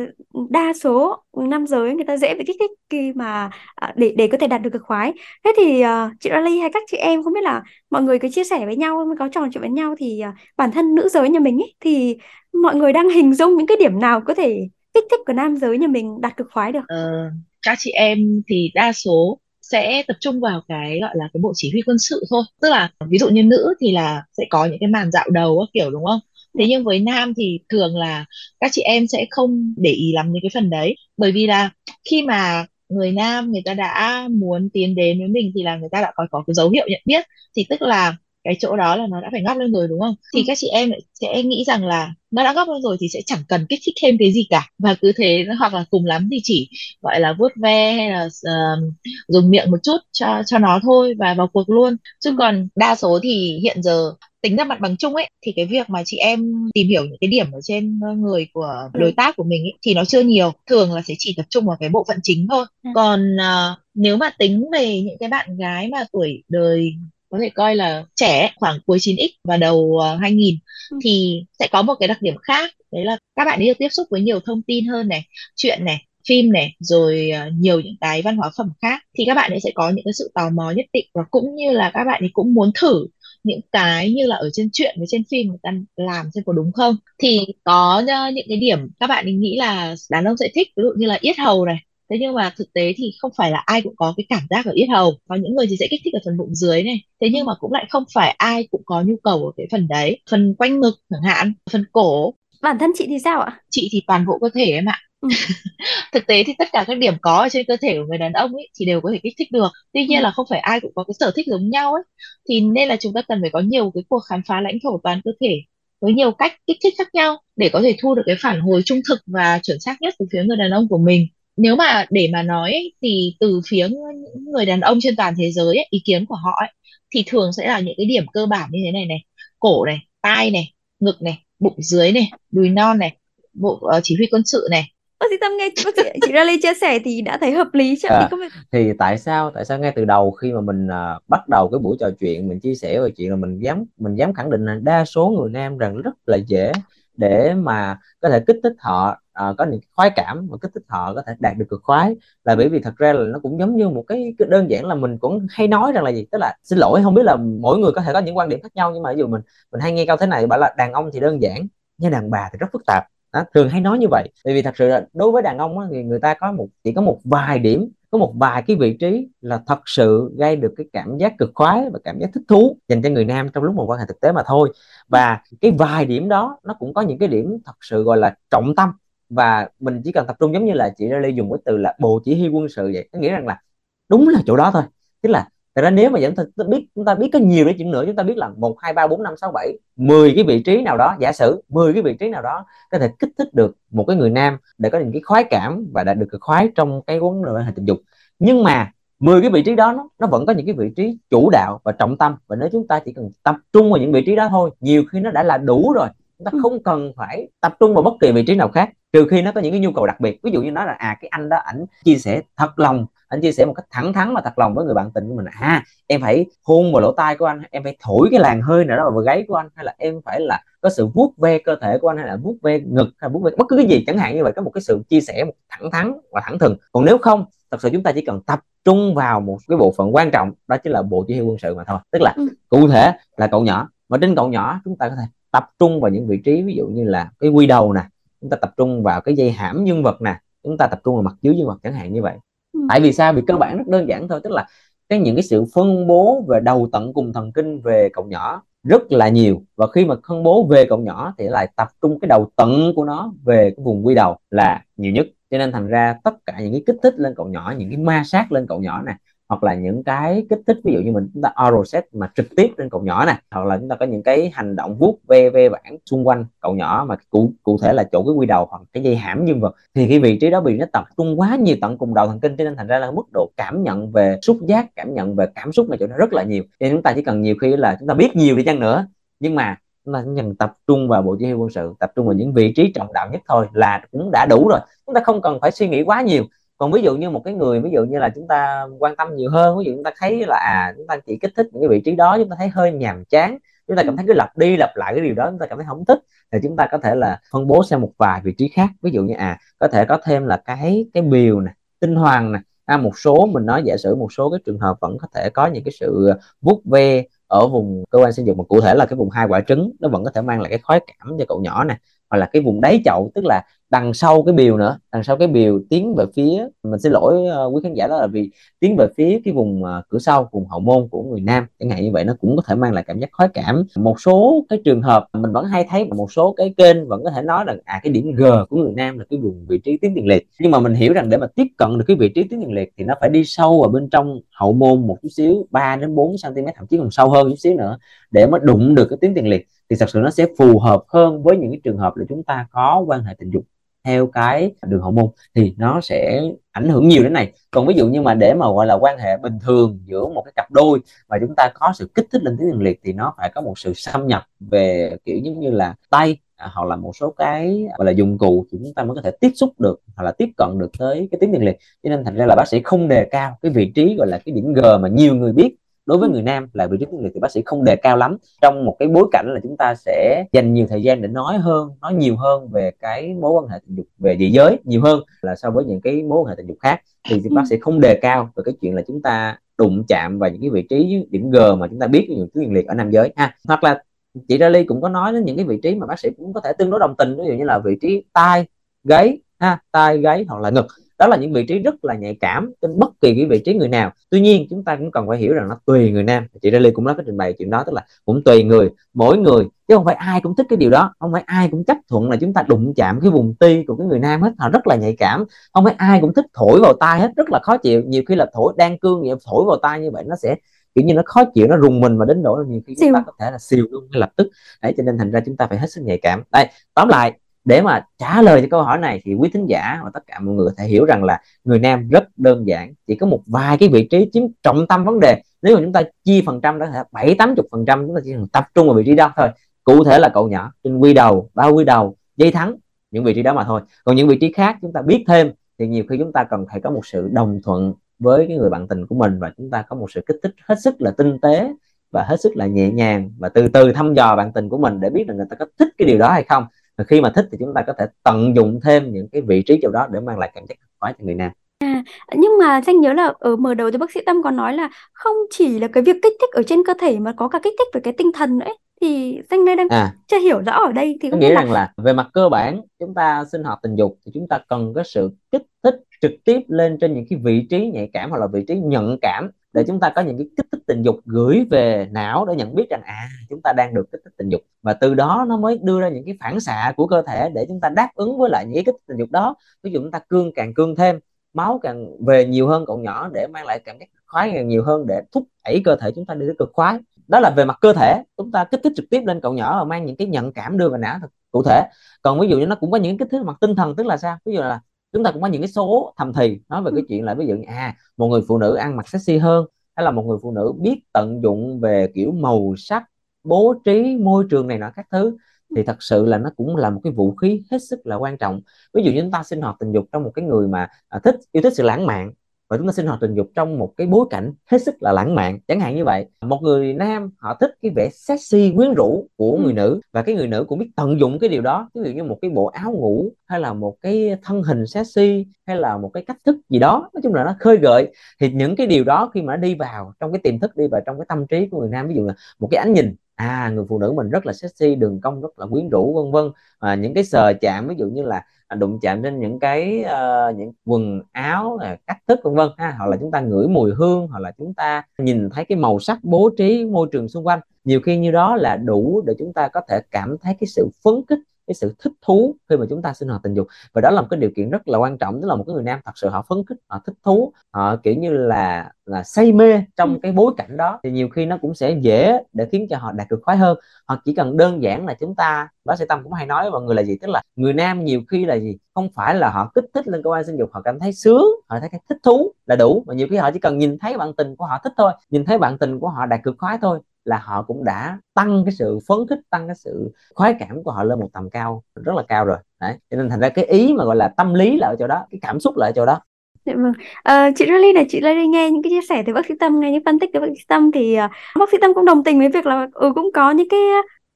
đa 0.51 0.73
số 0.73 1.23
nam 1.37 1.67
giới 1.67 1.95
người 1.95 2.05
ta 2.05 2.17
dễ 2.17 2.35
bị 2.35 2.45
kích 2.47 2.57
thích 2.61 2.71
khi 2.91 3.13
mà 3.13 3.51
à, 3.75 3.93
để 3.97 4.15
để 4.17 4.27
có 4.27 4.39
thể 4.39 4.47
đạt 4.47 4.63
được 4.63 4.71
cực 4.73 4.83
khoái. 4.83 5.13
Thế 5.45 5.53
thì 5.57 5.83
uh, 5.85 6.13
chị 6.21 6.31
Rally 6.31 6.59
hay 6.59 6.71
các 6.73 6.83
chị 6.91 6.97
em 6.97 7.23
không 7.23 7.33
biết 7.33 7.45
là 7.45 7.63
mọi 7.91 8.03
người 8.03 8.19
cứ 8.19 8.29
chia 8.29 8.45
sẻ 8.45 8.67
với 8.67 8.77
nhau 8.77 9.15
có 9.19 9.29
trò 9.33 9.47
chuyện 9.53 9.61
với 9.61 9.71
nhau 9.71 9.95
thì 9.99 10.23
uh, 10.29 10.35
bản 10.57 10.71
thân 10.73 10.95
nữ 10.95 11.09
giới 11.09 11.29
nhà 11.29 11.41
mình 11.41 11.59
ấy, 11.59 11.75
thì 11.81 12.17
mọi 12.63 12.75
người 12.75 12.93
đang 12.93 13.09
hình 13.09 13.35
dung 13.35 13.57
những 13.57 13.67
cái 13.67 13.77
điểm 13.81 14.01
nào 14.01 14.21
có 14.27 14.35
thể 14.35 14.69
kích 14.95 15.05
thích 15.11 15.21
của 15.27 15.33
nam 15.33 15.57
giới 15.57 15.79
nhà 15.79 15.87
mình 15.87 16.21
đạt 16.21 16.37
cực 16.37 16.47
khoái 16.53 16.73
được? 16.73 16.81
Ờ, 16.89 17.31
các 17.63 17.79
chị 17.79 17.91
em 17.91 18.43
thì 18.49 18.71
đa 18.75 18.93
số 18.93 19.39
sẽ 19.63 20.03
tập 20.09 20.17
trung 20.21 20.41
vào 20.41 20.61
cái 20.69 20.99
gọi 21.01 21.15
là 21.15 21.29
cái 21.33 21.41
bộ 21.41 21.53
chỉ 21.55 21.71
huy 21.71 21.83
quân 21.87 21.99
sự 21.99 22.25
thôi. 22.31 22.43
Tức 22.61 22.69
là 22.71 22.91
ví 23.09 23.19
dụ 23.19 23.29
như 23.29 23.43
nữ 23.43 23.75
thì 23.81 23.93
là 23.93 24.23
sẽ 24.33 24.45
có 24.51 24.65
những 24.65 24.79
cái 24.81 24.89
màn 24.89 25.11
dạo 25.11 25.31
đầu 25.31 25.59
các 25.61 25.71
kiểu 25.73 25.91
đúng 25.91 26.05
không? 26.05 26.21
Thế 26.59 26.67
nhưng 26.69 26.85
với 26.85 27.01
nam 27.01 27.33
thì 27.37 27.59
thường 27.69 27.97
là 27.97 28.25
các 28.61 28.71
chị 28.75 28.83
em 28.83 29.07
sẽ 29.07 29.27
không 29.31 29.75
để 29.77 29.91
ý 29.91 30.13
lắm 30.13 30.33
những 30.33 30.43
cái 30.43 30.51
phần 30.55 30.71
đấy. 30.71 30.97
Bởi 31.17 31.33
vì 31.33 31.47
là 31.47 31.71
khi 32.11 32.23
mà 32.23 32.67
người 32.89 33.13
nam 33.13 33.53
người 33.53 33.63
ta 33.65 33.75
đã 33.75 34.29
muốn 34.31 34.69
tiến 34.73 34.95
đến 34.95 35.19
với 35.19 35.29
mình 35.29 35.53
thì 35.55 35.63
là 35.63 35.77
người 35.77 35.89
ta 35.93 36.01
đã 36.01 36.13
có 36.17 36.27
có 36.31 36.45
cái 36.47 36.55
dấu 36.55 36.71
hiệu 36.71 36.87
nhận 36.89 37.01
biết. 37.07 37.25
Thì 37.57 37.67
tức 37.71 37.83
là 37.83 38.17
cái 38.45 38.57
chỗ 38.61 38.77
đó 38.77 38.97
là 38.97 39.07
nó 39.11 39.21
đã 39.21 39.29
phải 39.33 39.43
ngóc 39.43 39.57
lên 39.57 39.73
rồi 39.73 39.89
đúng 39.89 40.01
không 40.01 40.15
thì 40.35 40.41
ừ. 40.41 40.45
các 40.47 40.59
chị 40.59 40.69
em 40.69 40.91
sẽ 41.21 41.43
nghĩ 41.43 41.65
rằng 41.67 41.87
là 41.87 42.15
nó 42.31 42.45
đã 42.45 42.53
ngóc 42.53 42.69
lên 42.69 42.83
rồi 42.83 42.97
thì 43.01 43.09
sẽ 43.09 43.21
chẳng 43.27 43.43
cần 43.49 43.67
kích 43.69 43.81
thích 43.87 43.95
thêm 44.03 44.17
cái 44.19 44.33
gì 44.33 44.47
cả 44.51 44.69
và 44.79 44.95
cứ 44.95 45.13
thế 45.17 45.47
hoặc 45.59 45.75
là 45.75 45.85
cùng 45.91 46.07
lắm 46.07 46.29
thì 46.33 46.39
chỉ 46.43 46.69
gọi 47.03 47.21
là 47.21 47.35
vuốt 47.39 47.53
ve 47.63 47.93
hay 47.93 48.11
là 48.11 48.25
uh, 48.25 48.93
dùng 49.29 49.51
miệng 49.51 49.71
một 49.71 49.79
chút 49.83 49.97
cho 50.13 50.43
cho 50.47 50.59
nó 50.59 50.81
thôi 50.83 51.15
và 51.19 51.35
vào 51.35 51.49
cuộc 51.53 51.71
luôn 51.71 51.97
chứ 52.21 52.31
ừ. 52.31 52.37
còn 52.39 52.69
đa 52.77 52.95
số 52.95 53.19
thì 53.23 53.59
hiện 53.63 53.83
giờ 53.83 54.13
tính 54.43 54.57
ra 54.57 54.65
mặt 54.65 54.81
bằng 54.81 54.97
chung 54.97 55.15
ấy 55.15 55.31
thì 55.47 55.53
cái 55.57 55.67
việc 55.67 55.91
mà 55.91 56.03
chị 56.07 56.17
em 56.17 56.69
tìm 56.75 56.89
hiểu 56.89 57.05
những 57.05 57.19
cái 57.21 57.29
điểm 57.29 57.53
ở 57.53 57.61
trên 57.63 58.01
người 58.17 58.47
của 58.53 58.91
ừ. 58.93 59.01
đối 59.01 59.13
tác 59.13 59.37
của 59.37 59.45
mình 59.45 59.63
ấy, 59.63 59.73
thì 59.87 59.95
nó 59.95 60.05
chưa 60.05 60.21
nhiều 60.21 60.53
thường 60.67 60.93
là 60.93 61.03
sẽ 61.03 61.15
chỉ 61.19 61.35
tập 61.37 61.47
trung 61.51 61.67
vào 61.67 61.77
cái 61.81 61.89
bộ 61.89 62.05
phận 62.09 62.19
chính 62.23 62.47
thôi 62.51 62.67
còn 62.95 63.37
uh, 63.37 63.79
nếu 63.95 64.17
mà 64.17 64.31
tính 64.39 64.65
về 64.73 65.01
những 65.01 65.17
cái 65.21 65.29
bạn 65.29 65.57
gái 65.57 65.89
mà 65.89 66.05
tuổi 66.13 66.43
đời 66.49 66.95
có 67.35 67.41
thể 67.43 67.51
coi 67.55 67.77
là 67.77 68.05
trẻ 68.17 68.53
khoảng 68.57 68.79
cuối 68.87 68.99
9x 68.99 69.29
và 69.45 69.57
đầu 69.57 69.77
uh, 69.77 70.21
2000 70.21 70.55
ừ. 70.91 70.99
thì 71.05 71.45
sẽ 71.59 71.69
có 71.73 71.83
một 71.83 71.95
cái 72.01 72.09
đặc 72.09 72.23
điểm 72.23 72.37
khác 72.43 72.75
đấy 72.93 73.05
là 73.05 73.19
các 73.37 73.45
bạn 73.45 73.61
ấy 73.61 73.75
tiếp 73.79 73.89
xúc 73.89 74.07
với 74.11 74.21
nhiều 74.21 74.41
thông 74.41 74.63
tin 74.63 74.87
hơn 74.87 75.09
này 75.09 75.25
chuyện 75.57 75.85
này 75.85 76.05
phim 76.29 76.53
này 76.53 76.75
rồi 76.79 77.31
uh, 77.47 77.53
nhiều 77.59 77.81
những 77.81 77.97
cái 78.01 78.23
văn 78.23 78.37
hóa 78.37 78.51
phẩm 78.57 78.73
khác 78.83 79.03
thì 79.19 79.25
các 79.27 79.35
bạn 79.35 79.51
ấy 79.51 79.61
sẽ 79.61 79.71
có 79.75 79.91
những 79.91 80.05
cái 80.05 80.13
sự 80.13 80.31
tò 80.35 80.51
mò 80.51 80.71
nhất 80.71 80.87
định 80.93 81.07
và 81.15 81.23
cũng 81.31 81.57
như 81.57 81.71
là 81.71 81.91
các 81.95 82.05
bạn 82.05 82.23
ấy 82.23 82.31
cũng 82.33 82.55
muốn 82.55 82.71
thử 82.81 83.07
những 83.45 83.61
cái 83.73 84.11
như 84.13 84.27
là 84.27 84.37
ở 84.37 84.51
trên 84.53 84.69
truyện 84.73 84.95
với 84.99 85.07
trên 85.11 85.23
phim 85.31 85.49
người 85.49 85.59
ta 85.63 85.71
làm 85.97 86.27
xem 86.35 86.45
có 86.47 86.53
đúng 86.53 86.73
không 86.73 86.97
thì 87.19 87.41
có 87.65 88.03
những 88.35 88.47
cái 88.49 88.59
điểm 88.59 88.79
các 89.01 89.07
bạn 89.07 89.25
ấy 89.25 89.33
nghĩ 89.33 89.57
là 89.59 89.95
đàn 90.11 90.25
ông 90.25 90.37
sẽ 90.37 90.49
thích 90.55 90.69
ví 90.77 90.83
dụ 90.83 90.91
như 90.97 91.07
là 91.07 91.19
yết 91.21 91.39
hầu 91.39 91.67
này 91.67 91.79
thế 92.15 92.19
nhưng 92.21 92.35
mà 92.35 92.53
thực 92.57 92.73
tế 92.73 92.95
thì 92.97 93.13
không 93.19 93.31
phải 93.37 93.51
là 93.51 93.63
ai 93.67 93.83
cũng 93.83 93.97
có 93.97 94.15
cái 94.17 94.27
cảm 94.29 94.43
giác 94.51 94.67
ở 94.67 94.73
yết 94.75 94.89
hầu. 94.89 95.15
Có 95.29 95.35
những 95.35 95.55
người 95.57 95.67
thì 95.67 95.77
sẽ 95.81 95.87
kích 95.91 96.01
thích 96.05 96.15
ở 96.15 96.21
phần 96.25 96.37
bụng 96.37 96.55
dưới 96.55 96.83
này. 96.83 97.03
Thế 97.21 97.29
nhưng 97.33 97.47
mà 97.47 97.53
cũng 97.61 97.73
lại 97.73 97.87
không 97.91 98.05
phải 98.15 98.31
ai 98.39 98.69
cũng 98.71 98.83
có 98.85 99.03
nhu 99.03 99.17
cầu 99.23 99.47
ở 99.47 99.53
cái 99.57 99.67
phần 99.71 99.89
đấy. 99.89 100.21
Phần 100.31 100.55
quanh 100.55 100.81
ngực 100.81 100.95
chẳng 101.11 101.23
hạn 101.23 101.53
phần 101.73 101.85
cổ. 101.93 102.35
Bản 102.63 102.79
thân 102.81 102.91
chị 102.99 103.07
thì 103.09 103.19
sao 103.25 103.41
ạ? 103.41 103.61
Chị 103.71 103.89
thì 103.93 104.03
toàn 104.07 104.27
bộ 104.27 104.39
cơ 104.41 104.49
thể 104.55 104.65
em 104.65 104.89
ạ. 104.89 105.01
Ừ. 105.21 105.29
thực 106.13 106.27
tế 106.27 106.45
thì 106.45 106.55
tất 106.59 106.69
cả 106.73 106.85
các 106.87 106.99
điểm 106.99 107.15
có 107.23 107.37
ở 107.37 107.49
trên 107.49 107.67
cơ 107.69 107.77
thể 107.77 107.95
của 107.99 108.05
người 108.09 108.19
đàn 108.19 108.33
ông 108.33 108.55
ấy 108.55 108.69
thì 108.79 108.87
đều 108.87 109.01
có 109.01 109.11
thể 109.13 109.21
kích 109.23 109.35
thích 109.39 109.49
được. 109.53 109.73
Tuy 109.93 110.07
nhiên 110.07 110.19
ừ. 110.19 110.23
là 110.23 110.31
không 110.31 110.47
phải 110.51 110.59
ai 110.59 110.81
cũng 110.81 110.93
có 110.95 111.05
cái 111.05 111.15
sở 111.19 111.33
thích 111.37 111.47
giống 111.49 111.71
nhau 111.71 111.95
ấy. 111.95 112.03
Thì 112.49 112.61
nên 112.61 112.89
là 112.89 112.97
chúng 112.97 113.13
ta 113.13 113.23
cần 113.29 113.39
phải 113.41 113.51
có 113.51 113.61
nhiều 113.61 113.91
cái 113.95 114.05
cuộc 114.09 114.21
khám 114.29 114.43
phá 114.47 114.61
lãnh 114.61 114.79
thổ 114.83 115.01
toàn 115.03 115.21
cơ 115.25 115.31
thể 115.41 115.63
với 116.01 116.13
nhiều 116.13 116.33
cách 116.33 116.53
kích 116.67 116.77
thích 116.85 116.95
khác 116.99 117.09
nhau 117.15 117.37
để 117.57 117.69
có 117.73 117.81
thể 117.83 117.97
thu 118.03 118.15
được 118.15 118.23
cái 118.27 118.37
phản 118.43 118.61
hồi 118.61 118.83
trung 118.85 119.01
thực 119.09 119.19
và 119.27 119.59
chuẩn 119.63 119.81
xác 119.81 119.97
nhất 120.01 120.15
từ 120.19 120.27
phía 120.33 120.45
người 120.45 120.57
đàn 120.57 120.71
ông 120.71 120.89
của 120.89 120.99
mình 120.99 121.27
nếu 121.57 121.77
mà 121.77 122.07
để 122.11 122.29
mà 122.33 122.43
nói 122.43 122.93
thì 123.03 123.37
từ 123.41 123.61
phía 123.69 123.89
những 123.89 124.53
người 124.53 124.67
đàn 124.67 124.81
ông 124.81 124.99
trên 125.01 125.17
toàn 125.17 125.35
thế 125.39 125.51
giới 125.51 125.77
ấy, 125.77 125.87
ý 125.91 126.03
kiến 126.05 126.27
của 126.27 126.35
họ 126.35 126.53
ấy, 126.61 126.73
thì 127.15 127.25
thường 127.27 127.53
sẽ 127.53 127.69
là 127.69 127.81
những 127.81 127.95
cái 127.97 128.07
điểm 128.07 128.27
cơ 128.33 128.47
bản 128.47 128.69
như 128.73 128.81
thế 128.85 128.93
này 128.93 129.07
này. 129.07 129.25
Cổ 129.59 129.85
này 129.85 129.99
tai 130.23 130.51
này 130.51 130.73
ngực 131.01 131.23
này 131.23 131.39
bụng 131.59 131.77
dưới 131.79 132.13
này 132.13 132.31
đùi 132.51 132.69
non 132.69 132.99
này 132.99 133.17
bộ 133.53 133.81
uh, 133.97 134.01
chỉ 134.03 134.17
huy 134.17 134.27
quân 134.31 134.43
sự 134.45 134.69
này. 134.71 134.91
Bác 135.21 135.27
sĩ 135.31 135.37
tâm 135.41 135.53
nghe 135.59 135.69
bác 135.85 135.97
sĩ 135.97 136.03
chị 136.27 136.33
Raleigh 136.35 136.63
chia 136.63 136.75
sẻ 136.81 136.99
thì 137.05 137.21
đã 137.21 137.39
thấy 137.41 137.53
hợp 137.53 137.69
lý 137.73 137.97
chứ 138.03 138.09
à, 138.09 138.29
thì 138.73 138.93
tại 138.99 139.19
sao 139.19 139.51
tại 139.55 139.65
sao 139.65 139.79
ngay 139.79 139.93
từ 139.97 140.05
đầu 140.05 140.31
khi 140.31 140.53
mà 140.53 140.61
mình 140.61 140.87
uh, 140.87 141.23
bắt 141.29 141.49
đầu 141.49 141.69
cái 141.73 141.79
buổi 141.79 141.97
trò 142.01 142.11
chuyện 142.21 142.49
mình 142.49 142.61
chia 142.61 142.75
sẻ 142.75 143.01
về 143.01 143.11
chuyện 143.17 143.31
là 143.31 143.37
mình 143.37 143.59
dám 143.59 143.85
mình 143.99 144.15
dám 144.15 144.35
khẳng 144.35 144.51
định 144.51 144.65
là 144.65 144.79
đa 144.83 145.05
số 145.05 145.29
người 145.29 145.51
nam 145.51 145.79
rằng 145.79 145.97
rất 145.97 146.15
là 146.27 146.37
dễ 146.37 146.73
để 147.17 147.55
mà 147.55 147.99
có 148.21 148.29
thể 148.29 148.41
kích 148.47 148.57
thích 148.63 148.73
họ 148.79 149.24
uh, 149.51 149.57
có 149.59 149.65
những 149.65 149.81
khoái 149.95 150.11
cảm 150.17 150.49
và 150.51 150.59
kích 150.61 150.71
thích 150.75 150.83
họ 150.89 151.15
có 151.15 151.23
thể 151.27 151.33
đạt 151.39 151.57
được 151.57 151.67
cực 151.69 151.81
khoái. 151.83 152.17
Là 152.45 152.57
bởi 152.57 152.69
vì 152.69 152.81
thật 152.81 152.97
ra 152.97 153.13
là 153.13 153.25
nó 153.27 153.39
cũng 153.43 153.59
giống 153.61 153.77
như 153.77 153.89
một 153.89 154.05
cái, 154.09 154.35
cái 154.39 154.49
đơn 154.51 154.71
giản 154.71 154.87
là 154.87 154.95
mình 154.95 155.19
cũng 155.19 155.47
hay 155.51 155.69
nói 155.69 155.93
rằng 155.93 156.05
là 156.05 156.11
gì? 156.11 156.27
Tức 156.33 156.39
là 156.39 156.57
xin 156.63 156.79
lỗi 156.79 157.01
không 157.03 157.15
biết 157.15 157.23
là 157.25 157.37
mỗi 157.37 157.79
người 157.79 157.93
có 157.93 158.03
thể 158.03 158.13
có 158.13 158.19
những 158.19 158.37
quan 158.37 158.49
điểm 158.49 158.61
khác 158.63 158.73
nhau 158.75 158.91
nhưng 158.95 159.03
mà 159.03 159.13
ví 159.13 159.19
dụ 159.19 159.27
mình 159.27 159.43
mình 159.73 159.81
hay 159.81 159.93
nghe 159.93 160.07
câu 160.07 160.17
thế 160.17 160.27
này 160.27 160.47
bảo 160.47 160.59
là 160.59 160.75
đàn 160.77 160.93
ông 160.93 161.11
thì 161.13 161.21
đơn 161.21 161.43
giản 161.43 161.67
nhưng 161.99 162.11
đàn 162.11 162.31
bà 162.31 162.49
thì 162.53 162.59
rất 162.59 162.67
phức 162.73 162.83
tạp. 162.87 163.05
Đó, 163.33 163.45
thường 163.55 163.69
hay 163.69 163.81
nói 163.81 163.99
như 163.99 164.07
vậy. 164.11 164.29
Bởi 164.45 164.55
vì 164.55 164.63
thật 164.63 164.77
sự 164.77 164.89
là 164.89 165.07
đối 165.13 165.31
với 165.31 165.43
đàn 165.43 165.59
ông 165.59 165.79
á, 165.79 165.87
thì 165.91 166.03
người 166.03 166.21
ta 166.21 166.35
có 166.35 166.53
một 166.53 166.67
chỉ 166.85 166.93
có 166.93 167.03
một 167.03 167.21
vài 167.25 167.59
điểm 167.59 167.91
có 168.15 168.19
một 168.19 168.33
vài 168.37 168.63
cái 168.63 168.77
vị 168.77 168.97
trí 169.01 169.29
là 169.41 169.63
thật 169.67 169.81
sự 169.87 170.35
gây 170.39 170.57
được 170.57 170.75
cái 170.77 170.87
cảm 170.93 171.19
giác 171.19 171.39
cực 171.39 171.51
khoái 171.55 171.91
và 171.93 171.99
cảm 172.05 172.19
giác 172.19 172.31
thích 172.35 172.43
thú 172.49 172.77
dành 172.89 173.03
cho 173.03 173.09
người 173.09 173.25
nam 173.25 173.49
trong 173.49 173.65
lúc 173.65 173.75
một 173.75 173.85
quan 173.87 174.01
hệ 174.01 174.07
thực 174.09 174.21
tế 174.21 174.33
mà 174.33 174.43
thôi. 174.47 174.73
Và 175.09 175.41
cái 175.61 175.71
vài 175.79 176.07
điểm 176.07 176.29
đó 176.29 176.59
nó 176.65 176.75
cũng 176.79 176.95
có 176.95 177.03
những 177.03 177.19
cái 177.19 177.29
điểm 177.29 177.59
thật 177.65 177.73
sự 177.81 178.03
gọi 178.03 178.17
là 178.17 178.35
trọng 178.51 178.75
tâm 178.75 178.91
và 179.35 179.69
mình 179.81 180.01
chỉ 180.05 180.13
cần 180.13 180.27
tập 180.27 180.37
trung 180.41 180.55
giống 180.55 180.65
như 180.65 180.73
là 180.73 180.91
chị 180.97 181.05
Riley 181.05 181.35
dùng 181.35 181.53
cái 181.53 181.59
từ 181.65 181.77
là 181.77 181.95
bộ 181.99 182.21
chỉ 182.25 182.39
huy 182.41 182.49
quân 182.49 182.69
sự 182.69 182.91
vậy. 182.95 183.09
Có 183.13 183.19
nghĩa 183.19 183.31
rằng 183.31 183.47
là 183.47 183.61
đúng 184.09 184.29
là 184.29 184.41
chỗ 184.47 184.57
đó 184.57 184.71
thôi. 184.73 184.83
Tức 185.23 185.29
là 185.29 185.49
Thật 185.75 185.83
ra 185.83 185.91
nếu 185.91 186.11
mà 186.11 186.21
chúng 186.23 186.35
ta 186.37 186.65
biết 186.69 186.87
chúng 186.95 187.05
ta 187.05 187.15
biết 187.15 187.31
có 187.33 187.39
nhiều 187.39 187.65
cái 187.65 187.75
chuyện 187.79 187.91
nữa 187.91 188.05
chúng 188.07 188.17
ta 188.17 188.23
biết 188.23 188.37
là 188.37 188.49
một 188.57 188.77
hai 188.79 188.93
ba 188.93 189.07
bốn 189.07 189.23
năm 189.23 189.35
sáu 189.37 189.51
bảy 189.55 189.79
mười 189.97 190.33
cái 190.35 190.45
vị 190.45 190.63
trí 190.63 190.83
nào 190.83 190.97
đó 190.97 191.17
giả 191.21 191.33
sử 191.33 191.63
10 191.69 191.93
cái 191.93 192.03
vị 192.03 192.17
trí 192.21 192.29
nào 192.29 192.43
đó 192.43 192.65
có 192.91 192.99
thể 192.99 193.11
kích 193.19 193.31
thích 193.39 193.55
được 193.55 193.77
một 193.91 194.05
cái 194.09 194.17
người 194.17 194.31
nam 194.31 194.59
để 194.79 194.91
có 194.91 194.99
những 194.99 195.13
cái 195.13 195.23
khoái 195.25 195.45
cảm 195.45 195.87
và 195.93 196.05
đạt 196.05 196.19
được 196.19 196.27
cái 196.33 196.39
khoái 196.41 196.69
trong 196.75 197.03
cái 197.07 197.21
vấn 197.21 197.45
đề 197.45 197.51
tình 197.75 197.85
dục. 197.85 197.99
Nhưng 198.39 198.63
mà 198.63 198.91
10 199.19 199.41
cái 199.41 199.51
vị 199.51 199.63
trí 199.63 199.75
đó 199.75 199.93
nó, 199.93 200.09
nó 200.19 200.27
vẫn 200.27 200.47
có 200.47 200.53
những 200.53 200.67
cái 200.67 200.75
vị 200.79 200.91
trí 200.97 201.19
chủ 201.31 201.51
đạo 201.51 201.81
và 201.85 201.93
trọng 201.93 202.19
tâm. 202.19 202.37
Và 202.47 202.57
nếu 202.57 202.69
chúng 202.73 202.87
ta 202.87 203.01
chỉ 203.05 203.13
cần 203.13 203.31
tập 203.43 203.57
trung 203.73 203.91
vào 203.91 204.01
những 204.01 204.13
vị 204.13 204.23
trí 204.27 204.37
đó 204.37 204.49
thôi 204.51 204.71
nhiều 204.81 205.05
khi 205.13 205.21
nó 205.21 205.31
đã 205.31 205.43
là 205.43 205.59
đủ 205.59 205.93
rồi. 205.93 206.09
Chúng 206.39 206.45
ta 206.45 206.51
ừ. 206.53 206.59
không 206.63 206.83
cần 206.83 207.13
phải 207.17 207.49
tập 207.61 207.77
trung 207.81 207.95
vào 207.95 208.03
bất 208.03 208.15
kỳ 208.21 208.33
vị 208.33 208.45
trí 208.47 208.55
nào 208.55 208.69
khác 208.69 208.91
trừ 209.15 209.27
khi 209.31 209.43
nó 209.43 209.53
có 209.53 209.61
những 209.61 209.73
cái 209.73 209.81
nhu 209.81 209.93
cầu 209.93 210.07
đặc 210.07 210.21
biệt. 210.21 210.41
Ví 210.43 210.51
dụ 210.51 210.63
như 210.63 210.71
nói 210.71 210.87
là 210.87 210.93
à 210.93 211.17
cái 211.21 211.29
anh 211.29 211.49
đó 211.49 211.57
ảnh 211.57 211.85
chia 212.05 212.17
sẻ 212.17 212.41
thật 212.57 212.79
lòng 212.79 213.07
anh 213.29 213.41
chia 213.41 213.53
sẻ 213.53 213.65
một 213.65 213.73
cách 213.73 213.85
thẳng 213.91 214.13
thắn 214.13 214.35
mà 214.35 214.41
thật 214.41 214.59
lòng 214.59 214.75
với 214.75 214.85
người 214.85 214.95
bạn 214.95 215.11
tình 215.15 215.29
của 215.29 215.35
mình. 215.35 215.45
À 215.61 215.85
em 216.07 216.21
phải 216.21 216.47
hôn 216.63 216.93
vào 216.93 217.03
lỗ 217.03 217.13
tai 217.13 217.37
của 217.37 217.47
anh 217.47 217.63
em 217.71 217.83
phải 217.83 217.97
thổi 218.01 218.29
cái 218.31 218.41
làn 218.41 218.63
hơi 218.63 218.85
nào 218.85 218.97
đó 218.97 219.11
vào 219.11 219.21
gáy 219.21 219.45
của 219.49 219.55
anh 219.55 219.69
hay 219.75 219.85
là 219.85 219.95
em 219.99 220.21
phải 220.25 220.41
là 220.41 220.63
có 220.81 220.89
sự 220.89 221.07
vuốt 221.07 221.35
ve 221.37 221.59
cơ 221.59 221.77
thể 221.81 221.99
của 221.99 222.09
anh 222.09 222.17
hay 222.17 222.27
là 222.27 222.37
vuốt 222.37 222.57
ve 222.63 222.79
ngực 222.79 223.09
hay 223.19 223.31
vuốt 223.31 223.43
ve 223.45 223.51
bất 223.59 223.65
cứ 223.69 223.77
cái 223.77 223.87
gì 223.87 224.05
chẳng 224.07 224.19
hạn 224.19 224.37
như 224.37 224.43
vậy 224.43 224.53
có 224.57 224.63
một 224.63 224.71
cái 224.75 224.83
sự 224.83 225.03
chia 225.09 225.21
sẻ 225.21 225.45
một 225.45 225.53
thẳng 225.71 225.91
thắn 225.91 226.13
và 226.31 226.41
thẳng 226.45 226.59
thừng. 226.59 226.77
Còn 226.93 227.05
nếu 227.05 227.19
không 227.19 227.45
thật 227.71 227.83
sự 227.83 227.91
chúng 227.93 228.03
ta 228.03 228.13
chỉ 228.13 228.21
cần 228.21 228.41
tập 228.47 228.61
trung 228.85 229.15
vào 229.15 229.41
một 229.41 229.59
cái 229.69 229.79
bộ 229.79 229.95
phận 229.97 230.15
quan 230.15 230.31
trọng 230.31 230.53
đó 230.69 230.77
chính 230.77 230.93
là 230.93 231.03
bộ 231.03 231.25
chỉ 231.29 231.35
huy 231.35 231.43
quân 231.43 231.59
sự 231.59 231.75
mà 231.75 231.85
thôi. 231.85 231.99
Tức 232.11 232.23
là 232.23 232.33
ừ. 232.37 232.49
cụ 232.69 232.89
thể 232.89 233.13
là 233.37 233.47
cậu 233.47 233.63
nhỏ 233.63 233.89
và 234.09 234.19
trên 234.21 234.35
cậu 234.35 234.49
nhỏ 234.49 234.81
chúng 234.85 234.97
ta 234.97 235.09
có 235.09 235.15
thể 235.15 235.25
tập 235.51 235.71
trung 235.79 236.01
vào 236.01 236.11
những 236.11 236.27
vị 236.27 236.41
trí 236.45 236.63
ví 236.63 236.75
dụ 236.75 236.87
như 236.87 237.05
là 237.05 237.31
cái 237.41 237.51
quy 237.51 237.67
đầu 237.67 237.93
nè 237.93 238.01
chúng 238.45 238.51
ta 238.51 238.57
tập 238.57 238.75
trung 238.77 239.03
vào 239.03 239.21
cái 239.21 239.35
dây 239.35 239.51
hãm 239.51 239.85
dương 239.85 240.03
vật 240.03 240.23
nè 240.23 240.37
chúng 240.63 240.77
ta 240.79 240.87
tập 240.87 241.01
trung 241.05 241.15
vào 241.15 241.23
mặt 241.23 241.35
dưới 241.43 241.55
dương 241.57 241.67
vật 241.67 241.79
chẳng 241.83 241.95
hạn 241.95 242.13
như 242.13 242.23
vậy. 242.23 242.37
Ừ. 242.73 242.81
tại 242.89 243.01
vì 243.01 243.13
sao? 243.13 243.33
Vì 243.33 243.43
cơ 243.47 243.55
bản 243.55 243.79
rất 243.79 243.87
đơn 243.87 244.09
giản 244.09 244.29
thôi 244.29 244.41
tức 244.45 244.51
là 244.53 244.67
cái 245.09 245.19
những 245.19 245.37
cái 245.37 245.43
sự 245.43 245.65
phân 245.75 246.07
bố 246.07 246.45
về 246.49 246.61
đầu 246.61 246.89
tận 246.93 247.13
cùng 247.13 247.33
thần 247.33 247.53
kinh 247.53 247.81
về 247.81 248.09
cậu 248.13 248.25
nhỏ 248.25 248.63
rất 248.83 249.13
là 249.13 249.29
nhiều. 249.29 249.63
Và 249.77 249.87
khi 249.87 250.05
mà 250.05 250.15
phân 250.29 250.43
bố 250.43 250.67
về 250.67 250.87
cậu 250.89 250.99
nhỏ 250.99 251.35
thì 251.39 251.49
lại 251.49 251.69
tập 251.77 251.89
trung 252.03 252.21
cái 252.21 252.29
đầu 252.29 252.51
tận 252.57 252.93
của 252.97 253.05
nó 253.05 253.33
về 253.45 253.71
cái 253.77 253.85
vùng 253.85 254.07
quy 254.07 254.15
đầu 254.15 254.37
là 254.51 254.85
nhiều 254.97 255.13
nhất. 255.13 255.27
Cho 255.51 255.59
nên 255.59 255.73
thành 255.73 255.87
ra 255.87 256.17
tất 256.25 256.35
cả 256.47 256.61
những 256.61 256.73
cái 256.73 256.83
kích 256.87 256.97
thích 257.03 257.15
lên 257.17 257.35
cậu 257.37 257.49
nhỏ 257.49 257.75
những 257.79 257.89
cái 257.89 257.99
ma 257.99 258.23
sát 258.25 258.53
lên 258.53 258.67
cậu 258.67 258.81
nhỏ 258.81 259.03
này 259.03 259.15
hoặc 259.49 259.65
là 259.65 259.75
những 259.75 260.05
cái 260.05 260.47
kích 260.51 260.61
thích, 260.67 260.77
ví 260.85 260.93
dụ 260.93 261.01
như 261.01 261.13
mình, 261.13 261.31
chúng 261.35 261.43
ta 261.43 261.53
oral 261.67 261.85
sex 261.85 262.05
mà 262.13 262.31
trực 262.35 262.47
tiếp 262.57 262.71
trên 262.79 262.91
cậu 262.91 263.03
nhỏ 263.03 263.25
này 263.25 263.37
hoặc 263.51 263.67
là 263.67 263.79
chúng 263.79 263.89
ta 263.89 263.97
có 263.97 264.07
những 264.07 264.23
cái 264.23 264.51
hành 264.55 264.77
động 264.77 264.99
vuốt 264.99 265.19
ve 265.29 265.51
ve 265.51 265.69
bản 265.69 265.97
xung 266.11 266.27
quanh 266.27 266.47
cậu 266.61 266.75
nhỏ 266.75 267.05
mà 267.09 267.17
cụ 267.31 267.53
cụ 267.63 267.79
thể 267.83 267.93
là 267.93 268.05
chỗ 268.13 268.23
cái 268.23 268.35
quy 268.35 268.47
đầu 268.47 268.67
hoặc 268.71 268.83
cái 268.93 269.03
dây 269.03 269.17
hãm 269.17 269.47
dương 269.47 269.61
vật, 269.61 269.75
thì 269.95 270.09
cái 270.09 270.19
vị 270.19 270.39
trí 270.39 270.51
đó 270.51 270.61
bị 270.61 270.77
nó 270.77 270.87
tập 270.93 271.05
trung 271.17 271.41
quá 271.41 271.57
nhiều 271.57 271.77
tận 271.81 271.99
cùng 271.99 272.15
đầu 272.15 272.27
thần 272.27 272.41
kinh 272.41 272.57
cho 272.57 272.65
nên 272.65 272.77
thành 272.77 272.87
ra 272.87 272.99
là 272.99 273.11
mức 273.11 273.27
độ 273.33 273.51
cảm 273.57 273.83
nhận 273.83 274.13
về 274.13 274.39
xúc 274.43 274.59
giác, 274.67 274.97
cảm 274.97 275.15
nhận 275.15 275.37
về 275.37 275.47
cảm 275.55 275.73
xúc 275.73 275.89
này 275.89 275.99
chỗ 276.01 276.07
nó 276.07 276.17
rất 276.17 276.33
là 276.33 276.43
nhiều. 276.43 276.63
Nên 276.81 276.93
chúng 276.93 277.03
ta 277.03 277.13
chỉ 277.13 277.23
cần 277.23 277.43
nhiều 277.43 277.55
khi 277.61 277.77
là 277.77 277.97
chúng 278.01 278.09
ta 278.09 278.15
biết 278.15 278.37
nhiều 278.37 278.57
đi 278.57 278.63
chăng 278.63 278.81
nữa, 278.81 279.07
nhưng 279.41 279.55
mà 279.55 279.77
chúng 280.05 280.15
ta 280.15 280.25
cần 280.37 280.57
tập 280.57 280.73
trung 280.87 281.09
vào 281.09 281.23
bộ 281.23 281.37
chỉ 281.39 281.45
huy 281.45 281.55
quân 281.55 281.71
sự, 281.71 281.95
tập 281.99 282.13
trung 282.17 282.27
vào 282.27 282.35
những 282.35 282.55
vị 282.55 282.73
trí 282.77 282.93
trọng 282.93 283.13
đạo 283.13 283.29
nhất 283.33 283.43
thôi 283.49 283.67
là 283.73 284.03
cũng 284.11 284.31
đã 284.31 284.47
đủ 284.47 284.69
rồi. 284.69 284.81
Chúng 285.07 285.15
ta 285.15 285.21
không 285.25 285.43
cần 285.43 285.59
phải 285.61 285.71
suy 285.71 285.89
nghĩ 285.89 286.03
quá 286.03 286.23
nhiều 286.23 286.45
còn 286.79 286.93
ví 286.93 287.03
dụ 287.03 287.17
như 287.17 287.31
một 287.31 287.43
cái 287.45 287.55
người 287.55 287.81
ví 287.81 287.91
dụ 287.91 288.05
như 288.05 288.19
là 288.19 288.29
chúng 288.35 288.49
ta 288.49 288.87
quan 288.99 289.17
tâm 289.17 289.37
nhiều 289.37 289.51
hơn 289.51 289.79
ví 289.79 289.85
dụ 289.85 289.93
chúng 289.95 290.05
ta 290.05 290.11
thấy 290.19 290.45
là 290.47 290.57
à 290.57 290.95
chúng 290.97 291.07
ta 291.07 291.17
chỉ 291.27 291.39
kích 291.41 291.53
thích 291.57 291.67
những 291.73 291.83
cái 291.83 291.89
vị 291.89 292.01
trí 292.05 292.15
đó 292.17 292.39
chúng 292.39 292.51
ta 292.51 292.57
thấy 292.59 292.69
hơi 292.69 292.93
nhàm 292.93 293.25
chán 293.25 293.59
chúng 293.89 293.97
ta 293.97 294.03
cảm 294.03 294.17
thấy 294.17 294.27
cứ 294.27 294.33
lặp 294.33 294.59
đi 294.59 294.77
lặp 294.77 294.91
lại 294.97 295.15
cái 295.15 295.25
điều 295.25 295.35
đó 295.35 295.51
chúng 295.51 295.59
ta 295.59 295.67
cảm 295.67 295.79
thấy 295.79 295.87
không 295.89 296.05
thích 296.05 296.19
thì 296.53 296.59
chúng 296.63 296.77
ta 296.77 296.89
có 296.93 296.99
thể 296.99 297.15
là 297.15 297.41
phân 297.53 297.67
bố 297.67 297.85
sang 297.85 298.01
một 298.01 298.11
vài 298.19 298.41
vị 298.45 298.53
trí 298.59 298.69
khác. 298.69 298.89
Ví 299.03 299.11
dụ 299.11 299.23
như 299.23 299.35
à 299.35 299.59
có 299.79 299.89
thể 299.89 300.05
có 300.05 300.19
thêm 300.25 300.47
là 300.47 300.57
cái 300.57 301.07
cái 301.15 301.23
biều 301.23 301.61
nè 301.61 301.71
tinh 302.01 302.15
hoàng 302.15 302.53
nè. 302.53 302.59
À, 302.85 302.97
một 302.97 303.19
số 303.19 303.47
mình 303.47 303.67
nói 303.67 303.83
giả 303.85 303.97
sử 303.97 304.15
một 304.15 304.33
số 304.33 304.51
cái 304.51 304.61
trường 304.67 304.79
hợp 304.79 304.97
vẫn 305.01 305.19
có 305.19 305.29
thể 305.35 305.51
có 305.51 305.67
những 305.67 305.85
cái 305.85 305.93
sự 306.01 306.33
vuốt 306.61 306.83
ve 306.85 307.25
ở 307.47 307.69
vùng 307.69 308.05
cơ 308.11 308.19
quan 308.19 308.33
sinh 308.33 308.47
dục 308.47 308.57
mà 308.57 308.65
cụ 308.65 308.81
thể 308.81 308.95
là 308.95 309.07
cái 309.07 309.17
vùng 309.17 309.31
hai 309.31 309.47
quả 309.47 309.61
trứng 309.61 309.93
nó 310.01 310.09
vẫn 310.09 310.25
có 310.25 310.31
thể 310.31 310.43
mang 310.43 310.61
lại 310.61 310.71
cái 310.71 310.79
khoái 310.79 311.01
cảm 311.07 311.37
cho 311.39 311.45
cậu 311.49 311.61
nhỏ 311.61 311.85
này 311.85 311.97
hoặc 312.31 312.39
là 312.39 312.47
cái 312.53 312.63
vùng 312.63 312.81
đáy 312.81 313.01
chậu 313.05 313.31
tức 313.35 313.45
là 313.45 313.63
đằng 313.95 314.15
sau 314.15 314.43
cái 314.43 314.55
biểu 314.55 314.77
nữa, 314.77 314.99
đằng 315.13 315.25
sau 315.25 315.37
cái 315.37 315.49
biểu 315.49 315.81
tiến 315.91 316.15
về 316.15 316.25
phía, 316.35 316.69
mình 316.83 317.01
xin 317.01 317.13
lỗi 317.13 317.47
ờ, 317.47 317.67
quý 317.67 317.81
khán 317.83 317.95
giả 317.95 318.07
đó 318.07 318.21
là 318.21 318.27
vì 318.27 318.51
tiến 318.81 318.97
về 318.99 319.07
phía 319.17 319.41
cái 319.45 319.55
vùng 319.55 319.85
ờ, 319.85 320.03
cửa 320.09 320.19
sau, 320.19 320.49
vùng 320.53 320.69
hậu 320.69 320.81
môn 320.81 321.09
của 321.09 321.23
người 321.23 321.41
nam. 321.41 321.67
Chẳng 321.79 321.91
hạn 321.91 322.05
như 322.05 322.11
vậy 322.13 322.25
nó 322.25 322.35
cũng 322.41 322.57
có 322.57 322.63
thể 322.67 322.75
mang 322.75 322.93
lại 322.93 323.05
cảm 323.07 323.19
giác 323.19 323.29
khoái 323.33 323.49
cảm. 323.55 323.85
Một 323.97 324.21
số 324.21 324.65
cái 324.69 324.81
trường 324.85 325.03
hợp 325.03 325.27
mình 325.33 325.53
vẫn 325.53 325.65
hay 325.65 325.87
thấy 325.91 326.05
một 326.05 326.33
số 326.33 326.53
cái 326.53 326.75
kênh 326.77 327.09
vẫn 327.09 327.25
có 327.25 327.31
thể 327.31 327.43
nói 327.43 327.65
là 327.67 327.77
à 327.85 328.01
cái 328.03 328.13
điểm 328.13 328.33
G 328.37 328.45
của 328.71 328.77
người 328.77 328.93
nam 328.97 329.19
là 329.19 329.25
cái 329.31 329.39
vùng 329.39 329.67
vị 329.69 329.79
trí 329.79 329.97
tiến 329.97 330.13
tiền 330.15 330.27
liệt. 330.27 330.47
Nhưng 330.61 330.71
mà 330.71 330.79
mình 330.79 330.95
hiểu 330.95 331.13
rằng 331.13 331.29
để 331.29 331.37
mà 331.37 331.47
tiếp 331.47 331.67
cận 331.77 331.99
được 331.99 332.05
cái 332.07 332.17
vị 332.17 332.29
trí 332.29 332.43
tiến 332.43 332.61
tiền 332.61 332.73
liệt 332.73 332.93
thì 332.97 333.05
nó 333.05 333.15
phải 333.21 333.31
đi 333.31 333.45
sâu 333.45 333.81
vào 333.81 333.91
bên 333.91 334.11
trong 334.11 334.41
hậu 334.51 334.73
môn 334.73 335.07
một 335.07 335.17
chút 335.23 335.29
xíu 335.29 335.67
3 335.71 335.97
đến 335.97 336.15
4 336.15 336.37
cm 336.43 336.67
thậm 336.77 336.87
chí 336.87 336.99
còn 336.99 337.11
sâu 337.11 337.31
hơn 337.31 337.51
chút 337.51 337.59
xíu 337.59 337.75
nữa, 337.77 337.99
để 338.31 338.47
mới 338.47 338.61
đụng 338.65 338.95
được 338.95 339.07
cái 339.11 339.17
tiến 339.21 339.35
tiền 339.35 339.49
liệt. 339.49 339.67
Thì 339.91 339.97
thật 340.01 340.11
sự 340.11 340.21
nó 340.21 340.31
sẽ 340.31 340.47
phù 340.59 340.79
hợp 340.79 341.03
hơn 341.09 341.43
với 341.43 341.57
những 341.57 341.71
cái 341.71 341.81
trường 341.85 341.99
hợp 341.99 342.17
là 342.17 342.25
chúng 342.29 342.43
ta 342.43 342.67
có 342.73 343.05
quan 343.07 343.23
hệ 343.23 343.35
tình 343.39 343.51
dục 343.51 343.65
theo 344.05 344.27
cái 344.27 344.71
đường 344.87 345.03
hậu 345.03 345.13
môn 345.13 345.27
thì 345.55 345.75
nó 345.79 346.01
sẽ 346.01 346.43
ảnh 346.73 346.89
hưởng 346.89 347.09
nhiều 347.09 347.23
đến 347.23 347.33
này. 347.33 347.53
Còn 347.71 347.87
ví 347.87 347.95
dụ 347.95 348.09
như 348.09 348.23
mà 348.23 348.35
để 348.35 348.55
mà 348.55 348.67
gọi 348.67 348.87
là 348.87 348.95
quan 348.95 349.19
hệ 349.19 349.37
bình 349.37 349.59
thường 349.63 350.01
giữa 350.05 350.27
một 350.27 350.43
cái 350.45 350.53
cặp 350.57 350.71
đôi 350.71 351.01
mà 351.29 351.37
chúng 351.41 351.55
ta 351.57 351.71
có 351.75 351.93
sự 351.95 352.11
kích 352.15 352.27
thích 352.33 352.43
lên 352.43 352.57
tuyến 352.59 352.71
tiền 352.71 352.81
liệt 352.83 353.01
thì 353.05 353.13
nó 353.13 353.35
phải 353.37 353.53
có 353.55 353.61
một 353.61 353.79
sự 353.79 353.93
xâm 353.95 354.27
nhập 354.27 354.43
về 354.61 355.17
kiểu 355.25 355.37
giống 355.45 355.61
như 355.61 355.71
là 355.71 355.95
tay 356.11 356.37
à, 356.57 356.71
hoặc 356.75 356.89
là 356.89 356.97
một 356.97 357.17
số 357.17 357.31
cái 357.31 357.87
gọi 357.99 358.07
là 358.07 358.13
dụng 358.13 358.39
cụ 358.39 358.67
thì 358.73 358.79
chúng 358.85 358.95
ta 358.95 359.05
mới 359.05 359.15
có 359.15 359.23
thể 359.23 359.31
tiếp 359.41 359.51
xúc 359.55 359.73
được 359.79 360.01
hoặc 360.17 360.25
là 360.25 360.33
tiếp 360.33 360.49
cận 360.57 360.79
được 360.79 360.91
tới 360.99 361.29
cái 361.31 361.39
tuyến 361.41 361.53
tiền 361.53 361.65
liệt. 361.65 361.77
Cho 362.03 362.11
nên 362.11 362.25
thành 362.25 362.35
ra 362.35 362.47
là 362.47 362.55
bác 362.57 362.69
sĩ 362.69 362.81
không 362.85 363.09
đề 363.09 363.25
cao 363.31 363.59
cái 363.63 363.73
vị 363.73 363.93
trí 363.95 364.15
gọi 364.19 364.27
là 364.27 364.39
cái 364.45 364.53
điểm 364.55 364.73
G 364.75 364.81
mà 365.01 365.09
nhiều 365.09 365.35
người 365.35 365.53
biết 365.53 365.77
đối 366.07 366.19
với 366.19 366.29
người 366.29 366.43
nam 366.43 366.69
là 366.73 366.87
vị 366.87 366.97
trí 367.01 367.07
quyết 367.07 367.19
liệt 367.23 367.31
thì 367.35 367.41
bác 367.41 367.51
sĩ 367.51 367.63
không 367.65 367.85
đề 367.85 367.97
cao 367.97 368.17
lắm. 368.17 368.37
Trong 368.63 368.85
một 368.85 368.97
cái 368.99 369.09
bối 369.09 369.29
cảnh 369.33 369.47
là 369.55 369.61
chúng 369.63 369.77
ta 369.79 369.95
sẽ 369.95 370.45
dành 370.53 370.75
nhiều 370.75 370.87
thời 370.91 371.03
gian 371.03 371.23
để 371.23 371.29
nói 371.29 371.59
hơn 371.59 371.91
nói 372.01 372.15
nhiều 372.15 372.37
hơn 372.37 372.69
về 372.73 372.91
cái 373.01 373.35
mối 373.35 373.53
quan 373.53 373.69
hệ 373.69 373.79
tình 373.87 373.97
dục 373.97 374.07
về 374.19 374.37
dị 374.39 374.51
giới 374.51 374.79
nhiều 374.85 375.03
hơn 375.03 375.21
là 375.43 375.57
so 375.57 375.71
với 375.71 375.85
những 375.85 376.01
cái 376.01 376.23
mối 376.23 376.39
quan 376.39 376.47
hệ 376.47 376.55
tình 376.57 376.67
dục 376.67 376.77
khác. 376.81 377.01
Thì 377.29 377.43
bác 377.51 377.63
sĩ 377.71 377.77
không 377.81 378.01
đề 378.01 378.15
cao 378.15 378.51
về 378.57 378.63
cái 378.67 378.75
chuyện 378.81 378.95
là 378.95 379.03
chúng 379.07 379.23
ta 379.23 379.59
đụng 379.79 380.05
chạm 380.09 380.39
vào 380.39 380.51
những 380.51 380.61
cái 380.61 380.71
vị 380.71 380.83
trí 380.91 381.27
điểm 381.31 381.51
G 381.51 381.59
mà 381.79 381.89
chúng 381.89 381.99
ta 381.99 382.07
biết 382.07 382.27
những 382.31 382.49
tuyến 382.55 382.75
liệt 382.75 382.87
ở 382.87 382.95
nam 382.95 383.11
giới 383.11 383.33
ha. 383.37 383.57
Hoặc 383.69 383.85
là 383.85 384.03
chị 384.49 384.59
Rally 384.59 384.85
cũng 384.85 385.03
có 385.03 385.09
nói 385.09 385.33
đến 385.33 385.45
những 385.45 385.57
cái 385.57 385.65
vị 385.65 385.81
trí 385.83 385.95
mà 385.95 386.07
bác 386.07 386.19
sĩ 386.19 386.29
cũng 386.37 386.53
có 386.53 386.61
thể 386.61 386.73
tương 386.79 386.91
đối 386.91 387.01
đồng 387.01 387.15
tình 387.19 387.37
ví 387.37 387.45
dụ 387.47 387.53
như 387.53 387.65
là 387.65 387.79
vị 387.79 387.97
trí 388.01 388.25
tai 388.33 388.67
gáy 389.05 389.39
ha 389.59 389.79
tai 389.93 390.19
gáy 390.19 390.45
hoặc 390.49 390.61
là 390.61 390.71
ngực 390.71 390.87
đó 391.19 391.27
là 391.27 391.37
những 391.37 391.53
vị 391.53 391.67
trí 391.67 391.79
rất 391.79 392.05
là 392.05 392.15
nhạy 392.15 392.37
cảm 392.41 392.73
trên 392.83 392.99
bất 392.99 393.21
kỳ 393.21 393.35
cái 393.35 393.47
vị 393.47 393.59
trí 393.65 393.75
người 393.75 393.89
nào. 393.89 394.11
Tuy 394.31 394.41
nhiên 394.41 394.67
chúng 394.71 394.85
ta 394.85 394.97
cũng 394.97 395.11
cần 395.11 395.29
phải 395.29 395.39
hiểu 395.39 395.55
rằng 395.55 395.69
nó 395.69 395.79
tùy 395.87 396.11
người 396.11 396.23
nam. 396.23 396.47
Chị 396.63 396.71
Lê 396.71 396.91
cũng 396.91 397.05
nói 397.05 397.15
cái 397.15 397.25
trình 397.27 397.37
bày 397.37 397.53
chuyện 397.53 397.71
đó 397.71 397.83
tức 397.87 397.93
là 397.93 398.05
cũng 398.25 398.45
tùy 398.45 398.65
người 398.65 398.91
mỗi 399.15 399.39
người 399.39 399.65
chứ 399.89 399.95
không 399.95 400.05
phải 400.05 400.15
ai 400.15 400.41
cũng 400.41 400.57
thích 400.57 400.67
cái 400.71 400.77
điều 400.77 400.91
đó. 400.91 401.15
Không 401.19 401.33
phải 401.33 401.43
ai 401.47 401.69
cũng 401.69 401.85
chấp 401.85 401.97
thuận 402.09 402.31
là 402.31 402.37
chúng 402.37 402.53
ta 402.55 402.63
đụng 402.69 402.93
chạm 402.97 403.21
cái 403.21 403.31
vùng 403.31 403.55
ti 403.55 403.85
của 403.87 403.97
cái 403.97 404.07
người 404.07 404.19
nam 404.19 404.43
hết. 404.43 404.53
Họ 404.59 404.69
rất 404.69 404.87
là 404.87 404.97
nhạy 404.97 405.17
cảm. 405.19 405.45
Không 405.73 405.85
phải 405.85 405.95
ai 405.99 406.21
cũng 406.21 406.35
thích 406.35 406.47
thổi 406.55 406.81
vào 406.81 406.93
tai 407.01 407.21
hết. 407.21 407.31
Rất 407.37 407.51
là 407.51 407.61
khó 407.63 407.77
chịu. 407.77 408.03
Nhiều 408.07 408.23
khi 408.27 408.35
là 408.35 408.47
thổi 408.55 408.75
đang 408.77 408.99
cương 408.99 409.21
vậy 409.21 409.31
thổi 409.47 409.65
vào 409.65 409.77
tai 409.83 410.01
như 410.01 410.11
vậy 410.11 410.25
nó 410.27 410.37
sẽ 410.37 410.57
kiểu 410.95 411.05
như 411.05 411.15
nó 411.15 411.23
khó 411.27 411.45
chịu 411.55 411.67
nó 411.69 411.77
rùng 411.77 412.01
mình 412.01 412.17
mà 412.17 412.25
đến 412.25 412.43
độ 412.43 412.65
nhiều 412.69 412.81
khi 412.87 412.95
chúng 413.01 413.15
ta 413.15 413.23
có 413.27 413.33
thể 413.41 413.51
là 413.51 413.59
siêu 413.59 413.87
luôn 413.91 414.09
ngay 414.11 414.21
lập 414.21 414.31
tức. 414.37 414.49
Đấy 414.83 414.95
cho 414.97 415.03
nên 415.03 415.19
thành 415.19 415.31
ra 415.31 415.41
chúng 415.47 415.57
ta 415.57 415.67
phải 415.67 415.79
hết 415.79 415.91
sức 415.91 416.01
nhạy 416.05 416.19
cảm. 416.23 416.43
Đây 416.53 416.67
tóm 416.95 417.09
lại 417.09 417.33
để 417.65 417.83
mà 417.83 418.07
trả 418.19 418.43
lời 418.43 418.61
cho 418.61 418.67
câu 418.71 418.83
hỏi 418.83 418.99
này 418.99 419.21
thì 419.25 419.35
quý 419.35 419.51
thính 419.53 419.67
giả 419.67 420.01
và 420.05 420.11
tất 420.15 420.27
cả 420.27 420.41
mọi 420.41 420.55
người 420.55 420.67
có 420.67 420.73
thể 420.77 420.85
hiểu 420.85 421.05
rằng 421.05 421.25
là 421.25 421.41
người 421.65 421.79
nam 421.79 422.09
rất 422.09 422.25
đơn 422.37 422.67
giản, 422.67 422.95
chỉ 423.07 423.15
có 423.15 423.27
một 423.27 423.41
vài 423.47 423.79
cái 423.79 423.89
vị 423.89 424.09
trí 424.11 424.31
chiếm 424.33 424.43
trọng 424.63 424.87
tâm 424.87 425.05
vấn 425.05 425.21
đề. 425.21 425.43
Nếu 425.63 425.77
mà 425.77 425.83
chúng 425.83 425.93
ta 425.93 426.03
chia 426.25 426.43
phần 426.47 426.61
trăm 426.61 426.79
đó 426.79 426.87
là 426.87 427.05
bảy, 427.13 427.35
tám 427.35 427.55
chục 427.57 427.67
phần 427.71 427.85
trăm, 427.87 428.07
chúng 428.07 428.15
ta 428.15 428.21
chỉ 428.25 428.33
cần 428.33 428.49
tập 428.49 428.65
trung 428.75 428.87
vào 428.87 428.97
vị 428.97 429.03
trí 429.07 429.15
đó 429.15 429.33
thôi. 429.37 429.49
Cụ 429.85 430.05
thể 430.05 430.19
là 430.19 430.29
cậu 430.29 430.49
nhỏ, 430.49 430.73
trên 430.85 430.99
quy 430.99 431.15
đầu, 431.15 431.51
bao 431.55 431.75
quy 431.75 431.85
đầu, 431.85 432.17
dây 432.37 432.51
thắng, 432.51 432.77
những 433.11 433.25
vị 433.25 433.35
trí 433.35 433.43
đó 433.43 433.53
mà 433.53 433.65
thôi. 433.65 433.81
Còn 434.05 434.17
những 434.17 434.29
vị 434.29 434.39
trí 434.41 434.53
khác 434.53 434.77
chúng 434.83 434.93
ta 434.93 435.03
biết 435.03 435.25
thêm, 435.29 435.53
thì 435.79 435.87
nhiều 435.87 436.05
khi 436.09 436.19
chúng 436.19 436.33
ta 436.33 436.45
cần 436.45 436.67
phải 436.71 436.81
có 436.81 436.91
một 436.91 437.07
sự 437.07 437.29
đồng 437.33 437.61
thuận 437.65 437.95
với 438.19 438.47
cái 438.49 438.57
người 438.57 438.71
bạn 438.71 438.89
tình 438.89 439.07
của 439.07 439.15
mình 439.15 439.39
và 439.39 439.53
chúng 439.57 439.71
ta 439.71 439.83
có 439.83 439.97
một 439.97 440.11
sự 440.11 440.21
kích 440.27 440.37
thích 440.43 440.55
hết 440.69 440.75
sức 440.85 440.95
là 440.99 441.11
tinh 441.11 441.39
tế 441.41 441.71
và 442.11 442.25
hết 442.29 442.41
sức 442.41 442.57
là 442.57 442.67
nhẹ 442.67 442.91
nhàng 442.91 443.31
và 443.39 443.49
từ 443.49 443.69
từ 443.69 443.93
thăm 443.93 444.15
dò 444.15 444.37
bạn 444.37 444.53
tình 444.53 444.69
của 444.69 444.79
mình 444.79 445.01
để 445.01 445.11
biết 445.11 445.25
là 445.29 445.35
người 445.35 445.47
ta 445.51 445.57
có 445.57 445.67
thích 445.79 445.89
cái 445.99 446.09
điều 446.09 446.19
đó 446.19 446.31
hay 446.31 446.43
không 446.43 446.67
khi 447.09 447.21
mà 447.21 447.33
thích 447.35 447.47
thì 447.53 447.59
chúng 447.61 447.75
ta 447.75 447.83
có 447.87 447.93
thể 447.99 448.07
tận 448.23 448.57
dụng 448.57 448.81
thêm 448.85 449.13
những 449.13 449.29
cái 449.33 449.43
vị 449.43 449.63
trí 449.63 449.79
chỗ 449.83 449.91
đó 449.91 450.07
để 450.13 450.21
mang 450.21 450.39
lại 450.39 450.51
cảm 450.55 450.65
giác 450.69 450.75
khoái 451.01 451.15
cho 451.19 451.25
người 451.25 451.35
nam. 451.35 451.53
À, 451.79 452.03
nhưng 452.35 452.59
mà 452.59 452.81
Danh 452.87 453.01
nhớ 453.01 453.13
là 453.13 453.33
ở 453.39 453.57
mở 453.57 453.75
đầu 453.75 453.91
thì 453.91 453.99
bác 453.99 454.11
sĩ 454.11 454.21
Tâm 454.27 454.43
có 454.43 454.51
nói 454.51 454.75
là 454.75 454.91
không 455.13 455.37
chỉ 455.51 455.79
là 455.79 455.89
cái 455.89 456.03
việc 456.03 456.17
kích 456.23 456.33
thích 456.41 456.51
ở 456.53 456.63
trên 456.63 456.85
cơ 456.87 456.95
thể 457.01 457.19
mà 457.19 457.33
có 457.33 457.49
cả 457.49 457.59
kích 457.63 457.75
thích 457.79 457.89
về 457.95 458.01
cái 458.01 458.15
tinh 458.19 458.33
thần 458.35 458.59
nữa 458.59 458.67
ấy. 458.67 458.79
Thì 459.01 459.41
Danh 459.51 459.65
đây 459.65 459.77
đang 459.77 459.89
à, 459.89 460.15
chưa 460.29 460.39
hiểu 460.39 460.61
rõ 460.67 460.73
ở 460.73 460.93
đây 460.93 461.19
thì 461.23 461.31
có 461.31 461.37
nghĩa 461.37 461.53
là... 461.53 461.61
rằng 461.61 461.73
là 461.73 461.93
về 461.97 462.13
mặt 462.13 462.29
cơ 462.33 462.49
bản 462.49 462.81
chúng 462.99 463.15
ta 463.15 463.45
sinh 463.53 463.63
hoạt 463.63 463.79
tình 463.83 463.97
dục 463.97 464.19
thì 464.27 464.33
chúng 464.35 464.49
ta 464.49 464.59
cần 464.69 464.93
có 464.95 465.03
sự 465.03 465.31
kích 465.53 465.63
thích 465.83 465.95
trực 466.21 466.33
tiếp 466.45 466.61
lên 466.69 466.99
trên 467.01 467.15
những 467.15 467.25
cái 467.31 467.39
vị 467.43 467.67
trí 467.71 467.91
nhạy 467.91 468.11
cảm 468.13 468.31
hoặc 468.31 468.39
là 468.39 468.47
vị 468.47 468.65
trí 468.69 468.75
nhận 468.75 469.19
cảm 469.23 469.51
để 469.75 469.85
chúng 469.87 470.01
ta 470.01 470.13
có 470.17 470.23
những 470.23 470.39
cái 470.39 470.47
kích 470.57 470.67
thích 470.73 470.81
tình 470.87 471.03
dục 471.03 471.17
gửi 471.25 471.67
về 471.71 472.09
não 472.13 472.47
để 472.47 472.55
nhận 472.55 472.75
biết 472.75 472.87
rằng 472.91 473.03
à 473.05 473.29
chúng 473.51 473.61
ta 473.63 473.73
đang 473.77 473.95
được 473.95 474.13
kích 474.13 474.21
thích 474.25 474.35
tình 474.37 474.49
dục. 474.49 474.61
Và 474.83 474.93
từ 474.93 475.15
đó 475.15 475.45
nó 475.49 475.57
mới 475.57 475.79
đưa 475.83 476.01
ra 476.01 476.09
những 476.09 476.25
cái 476.27 476.37
phản 476.41 476.61
xạ 476.61 476.93
của 476.97 477.07
cơ 477.07 477.23
thể 477.27 477.51
để 477.55 477.65
chúng 477.69 477.81
ta 477.81 477.89
đáp 477.89 478.09
ứng 478.15 478.39
với 478.39 478.51
lại 478.51 478.65
những 478.65 478.75
cái 478.75 478.85
kích 478.85 478.95
thích 478.95 479.05
tình 479.07 479.19
dục 479.19 479.31
đó. 479.31 479.55
Ví 479.83 479.91
dụ 479.91 480.01
chúng 480.01 480.11
ta 480.11 480.19
cương 480.29 480.53
càng 480.55 480.75
cương 480.75 480.97
thêm, 480.97 481.19
máu 481.55 481.81
càng 481.83 482.25
về 482.27 482.47
nhiều 482.47 482.69
hơn 482.69 482.85
cậu 482.87 482.99
nhỏ 482.99 483.29
để 483.35 483.47
mang 483.47 483.67
lại 483.67 483.81
cảm 483.85 483.99
giác 483.99 484.07
khoái 484.27 484.51
càng 484.55 484.69
nhiều 484.69 484.85
hơn 484.85 485.07
để 485.07 485.23
thúc 485.33 485.45
đẩy 485.65 485.83
cơ 485.85 485.97
thể 485.97 486.11
chúng 486.15 486.27
ta 486.27 486.35
đi 486.35 486.47
tới 486.47 486.55
cực 486.59 486.71
khoái. 486.73 486.99
Đó 487.29 487.41
là 487.41 487.51
về 487.57 487.65
mặt 487.65 487.79
cơ 487.81 487.93
thể, 487.93 488.23
chúng 488.37 488.53
ta 488.53 488.65
kích 488.65 488.81
thích 488.85 488.93
trực 488.97 489.05
tiếp 489.11 489.23
lên 489.27 489.41
cậu 489.41 489.53
nhỏ 489.53 489.79
và 489.79 489.85
mang 489.85 490.05
những 490.05 490.17
cái 490.17 490.27
nhận 490.27 490.53
cảm 490.53 490.79
đưa 490.79 490.89
vào 490.89 490.99
não 490.99 491.19
thật 491.21 491.29
cụ 491.51 491.63
thể. 491.63 491.83
Còn 492.23 492.41
ví 492.41 492.49
dụ 492.49 492.59
như 492.59 492.67
nó 492.67 492.75
cũng 492.75 492.91
có 492.91 492.99
những 492.99 493.19
kích 493.19 493.29
thích 493.31 493.43
mặt 493.45 493.57
tinh 493.61 493.77
thần, 493.77 493.97
tức 493.97 494.07
là 494.07 494.17
sao? 494.17 494.39
Ví 494.45 494.55
dụ 494.55 494.61
là 494.61 494.81
chúng 495.15 495.25
ta 495.25 495.33
cũng 495.33 495.43
có 495.43 495.49
những 495.49 495.63
cái 495.63 495.69
số 495.69 496.15
thầm 496.19 496.33
thì 496.35 496.61
nói 496.71 496.83
về 496.83 496.93
cái 496.95 497.01
ừ. 497.01 497.07
chuyện 497.09 497.25
là 497.25 497.35
ví 497.35 497.47
dụ 497.47 497.57
như 497.57 497.65
à 497.69 497.97
một 498.19 498.29
người 498.29 498.43
phụ 498.49 498.59
nữ 498.59 498.75
ăn 498.77 498.97
mặc 498.97 499.09
sexy 499.09 499.39
hơn 499.39 499.67
hay 499.97 500.05
là 500.05 500.13
một 500.13 500.23
người 500.23 500.39
phụ 500.43 500.53
nữ 500.53 500.73
biết 500.81 501.03
tận 501.13 501.41
dụng 501.43 501.81
về 501.81 502.13
kiểu 502.15 502.33
màu 502.33 502.75
sắc 502.79 503.05
bố 503.45 503.75
trí 503.85 504.17
môi 504.21 504.45
trường 504.51 504.69
này 504.69 504.79
nọ 504.79 504.91
các 504.97 505.07
thứ 505.13 505.37
thì 505.77 505.83
thật 505.83 505.97
sự 506.03 506.27
là 506.27 506.39
nó 506.39 506.51
cũng 506.57 506.77
là 506.77 506.91
một 506.91 507.01
cái 507.05 507.13
vũ 507.13 507.35
khí 507.37 507.65
hết 507.71 507.79
sức 507.91 508.07
là 508.07 508.17
quan 508.17 508.39
trọng 508.39 508.61
ví 508.95 509.03
dụ 509.05 509.13
như 509.13 509.21
chúng 509.23 509.31
ta 509.31 509.43
sinh 509.43 509.61
hoạt 509.63 509.77
tình 509.81 509.93
dục 509.93 510.07
trong 510.13 510.25
một 510.25 510.31
cái 510.35 510.45
người 510.45 510.69
mà 510.69 510.89
à, 511.09 511.21
thích 511.25 511.37
yêu 511.53 511.63
thích 511.63 511.73
sự 511.77 511.83
lãng 511.83 512.07
mạn 512.07 512.33
và 512.69 512.77
chúng 512.77 512.87
ta 512.87 512.93
sinh 512.93 513.07
hoạt 513.07 513.21
tình 513.21 513.35
dục 513.35 513.51
trong 513.55 513.79
một 513.79 513.93
cái 513.97 514.07
bối 514.07 514.27
cảnh 514.31 514.53
hết 514.71 514.83
sức 514.83 514.95
là 515.03 515.13
lãng 515.13 515.35
mạn 515.35 515.59
chẳng 515.69 515.81
hạn 515.81 515.97
như 515.97 516.05
vậy. 516.05 516.27
Một 516.41 516.63
người 516.63 516.93
nam 516.93 517.31
họ 517.39 517.57
thích 517.61 517.71
cái 517.83 517.91
vẻ 517.97 518.09
sexy 518.13 518.73
quyến 518.77 518.95
rũ 518.95 519.29
của 519.37 519.57
người 519.57 519.73
ừ. 519.73 519.77
nữ 519.77 520.01
và 520.13 520.23
cái 520.23 520.35
người 520.35 520.47
nữ 520.47 520.65
cũng 520.69 520.79
biết 520.79 520.91
tận 520.97 521.21
dụng 521.21 521.39
cái 521.39 521.49
điều 521.49 521.63
đó. 521.63 521.89
Ví 521.95 522.01
dụ 522.05 522.17
như 522.17 522.25
một 522.25 522.39
cái 522.43 522.51
bộ 522.51 522.67
áo 522.67 522.93
ngủ 522.93 523.31
hay 523.47 523.61
là 523.61 523.73
một 523.73 523.97
cái 524.01 524.37
thân 524.43 524.63
hình 524.63 524.87
sexy 524.87 525.47
hay 525.67 525.77
là 525.77 525.99
một 525.99 526.11
cái 526.15 526.23
cách 526.23 526.37
thức 526.47 526.57
gì 526.69 526.79
đó. 526.79 527.11
Nói 527.15 527.21
chung 527.23 527.35
là 527.35 527.45
nó 527.45 527.55
khơi 527.61 527.77
gợi. 527.77 528.13
Thì 528.41 528.51
những 528.53 528.77
cái 528.77 528.87
điều 528.87 529.05
đó 529.05 529.31
khi 529.35 529.43
mà 529.43 529.57
nó 529.57 529.63
đi 529.63 529.75
vào 529.75 530.13
trong 530.21 530.33
cái 530.33 530.41
tiềm 530.45 530.59
thức 530.59 530.77
đi 530.77 530.85
vào 530.91 531.01
trong 531.07 531.19
cái 531.19 531.27
tâm 531.29 531.47
trí 531.47 531.69
của 531.71 531.81
người 531.81 531.91
nam 531.91 532.09
ví 532.09 532.15
dụ 532.15 532.27
là 532.27 532.35
một 532.59 532.69
cái 532.71 532.79
ánh 532.79 532.93
nhìn 532.93 533.15
à 533.35 533.71
người 533.75 533.85
phụ 533.89 533.99
nữ 533.99 534.13
mình 534.17 534.31
rất 534.31 534.47
là 534.47 534.53
sexy 534.53 534.95
đường 534.95 535.21
cong 535.21 535.41
rất 535.41 535.59
là 535.59 535.67
quyến 535.67 535.89
rũ 535.89 536.15
vân 536.15 536.33
vân. 536.33 536.53
À, 536.79 536.95
những 536.95 537.15
cái 537.15 537.25
sờ 537.25 537.53
chạm 537.61 537.89
ví 537.89 537.95
dụ 537.99 538.07
như 538.07 538.23
là 538.23 538.45
à, 538.67 538.77
đụng 538.77 538.99
chạm 539.03 539.23
trên 539.23 539.41
những 539.41 539.59
cái 539.59 540.05
uh, 540.05 540.57
những 540.57 540.73
quần 540.85 541.21
áo 541.33 541.79
à, 541.81 541.97
cách 542.07 542.19
thức 542.29 542.41
vân 542.45 542.55
vân 542.55 542.69
ha 542.77 542.95
hoặc 542.99 543.07
là 543.07 543.17
chúng 543.21 543.31
ta 543.31 543.41
ngửi 543.41 543.69
mùi 543.69 543.93
hương 543.95 544.27
hoặc 544.27 544.39
là 544.39 544.53
chúng 544.59 544.75
ta 544.75 545.03
nhìn 545.19 545.51
thấy 545.51 545.65
cái 545.65 545.79
màu 545.79 545.99
sắc 545.99 546.19
bố 546.23 546.51
trí 546.59 546.85
môi 546.85 547.09
trường 547.13 547.29
xung 547.29 547.47
quanh. 547.47 547.61
Nhiều 547.85 548.01
khi 548.01 548.17
như 548.17 548.31
đó 548.31 548.57
là 548.57 548.77
đủ 548.77 549.23
để 549.27 549.35
chúng 549.39 549.53
ta 549.53 549.69
có 549.69 549.81
thể 549.89 550.01
cảm 550.11 550.37
thấy 550.43 550.55
cái 550.61 550.67
sự 550.67 550.89
phấn 551.05 551.15
khích 551.29 551.39
cái 551.67 551.75
sự 551.75 551.95
thích 551.99 552.13
thú 552.23 552.57
khi 552.69 552.77
mà 552.77 552.87
chúng 552.91 553.03
ta 553.03 553.13
sinh 553.13 553.29
hoạt 553.29 553.43
tình 553.43 553.55
dục. 553.55 553.67
Và 553.93 554.01
đó 554.01 554.11
là 554.11 554.21
một 554.21 554.27
cái 554.31 554.41
điều 554.41 554.51
kiện 554.57 554.71
rất 554.71 554.89
là 554.89 554.99
quan 554.99 555.19
trọng 555.19 555.41
tức 555.41 555.49
là 555.49 555.55
một 555.55 555.65
cái 555.67 555.75
người 555.75 555.85
nam 555.85 556.01
thật 556.05 556.13
sự 556.15 556.29
họ 556.29 556.45
phấn 556.49 556.59
khích 556.69 556.79
họ 556.89 557.01
thích 557.07 557.17
thú 557.25 557.53
họ 557.73 557.97
kiểu 557.97 558.15
như 558.15 558.33
là 558.33 558.91
là 559.07 559.23
say 559.23 559.53
mê 559.53 559.83
trong 559.97 560.15
ừ. 560.15 560.19
cái 560.23 560.33
bối 560.33 560.53
cảnh 560.57 560.77
đó. 560.77 561.01
Thì 561.03 561.11
nhiều 561.11 561.29
khi 561.29 561.47
nó 561.47 561.59
cũng 561.63 561.75
sẽ 561.75 561.91
dễ 561.91 562.43
để 562.53 562.69
khiến 562.73 562.87
cho 562.91 562.99
họ 562.99 563.13
đạt 563.13 563.27
được 563.31 563.41
khoái 563.43 563.57
hơn. 563.57 563.79
Hoặc 564.07 564.21
chỉ 564.25 564.35
cần 564.35 564.57
đơn 564.57 564.83
giản 564.83 565.07
là 565.07 565.15
chúng 565.21 565.35
ta 565.35 565.69
bác 565.85 565.99
sĩ 565.99 566.05
tâm 566.09 566.23
cũng 566.23 566.33
hay 566.33 566.47
nói 566.47 566.63
với 566.63 566.71
mọi 566.71 566.83
người 566.83 566.97
là 566.97 567.03
gì? 567.03 567.19
Tức 567.21 567.31
là 567.31 567.43
người 567.57 567.73
nam 567.73 568.05
nhiều 568.05 568.23
khi 568.31 568.45
là 568.45 568.55
gì? 568.55 568.77
Không 568.95 569.09
phải 569.15 569.35
là 569.35 569.51
họ 569.51 569.71
kích 569.75 569.85
thích 569.95 570.09
lên 570.09 570.23
cơ 570.23 570.31
quan 570.31 570.45
sinh 570.45 570.57
dục 570.59 570.71
họ 570.73 570.81
cảm 570.83 570.99
thấy 570.99 571.13
sướng 571.13 571.45
họ 571.69 571.81
thấy 571.81 571.89
cái 571.89 572.01
thích 572.09 572.19
thú 572.23 572.53
là 572.67 572.77
đủ. 572.77 573.05
Mà 573.07 573.15
nhiều 573.15 573.27
khi 573.31 573.37
họ 573.37 573.51
chỉ 573.51 573.59
cần 573.61 573.79
nhìn 573.79 573.99
thấy 573.99 574.19
bạn 574.19 574.33
tình 574.37 574.57
của 574.57 574.67
họ 574.67 574.79
thích 574.85 574.93
thôi 574.97 575.13
nhìn 575.31 575.45
thấy 575.45 575.59
bạn 575.59 575.79
tình 575.79 576.01
của 576.01 576.09
họ 576.09 576.27
đạt 576.27 576.41
cực 576.45 576.55
khoái 576.59 576.79
thôi 576.83 577.01
là 577.25 577.39
họ 577.39 577.63
cũng 577.63 577.85
đã 577.85 578.19
tăng 578.35 578.63
cái 578.67 578.73
sự 578.73 578.99
phấn 579.09 579.19
khích 579.29 579.39
tăng 579.51 579.67
cái 579.67 579.77
sự 579.77 580.13
khoái 580.35 580.55
cảm 580.59 580.83
của 580.83 580.91
họ 580.91 581.05
lên 581.05 581.21
một 581.21 581.29
tầm 581.33 581.51
cao 581.51 581.83
rất 581.95 582.15
là 582.15 582.23
cao 582.29 582.45
rồi 582.45 582.59
đấy 582.81 582.97
cho 583.11 583.17
nên 583.17 583.31
thành 583.31 583.41
ra 583.41 583.49
cái 583.49 583.65
ý 583.65 583.93
mà 583.93 584.05
gọi 584.05 584.17
là 584.17 584.29
tâm 584.37 584.55
lý 584.55 584.77
là 584.77 584.87
ở 584.87 584.97
chỗ 584.99 585.07
đó 585.07 585.27
cái 585.31 585.39
cảm 585.43 585.61
xúc 585.61 585.77
là 585.77 585.87
ở 585.87 585.93
chỗ 585.93 586.07
đó 586.07 586.21
Dạ 586.67 586.73
vâng. 586.77 586.93
À, 587.23 587.51
chị 587.57 587.65
Rally 587.69 587.93
này 587.93 588.07
chị 588.09 588.21
Rally 588.23 588.47
nghe 588.47 588.71
những 588.71 588.83
cái 588.83 588.91
chia 588.91 589.07
sẻ 589.09 589.23
từ 589.27 589.33
bác 589.33 589.47
sĩ 589.47 589.55
Tâm 589.61 589.81
nghe 589.81 589.91
những 589.91 590.05
phân 590.05 590.19
tích 590.19 590.31
từ 590.33 590.41
bác 590.41 590.47
sĩ 590.47 590.65
Tâm 590.69 590.91
thì 590.95 591.17
uh, 591.25 591.31
bác 591.59 591.71
sĩ 591.73 591.79
Tâm 591.81 591.95
cũng 591.95 592.05
đồng 592.05 592.25
tình 592.25 592.39
với 592.39 592.49
việc 592.49 592.67
là 592.67 592.89
ừ, 592.93 593.13
cũng 593.15 593.31
có 593.35 593.51
những 593.51 593.69
cái 593.69 593.81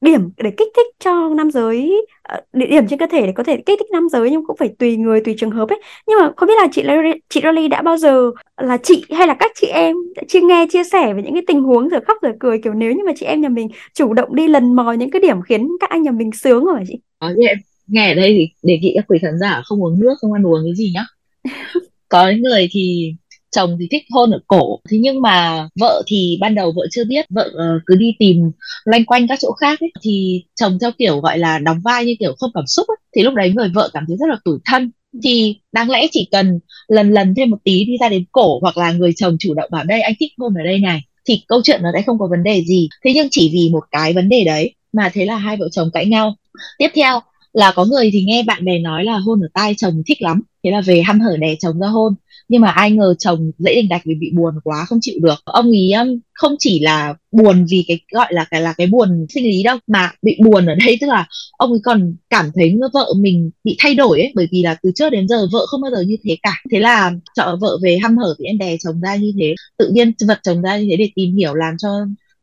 điểm 0.00 0.30
để 0.36 0.50
kích 0.50 0.68
thích 0.76 0.86
cho 0.98 1.28
nam 1.28 1.50
giới 1.50 2.06
uh, 2.34 2.44
địa 2.52 2.66
điểm 2.66 2.86
trên 2.88 2.98
cơ 2.98 3.06
thể 3.10 3.26
để 3.26 3.32
có 3.32 3.42
thể 3.42 3.56
kích 3.66 3.78
thích 3.78 3.90
nam 3.92 4.08
giới 4.12 4.30
nhưng 4.30 4.46
cũng 4.46 4.56
phải 4.56 4.68
tùy 4.78 4.96
người 4.96 5.20
tùy 5.20 5.34
trường 5.38 5.50
hợp 5.50 5.68
ấy. 5.68 5.80
Nhưng 6.06 6.18
mà 6.18 6.30
không 6.36 6.46
biết 6.46 6.54
là 6.56 6.68
chị 6.72 6.82
chị 7.28 7.40
Rally 7.44 7.68
đã 7.68 7.82
bao 7.82 7.96
giờ 7.96 8.30
là 8.56 8.76
chị 8.82 9.04
hay 9.10 9.26
là 9.26 9.34
các 9.34 9.50
chị 9.54 9.66
em 9.66 9.96
đã 10.16 10.22
chia 10.28 10.40
nghe 10.40 10.66
chia 10.72 10.84
sẻ 10.84 11.14
về 11.14 11.22
những 11.22 11.34
cái 11.34 11.42
tình 11.46 11.62
huống 11.62 11.90
giờ 11.90 12.00
khóc 12.06 12.16
giờ 12.22 12.28
cười 12.40 12.60
kiểu 12.64 12.74
nếu 12.74 12.92
như 12.92 13.02
mà 13.06 13.12
chị 13.16 13.26
em 13.26 13.40
nhà 13.40 13.48
mình 13.48 13.68
chủ 13.94 14.12
động 14.12 14.34
đi 14.34 14.48
lần 14.48 14.76
mò 14.76 14.92
những 14.92 15.10
cái 15.10 15.22
điểm 15.22 15.42
khiến 15.42 15.68
các 15.80 15.90
anh 15.90 16.02
nhà 16.02 16.10
mình 16.10 16.30
sướng 16.32 16.64
rồi 16.64 16.80
chị? 16.88 16.98
Ờ, 17.18 17.34
nghe, 17.36 17.54
nghe 17.86 18.12
ở 18.12 18.14
đây 18.14 18.34
thì 18.38 18.48
đề 18.62 18.78
nghị 18.78 18.92
các 18.96 19.04
quý 19.08 19.18
khán 19.22 19.38
giả 19.40 19.62
không 19.64 19.84
uống 19.84 20.00
nước 20.00 20.14
không 20.18 20.32
ăn 20.32 20.46
uống 20.46 20.60
cái 20.64 20.74
gì 20.74 20.92
nhá. 20.94 21.04
Có 22.08 22.32
người 22.42 22.68
thì 22.72 23.14
chồng 23.50 23.76
thì 23.80 23.88
thích 23.90 24.02
hôn 24.10 24.30
ở 24.30 24.40
cổ. 24.46 24.80
Thế 24.90 24.98
nhưng 25.00 25.22
mà 25.22 25.68
vợ 25.80 26.02
thì 26.06 26.38
ban 26.40 26.54
đầu 26.54 26.72
vợ 26.76 26.86
chưa 26.90 27.04
biết. 27.04 27.26
Vợ 27.30 27.50
uh, 27.52 27.82
cứ 27.86 27.94
đi 27.96 28.14
tìm 28.18 28.50
loanh 28.84 29.04
quanh 29.04 29.28
các 29.28 29.38
chỗ 29.42 29.52
khác 29.52 29.80
ấy. 29.80 29.92
Thì 30.02 30.44
chồng 30.60 30.78
theo 30.80 30.90
kiểu 30.98 31.20
gọi 31.20 31.38
là 31.38 31.58
đóng 31.58 31.80
vai 31.84 32.04
như 32.04 32.14
kiểu 32.18 32.34
không 32.38 32.50
cảm 32.54 32.66
xúc 32.66 32.86
ấy. 32.88 32.96
thì 33.16 33.22
lúc 33.22 33.34
đấy 33.34 33.52
người 33.56 33.68
vợ 33.74 33.90
cảm 33.92 34.04
thấy 34.08 34.16
rất 34.16 34.26
là 34.28 34.36
tủi 34.44 34.58
thân. 34.64 34.90
Thì 35.24 35.56
đáng 35.72 35.90
lẽ 35.90 36.06
chỉ 36.10 36.28
cần 36.32 36.60
lần 36.88 37.12
lần 37.12 37.34
thêm 37.34 37.50
một 37.50 37.58
tí 37.64 37.84
đi 37.84 37.96
ra 38.00 38.08
đến 38.08 38.24
cổ 38.32 38.58
hoặc 38.60 38.76
là 38.76 38.92
người 38.92 39.12
chồng 39.16 39.36
chủ 39.38 39.54
động 39.54 39.70
bảo 39.72 39.84
đây 39.84 40.00
anh 40.00 40.14
thích 40.20 40.32
hôn 40.38 40.54
ở 40.54 40.64
đây 40.64 40.78
này. 40.78 41.00
Thì 41.28 41.42
câu 41.48 41.60
chuyện 41.64 41.82
nó 41.82 41.90
sẽ 41.94 42.02
không 42.02 42.18
có 42.18 42.26
vấn 42.30 42.42
đề 42.42 42.62
gì. 42.64 42.88
Thế 43.04 43.12
nhưng 43.14 43.28
chỉ 43.30 43.50
vì 43.52 43.68
một 43.72 43.84
cái 43.90 44.12
vấn 44.12 44.28
đề 44.28 44.44
đấy 44.44 44.74
mà 44.92 45.10
thế 45.14 45.24
là 45.24 45.36
hai 45.36 45.56
vợ 45.56 45.68
chồng 45.72 45.90
cãi 45.92 46.06
nhau. 46.06 46.34
Tiếp 46.78 46.88
theo 46.94 47.20
là 47.52 47.72
có 47.72 47.84
người 47.84 48.10
thì 48.12 48.24
nghe 48.24 48.42
bạn 48.42 48.64
bè 48.64 48.78
nói 48.78 49.04
là 49.04 49.18
hôn 49.18 49.40
ở 49.40 49.48
tai 49.54 49.74
chồng 49.74 50.02
thích 50.06 50.22
lắm. 50.22 50.42
Thế 50.64 50.70
là 50.70 50.80
về 50.80 51.02
hăm 51.02 51.20
hở 51.20 51.36
đè 51.36 51.54
chồng 51.60 51.78
ra 51.78 51.88
hôn 51.88 52.14
nhưng 52.48 52.60
mà 52.60 52.70
ai 52.70 52.90
ngờ 52.90 53.14
chồng 53.18 53.50
dễ 53.58 53.74
đình 53.74 53.88
đạch 53.88 54.02
vì 54.04 54.14
bị 54.14 54.30
buồn 54.36 54.54
quá, 54.64 54.84
không 54.88 54.98
chịu 55.02 55.14
được. 55.22 55.34
Ông 55.44 55.70
ý 55.70 55.92
um, 55.92 56.20
không 56.32 56.54
chỉ 56.58 56.80
là 56.80 57.14
buồn 57.32 57.66
vì 57.70 57.84
cái, 57.88 58.00
gọi 58.12 58.26
là 58.30 58.44
cái 58.50 58.62
là 58.62 58.72
cái 58.72 58.86
buồn 58.86 59.26
sinh 59.28 59.44
lý 59.44 59.62
đâu, 59.62 59.78
mà 59.86 60.12
bị 60.22 60.38
buồn 60.44 60.66
ở 60.66 60.74
đây 60.86 60.98
tức 61.00 61.06
là 61.06 61.26
ông 61.58 61.70
ấy 61.70 61.80
còn 61.84 62.16
cảm 62.30 62.50
thấy 62.54 62.74
vợ 62.92 63.12
mình 63.16 63.50
bị 63.64 63.76
thay 63.78 63.94
đổi 63.94 64.20
ấy, 64.20 64.32
bởi 64.34 64.48
vì 64.52 64.62
là 64.62 64.76
từ 64.82 64.90
trước 64.94 65.10
đến 65.10 65.28
giờ 65.28 65.46
vợ 65.52 65.66
không 65.66 65.80
bao 65.80 65.90
giờ 65.90 66.02
như 66.02 66.16
thế 66.24 66.36
cả. 66.42 66.54
Thế 66.72 66.80
là 66.80 67.12
chợ 67.34 67.56
vợ 67.60 67.78
về 67.82 67.98
hăm 68.02 68.16
hở 68.16 68.34
thì 68.38 68.44
em 68.44 68.58
đè 68.58 68.76
chồng 68.84 69.00
ra 69.00 69.16
như 69.16 69.32
thế, 69.40 69.54
tự 69.78 69.90
nhiên 69.92 70.12
vật 70.28 70.40
chồng 70.42 70.62
ra 70.62 70.78
như 70.78 70.86
thế 70.90 70.96
để 70.96 71.10
tìm 71.14 71.36
hiểu 71.36 71.54
làm 71.54 71.74
cho 71.78 71.88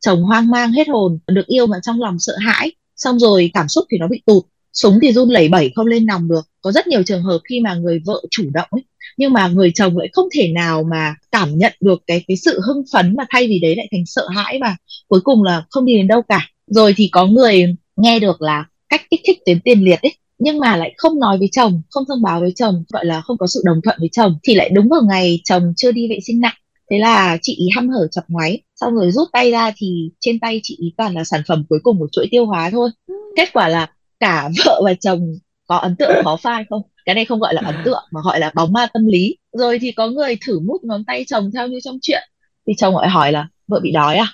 chồng 0.00 0.22
hoang 0.22 0.50
mang 0.50 0.72
hết 0.72 0.88
hồn, 0.88 1.18
được 1.26 1.46
yêu 1.46 1.66
mà 1.66 1.76
trong 1.82 2.00
lòng 2.00 2.18
sợ 2.18 2.32
hãi. 2.40 2.72
Xong 2.96 3.18
rồi 3.18 3.50
cảm 3.54 3.68
xúc 3.68 3.84
thì 3.90 3.98
nó 3.98 4.08
bị 4.08 4.22
tụt, 4.26 4.44
súng 4.72 4.98
thì 5.02 5.12
run 5.12 5.28
lẩy 5.28 5.48
bẩy 5.48 5.70
không 5.74 5.86
lên 5.86 6.06
nòng 6.06 6.28
được. 6.28 6.48
Có 6.60 6.72
rất 6.72 6.86
nhiều 6.86 7.02
trường 7.02 7.22
hợp 7.22 7.38
khi 7.48 7.60
mà 7.60 7.74
người 7.74 8.00
vợ 8.06 8.22
chủ 8.30 8.50
động 8.54 8.68
ấy 8.70 8.82
nhưng 9.16 9.32
mà 9.32 9.48
người 9.48 9.72
chồng 9.74 9.98
lại 9.98 10.08
không 10.12 10.28
thể 10.34 10.48
nào 10.48 10.82
mà 10.82 11.14
cảm 11.32 11.58
nhận 11.58 11.72
được 11.80 12.02
cái 12.06 12.24
cái 12.28 12.36
sự 12.36 12.60
hưng 12.66 12.82
phấn 12.92 13.14
mà 13.16 13.24
thay 13.30 13.46
vì 13.48 13.58
đấy 13.58 13.76
lại 13.76 13.88
thành 13.92 14.06
sợ 14.06 14.28
hãi 14.28 14.58
và 14.60 14.76
cuối 15.08 15.20
cùng 15.20 15.42
là 15.42 15.64
không 15.70 15.84
đi 15.84 15.96
đến 15.96 16.06
đâu 16.06 16.22
cả. 16.22 16.50
Rồi 16.66 16.94
thì 16.96 17.08
có 17.12 17.26
người 17.26 17.76
nghe 17.96 18.18
được 18.18 18.42
là 18.42 18.64
cách 18.88 19.02
kích 19.10 19.20
thích 19.26 19.38
tuyến 19.46 19.60
tiền 19.60 19.84
liệt 19.84 20.02
ấy 20.02 20.14
nhưng 20.38 20.58
mà 20.58 20.76
lại 20.76 20.94
không 20.96 21.20
nói 21.20 21.38
với 21.38 21.48
chồng 21.52 21.82
không 21.90 22.04
thông 22.08 22.22
báo 22.22 22.40
với 22.40 22.52
chồng 22.56 22.84
gọi 22.92 23.04
là 23.04 23.20
không 23.20 23.38
có 23.38 23.46
sự 23.46 23.62
đồng 23.64 23.80
thuận 23.84 23.96
với 24.00 24.08
chồng 24.12 24.38
thì 24.42 24.54
lại 24.54 24.70
đúng 24.70 24.88
vào 24.88 25.02
ngày 25.08 25.40
chồng 25.44 25.72
chưa 25.76 25.92
đi 25.92 26.08
vệ 26.08 26.18
sinh 26.26 26.40
nặng. 26.40 26.54
Thế 26.90 26.98
là 26.98 27.38
chị 27.42 27.54
ý 27.54 27.66
hăm 27.76 27.88
hở 27.88 28.08
chập 28.10 28.24
ngoáy 28.28 28.62
xong 28.80 28.94
rồi 28.94 29.10
rút 29.12 29.28
tay 29.32 29.50
ra 29.50 29.72
thì 29.76 30.10
trên 30.20 30.40
tay 30.40 30.60
chị 30.62 30.76
ý 30.80 30.94
toàn 30.96 31.14
là 31.14 31.24
sản 31.24 31.40
phẩm 31.48 31.64
cuối 31.68 31.78
cùng 31.82 31.98
của 31.98 32.08
chuỗi 32.12 32.26
tiêu 32.30 32.46
hóa 32.46 32.70
thôi. 32.70 32.90
Kết 33.36 33.52
quả 33.52 33.68
là 33.68 33.90
cả 34.20 34.48
vợ 34.64 34.80
và 34.84 34.94
chồng 34.94 35.38
có 35.66 35.76
ấn 35.76 35.96
tượng 35.96 36.24
khó 36.24 36.36
phai 36.36 36.64
không 36.70 36.82
cái 37.06 37.14
này 37.14 37.24
không 37.24 37.40
gọi 37.40 37.54
là 37.54 37.62
ấn 37.64 37.74
tượng 37.84 38.02
mà 38.10 38.20
gọi 38.24 38.40
là 38.40 38.52
bóng 38.54 38.72
ma 38.72 38.86
tâm 38.94 39.06
lý. 39.06 39.36
Rồi 39.52 39.78
thì 39.78 39.92
có 39.92 40.08
người 40.08 40.36
thử 40.46 40.60
mút 40.60 40.84
ngón 40.84 41.04
tay 41.04 41.24
chồng 41.26 41.50
theo 41.54 41.66
như 41.66 41.78
trong 41.84 41.98
chuyện. 42.02 42.22
Thì 42.66 42.72
chồng 42.78 42.96
lại 42.96 43.10
hỏi 43.10 43.32
là 43.32 43.48
vợ 43.68 43.80
bị 43.82 43.92
đói 43.92 44.16
à? 44.16 44.26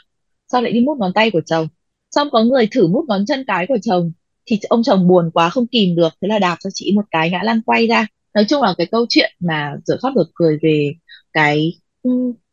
Sao 0.52 0.62
lại 0.62 0.72
đi 0.72 0.80
mút 0.80 0.98
ngón 0.98 1.12
tay 1.12 1.30
của 1.30 1.40
chồng? 1.46 1.68
Xong 2.10 2.28
có 2.30 2.42
người 2.44 2.66
thử 2.66 2.86
mút 2.86 3.04
ngón 3.08 3.26
chân 3.26 3.44
cái 3.46 3.66
của 3.66 3.78
chồng 3.82 4.12
thì 4.46 4.58
ông 4.68 4.82
chồng 4.82 5.08
buồn 5.08 5.30
quá 5.30 5.48
không 5.48 5.66
kìm 5.66 5.96
được. 5.96 6.08
Thế 6.22 6.28
là 6.28 6.38
đạp 6.38 6.56
cho 6.64 6.70
chị 6.74 6.92
một 6.94 7.04
cái 7.10 7.30
ngã 7.30 7.40
lăn 7.42 7.62
quay 7.62 7.86
ra. 7.86 8.06
Nói 8.34 8.44
chung 8.48 8.62
là 8.62 8.74
cái 8.78 8.86
câu 8.86 9.06
chuyện 9.08 9.32
mà 9.40 9.72
dở 9.84 9.96
khóc 10.00 10.12
được 10.16 10.30
cười 10.34 10.58
về 10.62 10.92
cái 11.32 11.72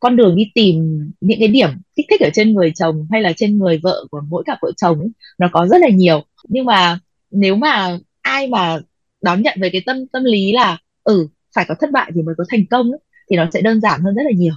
con 0.00 0.16
đường 0.16 0.36
đi 0.36 0.44
tìm 0.54 0.98
những 1.20 1.38
cái 1.38 1.48
điểm 1.48 1.70
kích 1.96 2.06
thích 2.10 2.20
ở 2.20 2.30
trên 2.34 2.54
người 2.54 2.72
chồng 2.74 3.06
hay 3.10 3.22
là 3.22 3.32
trên 3.36 3.58
người 3.58 3.78
vợ 3.82 4.04
của 4.10 4.20
mỗi 4.28 4.42
cặp 4.46 4.58
vợ 4.62 4.72
chồng 4.76 4.98
ấy, 4.98 5.08
nó 5.38 5.48
có 5.52 5.66
rất 5.66 5.80
là 5.80 5.88
nhiều. 5.88 6.24
Nhưng 6.48 6.64
mà 6.64 6.98
nếu 7.30 7.56
mà 7.56 7.98
ai 8.22 8.46
mà 8.46 8.78
đón 9.22 9.42
nhận 9.42 9.58
về 9.62 9.70
cái 9.72 9.82
tâm 9.86 10.06
tâm 10.12 10.24
lý 10.24 10.52
là 10.52 10.78
ừ 11.04 11.28
phải 11.54 11.64
có 11.68 11.74
thất 11.80 11.90
bại 11.92 12.10
thì 12.14 12.22
mới 12.22 12.34
có 12.38 12.44
thành 12.48 12.66
công 12.70 12.90
ấy, 12.90 13.00
thì 13.30 13.36
nó 13.36 13.46
sẽ 13.52 13.60
đơn 13.60 13.80
giản 13.80 14.00
hơn 14.02 14.14
rất 14.14 14.22
là 14.24 14.30
nhiều. 14.36 14.54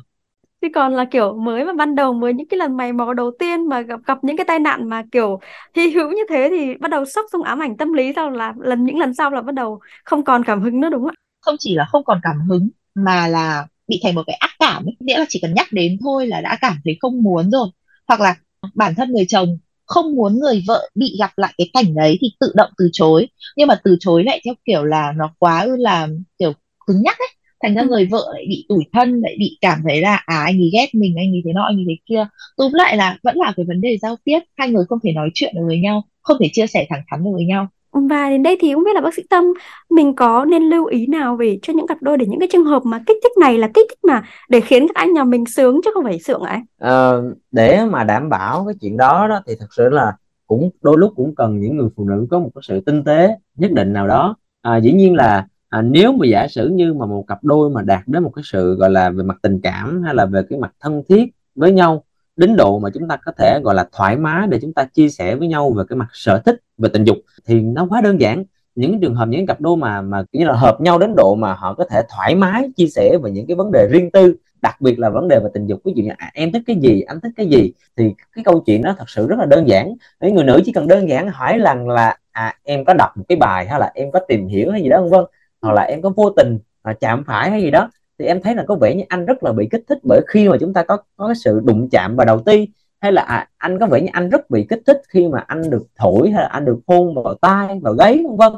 Chứ 0.62 0.68
còn 0.76 0.94
là 0.94 1.06
kiểu 1.06 1.34
mới 1.34 1.66
mà 1.66 1.74
ban 1.74 1.96
đầu 1.96 2.14
mới 2.14 2.34
những 2.34 2.48
cái 2.48 2.58
lần 2.58 2.78
mày 2.78 2.94
mò 2.94 3.14
đầu 3.14 3.32
tiên 3.40 3.70
mà 3.70 3.82
gặp 3.82 4.00
gặp 4.06 4.18
những 4.24 4.38
cái 4.38 4.46
tai 4.46 4.60
nạn 4.60 4.90
mà 4.90 5.04
kiểu 5.12 5.40
hy 5.76 5.90
hữu 5.90 6.10
như 6.10 6.24
thế 6.30 6.48
thì 6.52 6.74
bắt 6.80 6.92
đầu 6.92 7.06
sốc 7.06 7.26
xong 7.32 7.44
ám 7.44 7.60
ảnh 7.60 7.78
tâm 7.78 7.94
lý 7.94 8.14
sau 8.16 8.30
là 8.30 8.54
lần 8.60 8.86
những 8.86 8.98
lần 8.98 9.14
sau 9.14 9.30
là 9.32 9.42
bắt 9.42 9.56
đầu 9.56 9.80
không 10.04 10.24
còn 10.24 10.44
cảm 10.44 10.62
hứng 10.62 10.82
nữa 10.82 10.90
đúng 10.90 11.02
không 11.02 11.10
ạ? 11.10 11.22
Không 11.42 11.56
chỉ 11.60 11.76
là 11.76 11.86
không 11.86 12.04
còn 12.04 12.20
cảm 12.24 12.36
hứng 12.50 12.70
mà 12.96 13.28
là 13.28 13.68
bị 13.88 14.00
thành 14.04 14.16
một 14.16 14.24
cái 14.28 14.36
ác 14.40 14.52
cảm 14.60 14.86
ấy. 14.86 14.96
nghĩa 15.00 15.20
là 15.20 15.26
chỉ 15.30 15.40
cần 15.42 15.54
nhắc 15.54 15.68
đến 15.72 15.98
thôi 16.02 16.28
là 16.28 16.42
đã 16.42 16.58
cảm 16.62 16.78
thấy 16.84 16.98
không 17.02 17.24
muốn 17.24 17.52
rồi. 17.52 17.68
Hoặc 18.08 18.22
là 18.22 18.36
bản 18.76 18.96
thân 18.96 19.12
người 19.12 19.26
chồng 19.28 19.58
không 19.86 20.16
muốn 20.16 20.40
người 20.40 20.64
vợ 20.68 20.90
bị 20.96 21.16
gặp 21.20 21.32
lại 21.38 21.54
cái 21.58 21.70
cảnh 21.74 21.96
đấy 21.96 22.18
thì 22.22 22.28
tự 22.40 22.52
động 22.56 22.70
từ 22.78 22.90
chối. 22.94 23.28
Nhưng 23.58 23.68
mà 23.68 23.80
từ 23.84 23.98
chối 24.00 24.24
lại 24.24 24.42
theo 24.46 24.54
kiểu 24.66 24.84
là 24.84 25.14
nó 25.18 25.34
quá 25.40 25.66
là 25.78 26.08
kiểu 26.40 26.54
cứng 26.88 27.02
nhắc 27.02 27.18
ấy. 27.20 27.28
Thành 27.64 27.76
ra 27.76 27.82
ừ. 27.82 27.88
người 27.88 28.06
vợ 28.06 28.30
lại 28.34 28.46
bị 28.50 28.66
tủi 28.70 28.84
thân 28.94 29.22
lại 29.22 29.36
bị 29.40 29.58
cảm 29.62 29.80
thấy 29.88 30.02
là 30.02 30.16
à 30.26 30.44
anh 30.46 30.56
ấy 30.56 30.70
ghét 30.74 30.88
mình 30.96 31.16
anh 31.18 31.32
ấy 31.32 31.42
thế 31.46 31.54
nọ 31.54 31.64
anh 31.64 31.78
ấy 31.78 31.86
thế 31.88 31.96
kia. 32.06 32.28
Túm 32.58 32.72
lại 32.74 32.98
là 32.98 33.18
vẫn 33.24 33.36
là 33.38 33.54
cái 33.56 33.66
vấn 33.66 33.82
đề 33.82 33.98
giao 34.02 34.16
tiếp. 34.24 34.40
Hai 34.58 34.70
người 34.70 34.86
không 34.90 35.00
thể 35.04 35.12
nói 35.12 35.30
chuyện 35.34 35.54
được 35.56 35.62
với 35.68 35.80
nhau 35.80 36.04
không 36.22 36.38
thể 36.42 36.50
chia 36.54 36.68
sẻ 36.68 36.86
thẳng 36.90 37.02
thắn 37.08 37.24
được 37.24 37.32
với 37.34 37.46
nhau 37.46 37.68
và 37.94 38.30
đến 38.30 38.44
đây 38.44 38.58
thì 38.60 38.74
không 38.74 38.84
biết 38.84 38.96
là 38.96 39.02
bác 39.02 39.14
sĩ 39.14 39.24
Tâm 39.30 39.44
mình 39.90 40.16
có 40.16 40.46
nên 40.46 40.64
lưu 40.64 40.86
ý 40.86 41.08
nào 41.08 41.36
về 41.36 41.60
cho 41.62 41.74
những 41.74 41.88
cặp 41.88 41.98
đôi 42.02 42.18
để 42.18 42.26
những 42.26 42.40
cái 42.40 42.50
trường 42.52 42.66
hợp 42.66 42.86
mà 42.86 43.00
kích 43.08 43.18
thích 43.24 43.38
này 43.40 43.58
là 43.58 43.68
kích 43.74 43.86
thích 43.90 44.00
mà 44.04 44.24
để 44.50 44.62
khiến 44.62 44.88
các 44.88 44.96
anh 44.96 45.14
nhà 45.14 45.24
mình 45.24 45.46
sướng 45.46 45.82
chứ 45.86 45.92
không 45.94 46.04
phải 46.04 46.20
sượng 46.20 46.42
ấy. 46.42 46.60
Ờ, 46.80 47.24
để 47.52 47.86
mà 47.86 48.04
đảm 48.04 48.30
bảo 48.30 48.66
cái 48.66 48.76
chuyện 48.82 48.98
đó 48.98 49.28
đó 49.28 49.42
thì 49.48 49.54
thật 49.60 49.68
sự 49.78 49.90
là 49.90 50.14
cũng 50.48 50.70
đôi 50.82 50.98
lúc 50.98 51.14
cũng 51.16 51.36
cần 51.36 51.60
những 51.60 51.78
người 51.78 51.90
phụ 51.96 52.06
nữ 52.10 52.28
có 52.32 52.40
một 52.40 52.50
cái 52.56 52.62
sự 52.68 52.80
tinh 52.80 53.04
tế 53.04 53.30
nhất 53.56 53.72
định 53.72 53.94
nào 53.94 54.08
đó. 54.08 54.36
À, 54.62 54.78
dĩ 54.78 54.92
nhiên 54.94 55.16
là 55.16 55.48
à, 55.70 55.82
nếu 55.82 56.14
mà 56.14 56.26
giả 56.26 56.48
sử 56.48 56.70
như 56.70 56.94
mà 56.94 57.06
một 57.06 57.24
cặp 57.28 57.44
đôi 57.44 57.70
mà 57.70 57.82
đạt 57.82 58.02
đến 58.08 58.24
một 58.24 58.32
cái 58.36 58.44
sự 58.46 58.76
gọi 58.76 58.90
là 58.90 59.10
về 59.10 59.24
mặt 59.24 59.38
tình 59.42 59.62
cảm 59.62 60.04
hay 60.04 60.16
là 60.16 60.26
về 60.26 60.42
cái 60.50 60.60
mặt 60.60 60.74
thân 60.80 61.04
thiết 61.10 61.26
với 61.56 61.72
nhau 61.72 62.04
đến 62.36 62.56
độ 62.56 62.80
mà 62.80 62.90
chúng 62.94 63.08
ta 63.08 63.18
có 63.26 63.32
thể 63.38 63.60
gọi 63.64 63.76
là 63.76 63.88
thoải 63.92 64.18
mái 64.18 64.48
để 64.48 64.60
chúng 64.62 64.74
ta 64.74 64.86
chia 64.86 65.10
sẻ 65.10 65.36
với 65.36 65.48
nhau 65.48 65.74
về 65.78 65.84
cái 65.90 65.98
mặt 65.98 66.08
sở 66.14 66.42
thích 66.46 66.56
về 66.78 66.90
tình 66.94 67.04
dục 67.04 67.18
thì 67.46 67.62
nó 67.62 67.88
quá 67.90 68.02
đơn 68.02 68.22
giản. 68.22 68.44
Những 68.76 69.02
trường 69.02 69.16
hợp 69.16 69.28
những 69.28 69.46
cặp 69.46 69.62
đôi 69.62 69.78
mà 69.78 70.02
mà 70.02 70.24
như 70.32 70.46
là 70.46 70.54
hợp 70.54 70.82
nhau 70.82 71.00
đến 71.00 71.14
độ 71.16 71.36
mà 71.36 71.54
họ 71.54 71.74
có 71.74 71.86
thể 71.90 72.02
thoải 72.10 72.36
mái 72.36 72.70
chia 72.76 72.88
sẻ 72.88 73.18
về 73.24 73.32
những 73.32 73.48
cái 73.48 73.56
vấn 73.56 73.72
đề 73.72 73.88
riêng 73.92 74.12
tư 74.12 74.36
đặc 74.62 74.82
biệt 74.82 75.00
là 75.00 75.10
vấn 75.10 75.28
đề 75.28 75.40
về 75.40 75.50
tình 75.54 75.68
dục. 75.68 75.80
Ví 75.86 75.94
dụ 75.96 76.04
như 76.04 76.12
à, 76.18 76.32
em 76.34 76.52
thích 76.52 76.62
cái 76.68 76.76
gì 76.76 77.02
anh 77.02 77.20
thích 77.20 77.32
cái 77.36 77.46
gì 77.46 77.74
thì 77.98 78.14
cái 78.36 78.44
câu 78.44 78.64
chuyện 78.66 78.82
nó 78.82 78.96
thật 78.98 79.10
sự 79.10 79.28
rất 79.28 79.40
là 79.40 79.46
đơn 79.46 79.68
giản. 79.68 79.94
Đấy, 80.20 80.32
người 80.32 80.44
nữ 80.44 80.62
chỉ 80.66 80.72
cần 80.72 80.88
đơn 80.88 81.10
giản 81.10 81.30
hỏi 81.30 81.58
rằng 81.58 81.90
là 81.90 82.18
à 82.32 82.56
em 82.64 82.86
có 82.86 82.94
đọc 82.94 83.18
một 83.18 83.24
cái 83.30 83.36
bài 83.36 83.68
hay 83.68 83.80
là 83.80 83.92
em 83.94 84.12
có 84.12 84.20
tìm 84.28 84.48
hiểu 84.48 84.72
hay 84.72 84.82
gì 84.82 84.90
đó 84.90 85.02
vân 85.02 85.12
vân 85.12 85.26
hoặc 85.62 85.74
là 85.74 85.82
em 85.82 86.02
có 86.02 86.10
vô 86.10 86.30
tình 86.30 86.60
à, 86.82 86.94
chạm 86.94 87.24
phải 87.28 87.52
hay 87.52 87.62
gì 87.62 87.72
đó 87.72 87.90
thì 88.24 88.28
em 88.28 88.42
thấy 88.42 88.56
là 88.56 88.64
có 88.68 88.76
vẻ 88.76 88.96
như 88.96 89.04
anh 89.10 89.26
rất 89.26 89.44
là 89.44 89.52
bị 89.52 89.68
kích 89.72 89.84
thích 89.90 89.98
bởi 90.04 90.22
khi 90.28 90.50
mà 90.50 90.58
chúng 90.60 90.74
ta 90.74 90.84
có 90.84 90.98
có 91.18 91.28
cái 91.28 91.36
sự 91.36 91.62
đụng 91.64 91.90
chạm 91.92 92.16
và 92.16 92.26
đầu 92.26 92.40
tiên 92.40 92.66
hay 93.02 93.12
là 93.12 93.22
à, 93.22 93.48
anh 93.58 93.80
có 93.80 93.88
vẻ 93.88 94.02
như 94.02 94.08
anh 94.12 94.30
rất 94.30 94.50
bị 94.50 94.66
kích 94.70 94.82
thích 94.88 95.02
khi 95.10 95.28
mà 95.28 95.44
anh 95.48 95.70
được 95.70 95.84
thổi 96.00 96.30
hay 96.30 96.42
là 96.42 96.48
anh 96.48 96.66
được 96.66 96.80
hôn 96.88 97.16
vào 97.16 97.34
tai 97.42 97.80
vào 97.84 97.94
gáy 97.94 98.24
vân 98.24 98.38
vân. 98.38 98.52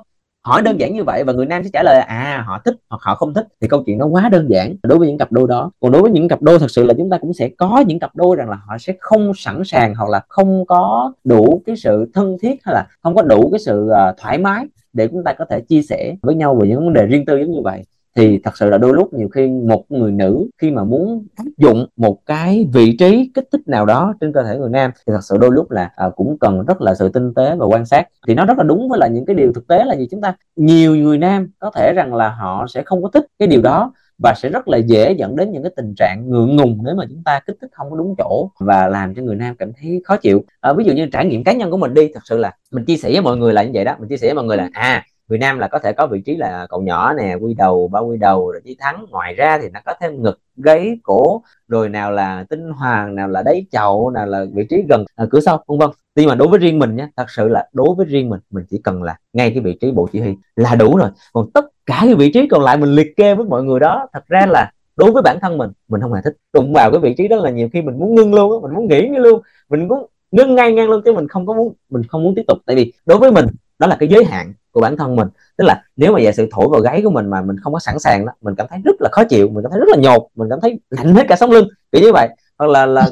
Hỏi 0.43 0.61
đơn 0.61 0.79
giản 0.79 0.93
như 0.93 1.03
vậy 1.03 1.23
và 1.23 1.33
người 1.33 1.45
nam 1.45 1.63
sẽ 1.63 1.69
trả 1.73 1.83
lời 1.83 1.99
à 2.07 2.43
họ 2.47 2.61
thích 2.65 2.75
hoặc 2.89 3.01
họ 3.01 3.15
không 3.15 3.33
thích. 3.33 3.47
Thì 3.61 3.67
câu 3.67 3.83
chuyện 3.85 3.97
nó 3.97 4.05
quá 4.05 4.29
đơn 4.29 4.47
giản 4.49 4.75
đối 4.83 4.99
với 4.99 5.07
những 5.07 5.17
cặp 5.17 5.31
đôi 5.31 5.47
đó. 5.47 5.71
Còn 5.79 5.91
đối 5.91 6.01
với 6.01 6.11
những 6.11 6.27
cặp 6.27 6.41
đôi 6.41 6.59
thật 6.59 6.71
sự 6.71 6.83
là 6.85 6.93
chúng 6.97 7.09
ta 7.09 7.17
cũng 7.17 7.33
sẽ 7.33 7.49
có 7.49 7.83
những 7.87 7.99
cặp 7.99 8.15
đôi 8.15 8.35
rằng 8.35 8.49
là 8.49 8.57
họ 8.65 8.77
sẽ 8.77 8.93
không 8.99 9.31
sẵn 9.35 9.61
sàng 9.65 9.95
hoặc 9.95 10.09
là 10.09 10.21
không 10.27 10.65
có 10.65 11.13
đủ 11.23 11.61
cái 11.65 11.75
sự 11.75 12.11
thân 12.13 12.37
thiết 12.41 12.55
hay 12.63 12.75
là 12.75 12.87
không 13.01 13.15
có 13.15 13.21
đủ 13.21 13.49
cái 13.51 13.59
sự 13.59 13.89
uh, 13.89 14.17
thoải 14.17 14.37
mái 14.37 14.65
để 14.93 15.07
chúng 15.07 15.23
ta 15.23 15.33
có 15.33 15.45
thể 15.49 15.61
chia 15.61 15.81
sẻ 15.81 16.15
với 16.21 16.35
nhau 16.35 16.55
về 16.55 16.67
những 16.67 16.79
vấn 16.79 16.93
đề 16.93 17.05
riêng 17.05 17.25
tư 17.25 17.37
giống 17.37 17.51
như 17.51 17.61
vậy 17.63 17.83
thì 18.15 18.39
thật 18.43 18.57
sự 18.57 18.69
là 18.69 18.77
đôi 18.77 18.93
lúc 18.93 19.13
nhiều 19.13 19.29
khi 19.29 19.47
một 19.47 19.85
người 19.89 20.11
nữ 20.11 20.47
khi 20.57 20.71
mà 20.71 20.83
muốn 20.83 21.27
áp 21.35 21.45
dụng 21.57 21.87
một 21.95 22.25
cái 22.25 22.67
vị 22.73 22.97
trí 22.97 23.31
kích 23.33 23.47
thích 23.51 23.61
nào 23.67 23.85
đó 23.85 24.13
trên 24.21 24.33
cơ 24.33 24.43
thể 24.43 24.57
người 24.57 24.69
nam 24.69 24.91
thì 24.95 25.13
thật 25.13 25.19
sự 25.21 25.37
đôi 25.37 25.51
lúc 25.51 25.71
là 25.71 25.91
à, 25.95 26.09
cũng 26.15 26.37
cần 26.39 26.65
rất 26.65 26.81
là 26.81 26.95
sự 26.95 27.09
tinh 27.09 27.33
tế 27.33 27.55
và 27.55 27.65
quan 27.65 27.85
sát. 27.85 28.07
Thì 28.27 28.33
nó 28.33 28.45
rất 28.45 28.57
là 28.57 28.63
đúng 28.63 28.89
với 28.89 28.99
lại 28.99 29.09
những 29.09 29.25
cái 29.25 29.35
điều 29.35 29.53
thực 29.53 29.67
tế 29.67 29.83
là 29.85 29.95
gì 29.95 30.07
chúng 30.11 30.21
ta? 30.21 30.35
Nhiều 30.55 30.95
người 30.95 31.17
nam 31.17 31.51
có 31.59 31.71
thể 31.75 31.93
rằng 31.95 32.13
là 32.13 32.29
họ 32.29 32.65
sẽ 32.69 32.83
không 32.85 33.03
có 33.03 33.09
thích 33.13 33.25
cái 33.39 33.47
điều 33.47 33.61
đó 33.61 33.93
và 34.23 34.33
sẽ 34.37 34.49
rất 34.49 34.67
là 34.67 34.77
dễ 34.77 35.11
dẫn 35.11 35.35
đến 35.35 35.51
những 35.51 35.63
cái 35.63 35.71
tình 35.75 35.93
trạng 35.97 36.29
ngượng 36.29 36.55
ngùng 36.55 36.79
nếu 36.85 36.95
mà 36.95 37.05
chúng 37.09 37.23
ta 37.25 37.39
kích 37.47 37.57
thích 37.61 37.69
không 37.73 37.89
có 37.89 37.97
đúng 37.97 38.15
chỗ 38.17 38.49
và 38.59 38.87
làm 38.87 39.15
cho 39.15 39.21
người 39.21 39.35
nam 39.35 39.55
cảm 39.55 39.71
thấy 39.81 40.01
khó 40.05 40.17
chịu. 40.17 40.43
À, 40.61 40.73
ví 40.73 40.85
dụ 40.85 40.93
như 40.93 41.05
trải 41.05 41.25
nghiệm 41.25 41.43
cá 41.43 41.53
nhân 41.53 41.71
của 41.71 41.77
mình 41.77 41.93
đi 41.93 42.11
thật 42.13 42.21
sự 42.23 42.37
là 42.37 42.51
mình 42.71 42.85
chia 42.85 42.97
sẻ 42.97 43.09
với 43.11 43.21
mọi 43.21 43.37
người 43.37 43.53
là 43.53 43.63
như 43.63 43.71
vậy 43.73 43.85
đó 43.85 43.95
mình 43.99 44.09
chia 44.09 44.17
sẻ 44.17 44.27
với 44.27 44.35
mọi 44.35 44.45
người 44.45 44.57
là 44.57 44.69
à 44.73 45.05
người 45.27 45.39
nam 45.39 45.59
là 45.59 45.67
có 45.67 45.79
thể 45.79 45.93
có 45.93 46.07
vị 46.07 46.21
trí 46.21 46.35
là 46.35 46.67
cậu 46.69 46.81
nhỏ 46.81 47.13
nè 47.13 47.35
quy 47.41 47.53
đầu 47.53 47.87
ba 47.87 47.99
quy 47.99 48.17
đầu 48.17 48.51
rồi 48.51 48.61
chí 48.65 48.77
thắng. 48.79 49.05
Ngoài 49.09 49.33
ra 49.33 49.59
thì 49.61 49.69
nó 49.69 49.79
có 49.85 49.93
thêm 50.01 50.21
ngực 50.21 50.39
gáy 50.57 50.99
cổ 51.03 51.41
rồi 51.67 51.89
nào 51.89 52.11
là 52.11 52.45
tinh 52.49 52.69
hoàng 52.69 53.15
nào 53.15 53.27
là 53.27 53.43
đáy 53.43 53.65
chậu 53.71 54.09
nào 54.09 54.25
là 54.25 54.45
vị 54.53 54.65
trí 54.69 54.83
gần 54.89 55.05
à, 55.15 55.25
cửa 55.29 55.39
sau 55.39 55.63
vân 55.67 55.79
vân. 55.79 55.89
Nhưng 56.15 56.27
mà 56.27 56.35
đối 56.35 56.47
với 56.47 56.59
riêng 56.59 56.79
mình 56.79 56.95
nhé 56.95 57.07
thật 57.17 57.29
sự 57.29 57.47
là 57.47 57.67
đối 57.73 57.95
với 57.95 58.05
riêng 58.05 58.29
mình 58.29 58.39
mình 58.49 58.65
chỉ 58.69 58.81
cần 58.83 59.03
là 59.03 59.17
ngay 59.33 59.51
cái 59.51 59.59
vị 59.59 59.77
trí 59.81 59.91
bộ 59.91 60.07
chỉ 60.11 60.19
huy 60.19 60.35
là 60.55 60.75
đủ 60.75 60.97
rồi. 60.97 61.09
Còn 61.33 61.51
tất 61.53 61.65
cả 61.85 61.99
cái 62.01 62.15
vị 62.15 62.31
trí 62.31 62.47
còn 62.47 62.61
lại 62.61 62.77
mình 62.77 62.89
liệt 62.89 63.17
kê 63.17 63.35
với 63.35 63.45
mọi 63.45 63.63
người 63.63 63.79
đó 63.79 64.07
thật 64.13 64.27
ra 64.27 64.45
là 64.45 64.71
đối 64.95 65.11
với 65.11 65.21
bản 65.21 65.39
thân 65.41 65.57
mình 65.57 65.71
mình 65.87 66.01
không 66.01 66.13
hề 66.13 66.21
thích. 66.23 66.35
Đụng 66.53 66.73
vào 66.73 66.91
cái 66.91 66.99
vị 66.99 67.13
trí 67.17 67.27
đó 67.27 67.35
là 67.35 67.49
nhiều 67.49 67.69
khi 67.73 67.81
mình 67.81 67.99
muốn 67.99 68.15
ngưng 68.15 68.33
luôn 68.33 68.61
mình 68.61 68.73
muốn 68.73 68.87
nghỉ 68.87 69.07
luôn 69.07 69.41
mình 69.69 69.87
muốn 69.87 70.05
ngưng 70.31 70.55
ngay 70.55 70.73
ngang 70.73 70.89
luôn 70.89 71.01
chứ 71.05 71.13
mình 71.13 71.27
không 71.27 71.45
có 71.45 71.53
muốn 71.53 71.73
mình 71.89 72.03
không 72.03 72.23
muốn 72.23 72.35
tiếp 72.35 72.43
tục. 72.47 72.57
Tại 72.65 72.75
vì 72.75 72.93
đối 73.05 73.17
với 73.17 73.31
mình 73.31 73.45
đó 73.79 73.87
là 73.87 73.95
cái 73.99 74.09
giới 74.09 74.25
hạn 74.25 74.53
của 74.75 74.81
bản 74.81 74.97
thân 74.97 75.15
mình. 75.15 75.27
Tức 75.57 75.65
là 75.65 75.83
nếu 75.95 76.11
mà 76.11 76.19
giả 76.19 76.31
sự 76.31 76.47
thổi 76.51 76.67
vào 76.71 76.81
gáy 76.81 77.01
của 77.03 77.09
mình 77.09 77.29
mà 77.29 77.41
mình 77.41 77.57
không 77.63 77.73
có 77.73 77.79
sẵn 77.79 77.99
sàng 77.99 78.25
đó, 78.25 78.31
mình 78.41 78.55
cảm 78.55 78.67
thấy 78.69 78.79
rất 78.85 78.95
là 78.99 79.09
khó 79.11 79.23
chịu, 79.23 79.49
mình 79.49 79.63
cảm 79.63 79.71
thấy 79.71 79.79
rất 79.79 79.89
là 79.89 79.97
nhột, 79.97 80.27
mình 80.35 80.49
cảm 80.49 80.59
thấy 80.61 80.79
lạnh 80.89 81.15
hết 81.15 81.25
cả 81.29 81.35
sống 81.35 81.51
lưng. 81.51 81.67
Kiểu 81.91 82.01
như 82.01 82.13
vậy 82.13 82.29
hoặc 82.57 82.67
là 82.67 82.85
là 82.85 83.09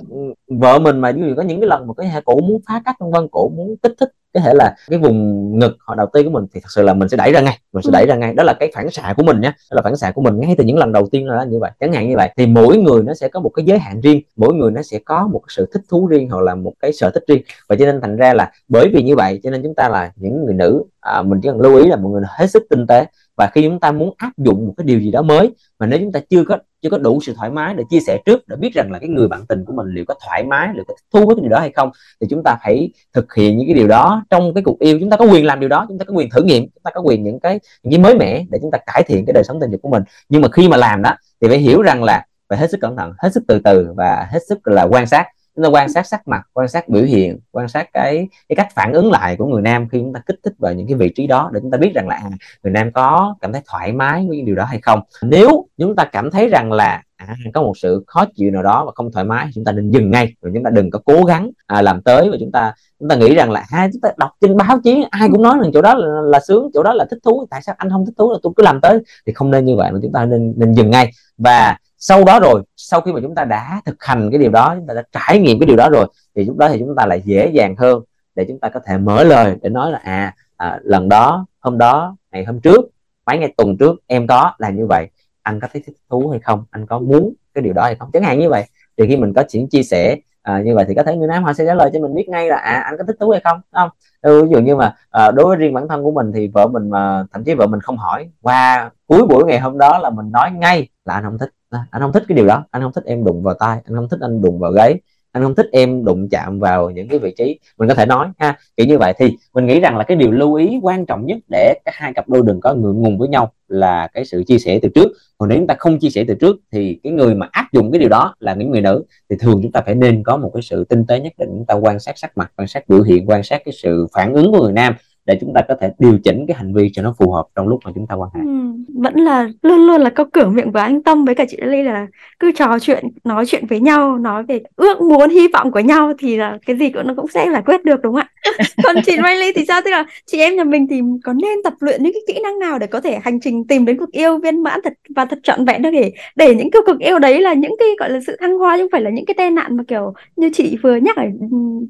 vợ 0.48 0.80
mình 0.80 1.00
mà 1.00 1.12
ví 1.12 1.22
dụ 1.22 1.34
có 1.38 1.44
những 1.44 1.60
cái 1.60 1.70
lần 1.70 1.88
mà 1.88 1.94
cái 1.98 2.22
cổ 2.26 2.40
muốn 2.40 2.62
phá 2.68 2.82
cách 2.86 2.96
vân 3.00 3.12
vân 3.12 3.28
cổ 3.32 3.50
muốn 3.50 3.76
kích 3.84 3.94
thích 4.00 4.10
cái 4.34 4.44
thể 4.44 4.54
là 4.54 4.76
cái 4.90 5.00
vùng 5.00 5.60
ngực 5.60 5.78
họ 5.80 5.96
đầu 5.96 6.08
tiên 6.14 6.26
của 6.26 6.32
mình 6.32 6.46
thì 6.54 6.60
thật 6.60 6.70
sự 6.76 6.82
là 6.82 6.94
mình 6.94 7.10
sẽ 7.10 7.18
đẩy 7.18 7.32
ra 7.32 7.42
ngay 7.42 7.60
mình 7.74 7.84
sẽ 7.84 7.90
đẩy 7.94 8.06
ra 8.06 8.16
ngay. 8.16 8.34
Đó 8.34 8.44
là 8.44 8.54
cái 8.54 8.72
phản 8.76 8.92
xạ 8.92 9.14
của 9.18 9.24
mình 9.24 9.42
nhé 9.42 9.54
đó 9.72 9.76
là 9.76 9.82
phản 9.82 9.96
xạ 9.96 10.12
của 10.12 10.22
mình. 10.22 10.40
Ngay 10.40 10.56
từ 10.58 10.64
những 10.64 10.78
lần 10.78 10.92
đầu 10.92 11.08
tiên 11.12 11.28
là 11.28 11.44
như 11.44 11.60
vậy 11.60 11.72
chẳng 11.80 11.94
hạn 11.94 12.10
như 12.10 12.16
vậy 12.18 12.30
thì 12.38 12.48
mỗi 12.48 12.78
người 12.78 13.04
nó 13.04 13.14
sẽ 13.14 13.28
có 13.28 13.40
một 13.40 13.50
cái 13.50 13.66
giới 13.66 13.80
hạn 13.80 14.02
riêng 14.02 14.22
mỗi 14.36 14.54
người 14.54 14.72
nó 14.72 14.82
sẽ 14.82 15.00
có 15.06 15.28
một 15.28 15.42
sự 15.48 15.70
thích 15.74 15.82
thú 15.90 16.08
riêng 16.08 16.30
hoặc 16.30 16.42
là 16.42 16.56
một 16.56 16.74
cái 16.80 16.94
sở 16.94 17.10
thích 17.10 17.24
riêng. 17.28 17.42
Và 17.70 17.76
cho 17.76 17.86
nên 17.86 18.02
thành 18.02 18.16
ra 18.16 18.34
là 18.34 18.52
bởi 18.68 18.90
vì 18.94 19.04
như 19.04 19.16
vậy 19.16 19.40
cho 19.44 19.50
nên 19.50 19.64
chúng 19.64 19.76
ta 19.76 19.90
là 19.90 20.12
những 20.16 20.46
người 20.46 20.54
nữ 20.54 20.84
à, 21.00 21.22
mình 21.22 21.40
chỉ 21.42 21.50
cần 21.50 21.62
lưu 21.62 21.76
ý 21.76 21.88
là 21.88 21.96
mọi 21.96 22.12
người 22.12 22.22
hết 22.28 22.48
sức 22.48 22.64
tinh 22.70 22.88
tế 22.88 23.06
và 23.38 23.50
khi 23.54 23.62
chúng 23.63 23.80
ta 23.80 23.91
muốn 23.91 24.13
áp 24.17 24.32
dụng 24.38 24.67
một 24.67 24.74
cái 24.78 24.86
điều 24.86 25.00
gì 25.00 25.12
đó 25.12 25.22
mới, 25.22 25.52
mà 25.80 25.88
nếu 25.88 26.00
chúng 26.00 26.12
ta 26.12 26.19
chưa 26.30 26.43
có 26.43 26.58
chưa 26.82 26.89
có 26.89 26.98
đủ 26.98 27.19
sự 27.22 27.34
thoải 27.38 27.50
mái 27.50 27.74
để 27.74 27.84
chia 27.89 28.00
sẻ 28.00 28.17
trước, 28.26 28.48
để 28.48 28.56
biết 28.56 28.74
rằng 28.74 28.91
là 28.91 29.00
cái 29.00 29.10
người 29.10 29.28
bạn 29.28 29.46
tình 29.46 29.65
của 29.65 29.74
mình 29.74 29.88
liệu 29.88 30.06
có 30.08 30.15
thoải 30.26 30.43
mái, 30.43 30.69
liệu 30.74 30.84
có 30.88 30.93
thu 31.13 31.26
với 31.26 31.36
cái 31.36 31.41
điều 31.41 31.50
đó 31.50 31.60
hay 31.60 31.72
không, 31.72 31.91
thì 32.22 32.28
chúng 32.30 32.43
ta 32.43 32.58
phải 32.63 32.91
thực 33.13 33.34
hiện 33.34 33.58
những 33.58 33.67
cái 33.67 33.76
điều 33.76 33.88
đó 33.88 34.26
trong 34.30 34.54
cái 34.54 34.63
cuộc 34.63 34.80
yêu. 34.80 35.00
Chúng 35.00 35.10
ta 35.10 35.17
có 35.17 35.26
quyền 35.26 35.46
làm 35.46 35.60
điều 35.60 35.69
đó, 35.69 35.86
chúng 35.89 36.00
ta 36.00 36.06
có 36.06 36.13
quyền 36.13 36.30
thử 36.30 36.43
nghiệm, 36.43 36.63
chúng 36.63 36.84
ta 36.84 36.91
có 36.93 37.02
quyền 37.02 37.24
những 37.24 37.39
cái 37.39 37.60
những 37.84 37.91
cái 37.91 38.00
mới 38.00 38.15
mẻ 38.15 38.46
để 38.50 38.60
chúng 38.62 38.72
ta 38.72 38.78
cải 38.86 39.04
thiện 39.04 39.26
cái 39.26 39.34
đời 39.34 39.43
sống 39.43 39.60
tình 39.62 39.72
dục 39.72 39.82
của 39.82 39.89
mình. 39.89 40.04
Nhưng 40.30 40.41
mà 40.41 40.48
khi 40.52 40.67
mà 40.67 40.78
làm 40.78 41.02
đó, 41.02 41.15
thì 41.41 41.48
phải 41.48 41.58
hiểu 41.58 41.82
rằng 41.82 42.04
là 42.04 42.26
phải 42.50 42.58
hết 42.58 42.72
sức 42.72 42.78
cẩn 42.82 42.96
thận, 42.98 43.13
hết 43.17 43.34
sức 43.34 43.43
từ 43.48 43.60
từ 43.63 43.88
và 43.96 44.28
hết 44.32 44.39
sức 44.50 44.67
là 44.67 44.84
quan 44.84 45.08
sát 45.08 45.26
chúng 45.56 45.63
ta 45.63 45.70
quan 45.70 45.89
sát 45.89 46.08
sắc 46.08 46.28
mặt 46.28 46.42
quan 46.54 46.68
sát 46.68 46.89
biểu 46.89 47.04
hiện 47.04 47.39
quan 47.52 47.68
sát 47.68 47.89
cái 47.94 48.28
cái 48.50 48.56
cách 48.56 48.68
phản 48.76 48.94
ứng 48.94 49.12
lại 49.12 49.36
của 49.38 49.46
người 49.46 49.62
nam 49.62 49.89
khi 49.89 50.00
chúng 50.00 50.13
ta 50.13 50.20
kích 50.26 50.39
thích 50.44 50.54
vào 50.58 50.74
những 50.74 50.88
cái 50.88 50.96
vị 50.96 51.12
trí 51.16 51.28
đó 51.28 51.50
để 51.54 51.60
chúng 51.62 51.72
ta 51.72 51.78
biết 51.78 51.92
rằng 51.96 52.08
là 52.08 52.16
à, 52.16 52.30
người 52.63 52.74
nam 52.74 52.92
có 52.92 53.36
cảm 53.42 53.54
thấy 53.54 53.62
thoải 53.66 53.92
mái 53.92 54.26
với 54.30 54.42
điều 54.42 54.56
đó 54.56 54.66
hay 54.66 54.80
không. 54.82 55.00
Nếu 55.22 55.68
chúng 55.78 55.96
ta 55.96 56.06
cảm 56.06 56.32
thấy 56.32 56.50
rằng 56.50 56.72
là 56.72 57.02
à, 57.16 57.36
có 57.54 57.62
một 57.62 57.74
sự 57.78 58.04
khó 58.08 58.26
chịu 58.36 58.52
nào 58.52 58.63
đó 58.63 58.86
và 58.86 58.92
không 58.96 59.12
thoải 59.12 59.26
mái 59.26 59.48
chúng 59.56 59.66
ta 59.66 59.72
nên 59.72 59.92
dừng 59.92 60.12
ngay 60.12 60.34
rồi 60.42 60.52
chúng 60.56 60.63
ta 60.63 60.70
đừng 60.70 60.92
có 60.92 61.00
cố 61.06 61.24
gắng 61.24 61.50
à, 61.68 61.82
làm 61.82 62.02
tới 62.02 62.30
và 62.32 62.38
chúng 62.39 62.52
ta 62.52 62.74
chúng 63.00 63.10
ta 63.10 63.16
nghĩ 63.16 63.36
rằng 63.36 63.52
là 63.52 63.66
hai 63.70 63.89
chúng 63.94 64.02
ta 64.02 64.10
đọc 64.18 64.30
trên 64.42 64.58
báo 64.58 64.80
chí 64.84 65.06
ai 65.12 65.30
cũng 65.32 65.42
nói 65.42 65.58
rằng 65.62 65.72
chỗ 65.74 65.82
đó 65.82 65.94
là, 65.94 66.22
là 66.22 66.39
sướng 66.48 66.70
chỗ 66.74 66.84
đó 66.84 66.94
là 66.94 67.06
thích 67.12 67.20
thú 67.24 67.46
tại 67.50 67.62
sao 67.62 67.76
anh 67.78 67.89
không 67.89 68.06
thích 68.06 68.13
thú 68.18 68.32
là 68.32 68.38
tôi 68.44 68.54
cứ 68.56 68.63
làm 68.63 68.82
tới. 68.82 69.00
Thì 69.26 69.34
không 69.34 69.52
nên 69.52 69.66
như 69.66 69.76
vậy 69.76 69.92
mà 69.92 70.00
chúng 70.02 70.12
ta 70.12 70.26
nên 70.26 70.54
nên 70.58 70.74
dừng 70.74 70.89
ngay. 70.89 71.12
Và 71.38 71.78
sau 72.06 72.24
đó 72.24 72.39
rồi 72.39 72.63
sau 72.76 73.02
khi 73.02 73.13
mà 73.13 73.20
chúng 73.22 73.36
ta 73.36 73.44
đã 73.44 73.82
thực 73.86 74.04
hành 74.04 74.30
cái 74.32 74.39
điều 74.39 74.52
đó 74.52 74.76
chúng 74.76 74.88
ta 74.88 74.94
đã 74.94 75.04
trải 75.12 75.39
nghiệm 75.39 75.60
cái 75.60 75.68
điều 75.68 75.78
đó 75.78 75.89
rồi 75.89 76.08
thì 76.36 76.46
lúc 76.46 76.58
đó 76.58 76.70
thì 76.70 76.80
chúng 76.80 76.96
ta 76.96 77.06
lại 77.06 77.22
dễ 77.26 77.52
dàng 77.54 77.76
hơn 77.78 78.04
để 78.36 78.46
chúng 78.48 78.60
ta 78.60 78.70
có 78.70 78.80
thể 78.86 78.98
mở 78.98 79.24
lời 79.24 79.58
để 79.62 79.70
nói 79.70 79.92
là 79.92 80.00
à, 80.04 80.36
à 80.58 80.80
lần 80.84 81.10
đó 81.10 81.46
hôm 81.60 81.78
đó 81.78 82.16
ngày 82.32 82.46
hôm 82.46 82.60
trước 82.60 82.86
mấy 83.26 83.38
ngày 83.38 83.54
tuần 83.58 83.78
trước 83.78 83.96
em 84.08 84.28
có 84.28 84.52
là 84.58 84.70
như 84.70 84.86
vậy. 84.88 85.10
Anh 85.42 85.60
có 85.60 85.68
thấy 85.74 85.82
thích 85.86 85.96
thú 86.10 86.30
hay 86.30 86.39
không? 86.39 86.66
Anh 86.72 86.86
có 86.86 87.00
muốn 87.00 87.34
cái 87.54 87.62
điều 87.62 87.74
đó 87.74 87.84
hay 87.84 87.96
không? 87.96 88.10
Chẳng 88.13 88.24
hạn 88.24 88.39
như 88.39 88.50
vậy. 88.50 88.66
Thì 88.98 89.08
khi 89.08 89.18
mình 89.18 89.34
có 89.34 89.44
chuyện 89.50 89.68
chia 89.70 89.84
sẻ 89.84 90.16
à, 90.42 90.62
như 90.66 90.76
vậy 90.76 90.86
thì 90.88 90.96
có 90.96 91.04
thể 91.04 91.16
người 91.16 91.28
nam 91.28 91.44
họ 91.44 91.54
sẽ 91.54 91.66
trả 91.66 91.74
lời 91.74 91.89
cho 91.94 92.00
mình 92.00 92.13
biết 92.13 92.30
ngay 92.30 92.50
là 92.50 92.56
à 92.56 92.84
anh 92.86 92.96
có 92.98 93.04
thích 93.08 93.16
thú 93.20 93.30
hay 93.30 93.42
không 93.44 93.62
không? 93.72 93.89
Ừ, 94.22 94.44
ví 94.44 94.50
dụ 94.52 94.60
như 94.60 94.76
mà 94.76 94.96
à, 95.10 95.32
đối 95.32 95.46
với 95.48 95.56
riêng 95.58 95.74
bản 95.74 95.88
thân 95.88 96.04
của 96.04 96.12
mình 96.12 96.32
thì 96.36 96.48
vợ 96.48 96.68
mình 96.68 96.89
mà 96.89 97.26
thậm 97.34 97.44
chí 97.44 97.54
vợ 97.54 97.68
mình 97.68 97.82
không 97.82 97.98
hỏi 97.98 98.30
qua 98.42 98.89
cuối 99.08 99.26
buổi 99.28 99.46
ngày 99.46 99.60
hôm 99.60 99.78
đó 99.78 100.00
là 100.00 100.10
mình 100.10 100.32
nói 100.32 100.52
ngay 100.52 100.88
là 101.06 101.13
anh 101.13 101.24
không 101.24 101.38
thích 101.38 101.50
anh 101.92 102.02
không 102.02 102.12
thích 102.14 102.24
cái 102.28 102.36
điều 102.36 102.48
đó. 102.48 102.66
Anh 102.72 102.82
không 102.82 102.92
thích 102.94 103.06
em 103.06 103.24
đụng 103.24 103.44
vào 103.44 103.56
tay 103.60 103.82
anh 103.86 103.96
không 103.96 104.10
thích 104.10 104.20
anh 104.22 104.42
đụng 104.42 104.60
vào 104.60 104.72
gáy 104.72 105.00
anh 105.34 105.44
không 105.44 105.56
thích 105.56 105.70
em 105.72 106.06
đụng 106.06 106.30
chạm 106.30 106.60
vào 106.60 106.90
những 106.90 107.08
cái 107.08 107.20
vị 107.20 107.34
trí 107.38 107.60
mình 107.78 107.90
có 107.90 107.96
thể 107.96 108.06
nói 108.06 108.28
ha. 108.38 108.58
Kiểu 108.78 108.88
như 108.88 108.98
vậy. 108.98 109.14
Thì 109.18 109.38
mình 109.54 109.66
nghĩ 109.66 109.80
rằng 109.80 109.98
là 109.98 110.04
cái 110.04 110.18
điều 110.18 110.32
lưu 110.32 110.54
ý 110.54 110.80
quan 110.82 111.06
trọng 111.06 111.26
nhất 111.26 111.38
để 111.52 111.74
các 111.86 111.96
hai 111.96 112.14
cặp 112.14 112.30
đôi 112.30 112.42
đừng 112.46 112.62
có 112.62 112.74
ngượng 112.74 113.02
ngùng 113.02 113.18
với 113.18 113.28
nhau 113.28 113.52
là 113.68 114.08
cái 114.14 114.26
sự 114.26 114.44
chia 114.48 114.60
sẻ 114.60 114.80
từ 114.82 114.90
trước. 114.96 115.08
Còn 115.38 115.50
nếu 115.50 115.58
chúng 115.58 115.68
ta 115.68 115.76
không 115.80 116.00
chia 116.00 116.10
sẻ 116.10 116.24
từ 116.28 116.34
trước 116.34 116.56
thì 116.72 117.00
cái 117.04 117.14
người 117.14 117.36
mà 117.36 117.48
áp 117.52 117.66
dụng 117.72 117.92
cái 117.92 118.00
điều 118.00 118.10
đó 118.10 118.36
là 118.40 118.54
những 118.54 118.72
người 118.72 118.82
nữ. 118.82 119.04
Thì 119.30 119.36
thường 119.40 119.60
chúng 119.64 119.72
ta 119.72 119.82
phải 119.86 119.96
nên 119.96 120.24
có 120.24 120.38
một 120.38 120.52
cái 120.54 120.62
sự 120.62 120.84
tinh 120.84 121.06
tế 121.06 121.20
nhất 121.20 121.34
định. 121.38 121.50
Chúng 121.50 121.66
ta 121.66 121.76
quan 121.76 122.00
sát 122.00 122.18
sắc 122.18 122.38
mặt 122.38 122.52
quan 122.58 122.68
sát 122.68 122.90
biểu 122.90 123.02
hiện 123.02 123.30
quan 123.30 123.44
sát 123.44 123.62
cái 123.66 123.74
sự 123.74 124.08
phản 124.14 124.34
ứng 124.34 124.52
của 124.52 124.64
người 124.64 124.74
nam 124.74 124.94
để 125.26 125.38
chúng 125.42 125.54
ta 125.54 125.62
có 125.68 125.76
thể 125.82 125.92
điều 126.00 126.20
chỉnh 126.24 126.46
cái 126.48 126.58
hành 126.58 126.74
vi 126.74 126.90
cho 126.94 127.02
nó 127.02 127.16
phù 127.18 127.32
hợp 127.32 127.46
trong 127.56 127.68
lúc 127.68 127.80
mà 127.86 127.92
chúng 127.96 128.08
ta 128.08 128.16
quan 128.16 128.30
hệ. 128.34 128.40
Ừ, 128.42 128.62
vẫn 128.88 129.15
là 129.15 129.48
luôn 129.62 129.88
luôn 129.88 130.02
là 130.02 130.10
câu 130.10 130.26
cửa 130.34 130.48
miệng 130.48 130.72
với 130.72 130.84
anh 130.84 131.04
Tâm 131.04 131.26
với 131.26 131.36
cả 131.36 131.46
chị 131.50 131.58
Ly 131.62 131.82
là 131.84 132.08
cứ 132.39 132.52
trò 132.52 132.80
chuyện 132.80 133.04
nói 133.24 133.46
chuyện 133.46 133.65
với 133.67 133.80
nhau 133.80 134.17
nói 134.17 134.43
về 134.43 134.62
ước 134.76 135.02
muốn 135.02 135.30
hy 135.30 135.48
vọng 135.48 135.72
của 135.72 135.80
nhau 135.80 136.13
thì 136.19 136.38
là 136.38 136.58
cái 136.65 136.76
gì 136.78 136.89
cũng 136.89 137.08
nó 137.08 137.13
cũng 137.15 137.28
sẽ 137.28 137.50
giải 137.52 137.62
quyết 137.65 137.86
được 137.86 138.02
đúng 138.02 138.15
không 138.15 138.24
ạ? 138.24 138.54
Còn 138.84 138.96
chị 139.06 139.12
Riley 139.12 139.54
thì 139.56 139.65
sao? 139.67 139.82
Tức 139.86 139.91
là 139.91 140.06
chị 140.26 140.39
em 140.39 140.56
nhà 140.56 140.63
mình 140.63 140.88
thì 140.89 141.02
có 141.24 141.34
nên 141.34 141.63
tập 141.63 141.74
luyện 141.80 142.04
những 142.04 142.13
cái 142.13 142.22
kỹ 142.36 142.41
năng 142.43 142.60
nào 142.60 142.80
để 142.80 142.88
có 142.88 143.02
thể 143.02 143.19
hành 143.24 143.39
trình 143.39 143.67
tìm 143.67 143.86
đến 143.86 143.98
cuộc 143.98 144.12
yêu 144.12 144.38
viên 144.38 144.63
mãn 144.63 144.80
thật 144.84 144.93
và 145.15 145.26
thật 145.26 145.39
trọn 145.43 145.65
vẹn 145.65 145.82
đó 145.82 145.89
để 145.91 146.12
để 146.36 146.56
những 146.56 146.72
cái 146.72 146.82
cuộc 146.86 147.00
yêu 147.00 147.19
đấy 147.19 147.41
là 147.41 147.54
những 147.54 147.76
cái 147.80 147.88
gọi 148.00 148.10
là 148.10 148.19
sự 148.28 148.38
thăng 148.39 148.58
hoa 148.58 148.78
chứ 148.78 148.84
không 148.84 148.91
phải 148.91 149.02
là 149.02 149.10
những 149.10 149.26
cái 149.26 149.34
tai 149.38 149.52
nạn 149.52 149.78
mà 149.78 149.84
kiểu 149.88 150.13
như 150.36 150.50
chị 150.54 150.78
vừa 150.84 150.96
nhắc 150.96 151.15
ở 151.15 151.24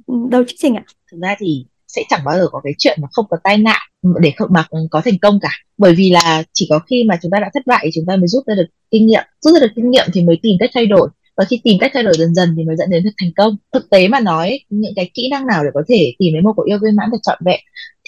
ừ, 0.07 0.15
đầu 0.29 0.43
chương 0.43 0.57
trình 0.57 0.75
ạ. 0.75 0.83
Thực 1.11 1.17
ra 1.21 1.35
thì 1.39 1.65
sẽ 1.95 2.03
chẳng 2.09 2.21
bao 2.25 2.37
giờ 2.37 2.47
có 2.51 2.61
cái 2.63 2.73
chuyện 2.77 2.99
mà 3.01 3.07
không 3.11 3.25
có 3.29 3.37
tai 3.43 3.57
nạn 3.57 3.81
để 4.21 4.33
không, 4.37 4.49
mà 4.51 4.67
có 4.91 5.01
thành 5.05 5.17
công 5.21 5.39
cả. 5.41 5.49
Bởi 5.77 5.95
vì 5.95 6.09
là 6.09 6.43
chỉ 6.53 6.67
có 6.69 6.79
khi 6.79 7.03
mà 7.03 7.19
chúng 7.21 7.31
ta 7.31 7.39
đã 7.39 7.49
thất 7.53 7.63
bại 7.67 7.89
chúng 7.93 8.05
ta 8.07 8.15
mới 8.15 8.27
rút 8.27 8.43
ra 8.47 8.55
được 8.55 8.65
kinh 8.91 9.07
nghiệm. 9.07 9.23
Rút 9.41 9.53
ra 9.53 9.59
được 9.59 9.71
kinh 9.75 9.89
nghiệm 9.89 10.05
thì 10.13 10.23
mới 10.23 10.39
tìm 10.41 10.57
cách 10.59 10.69
thay 10.73 10.85
đổi. 10.85 11.09
Và 11.37 11.45
khi 11.45 11.61
tìm 11.63 11.77
cách 11.79 11.91
thay 11.93 12.03
đổi 12.03 12.13
dần 12.17 12.35
dần 12.35 12.53
thì 12.57 12.63
mới 12.63 12.75
dẫn 12.75 12.89
đến 12.89 13.03
được 13.03 13.11
thành 13.21 13.31
công. 13.35 13.57
Thực 13.73 13.89
tế 13.89 14.07
mà 14.07 14.19
nói, 14.19 14.59
những 14.69 14.93
cái 14.95 15.11
kỹ 15.13 15.29
năng 15.31 15.47
nào 15.47 15.63
để 15.63 15.69
có 15.73 15.83
thể 15.87 16.13
tìm 16.19 16.33
đến 16.33 16.43
một 16.43 16.53
cuộc 16.55 16.65
yêu 16.67 16.77
viên 16.83 16.95
mãn 16.95 17.11
được 17.11 17.17
trọn 17.23 17.37
vẹn 17.45 17.59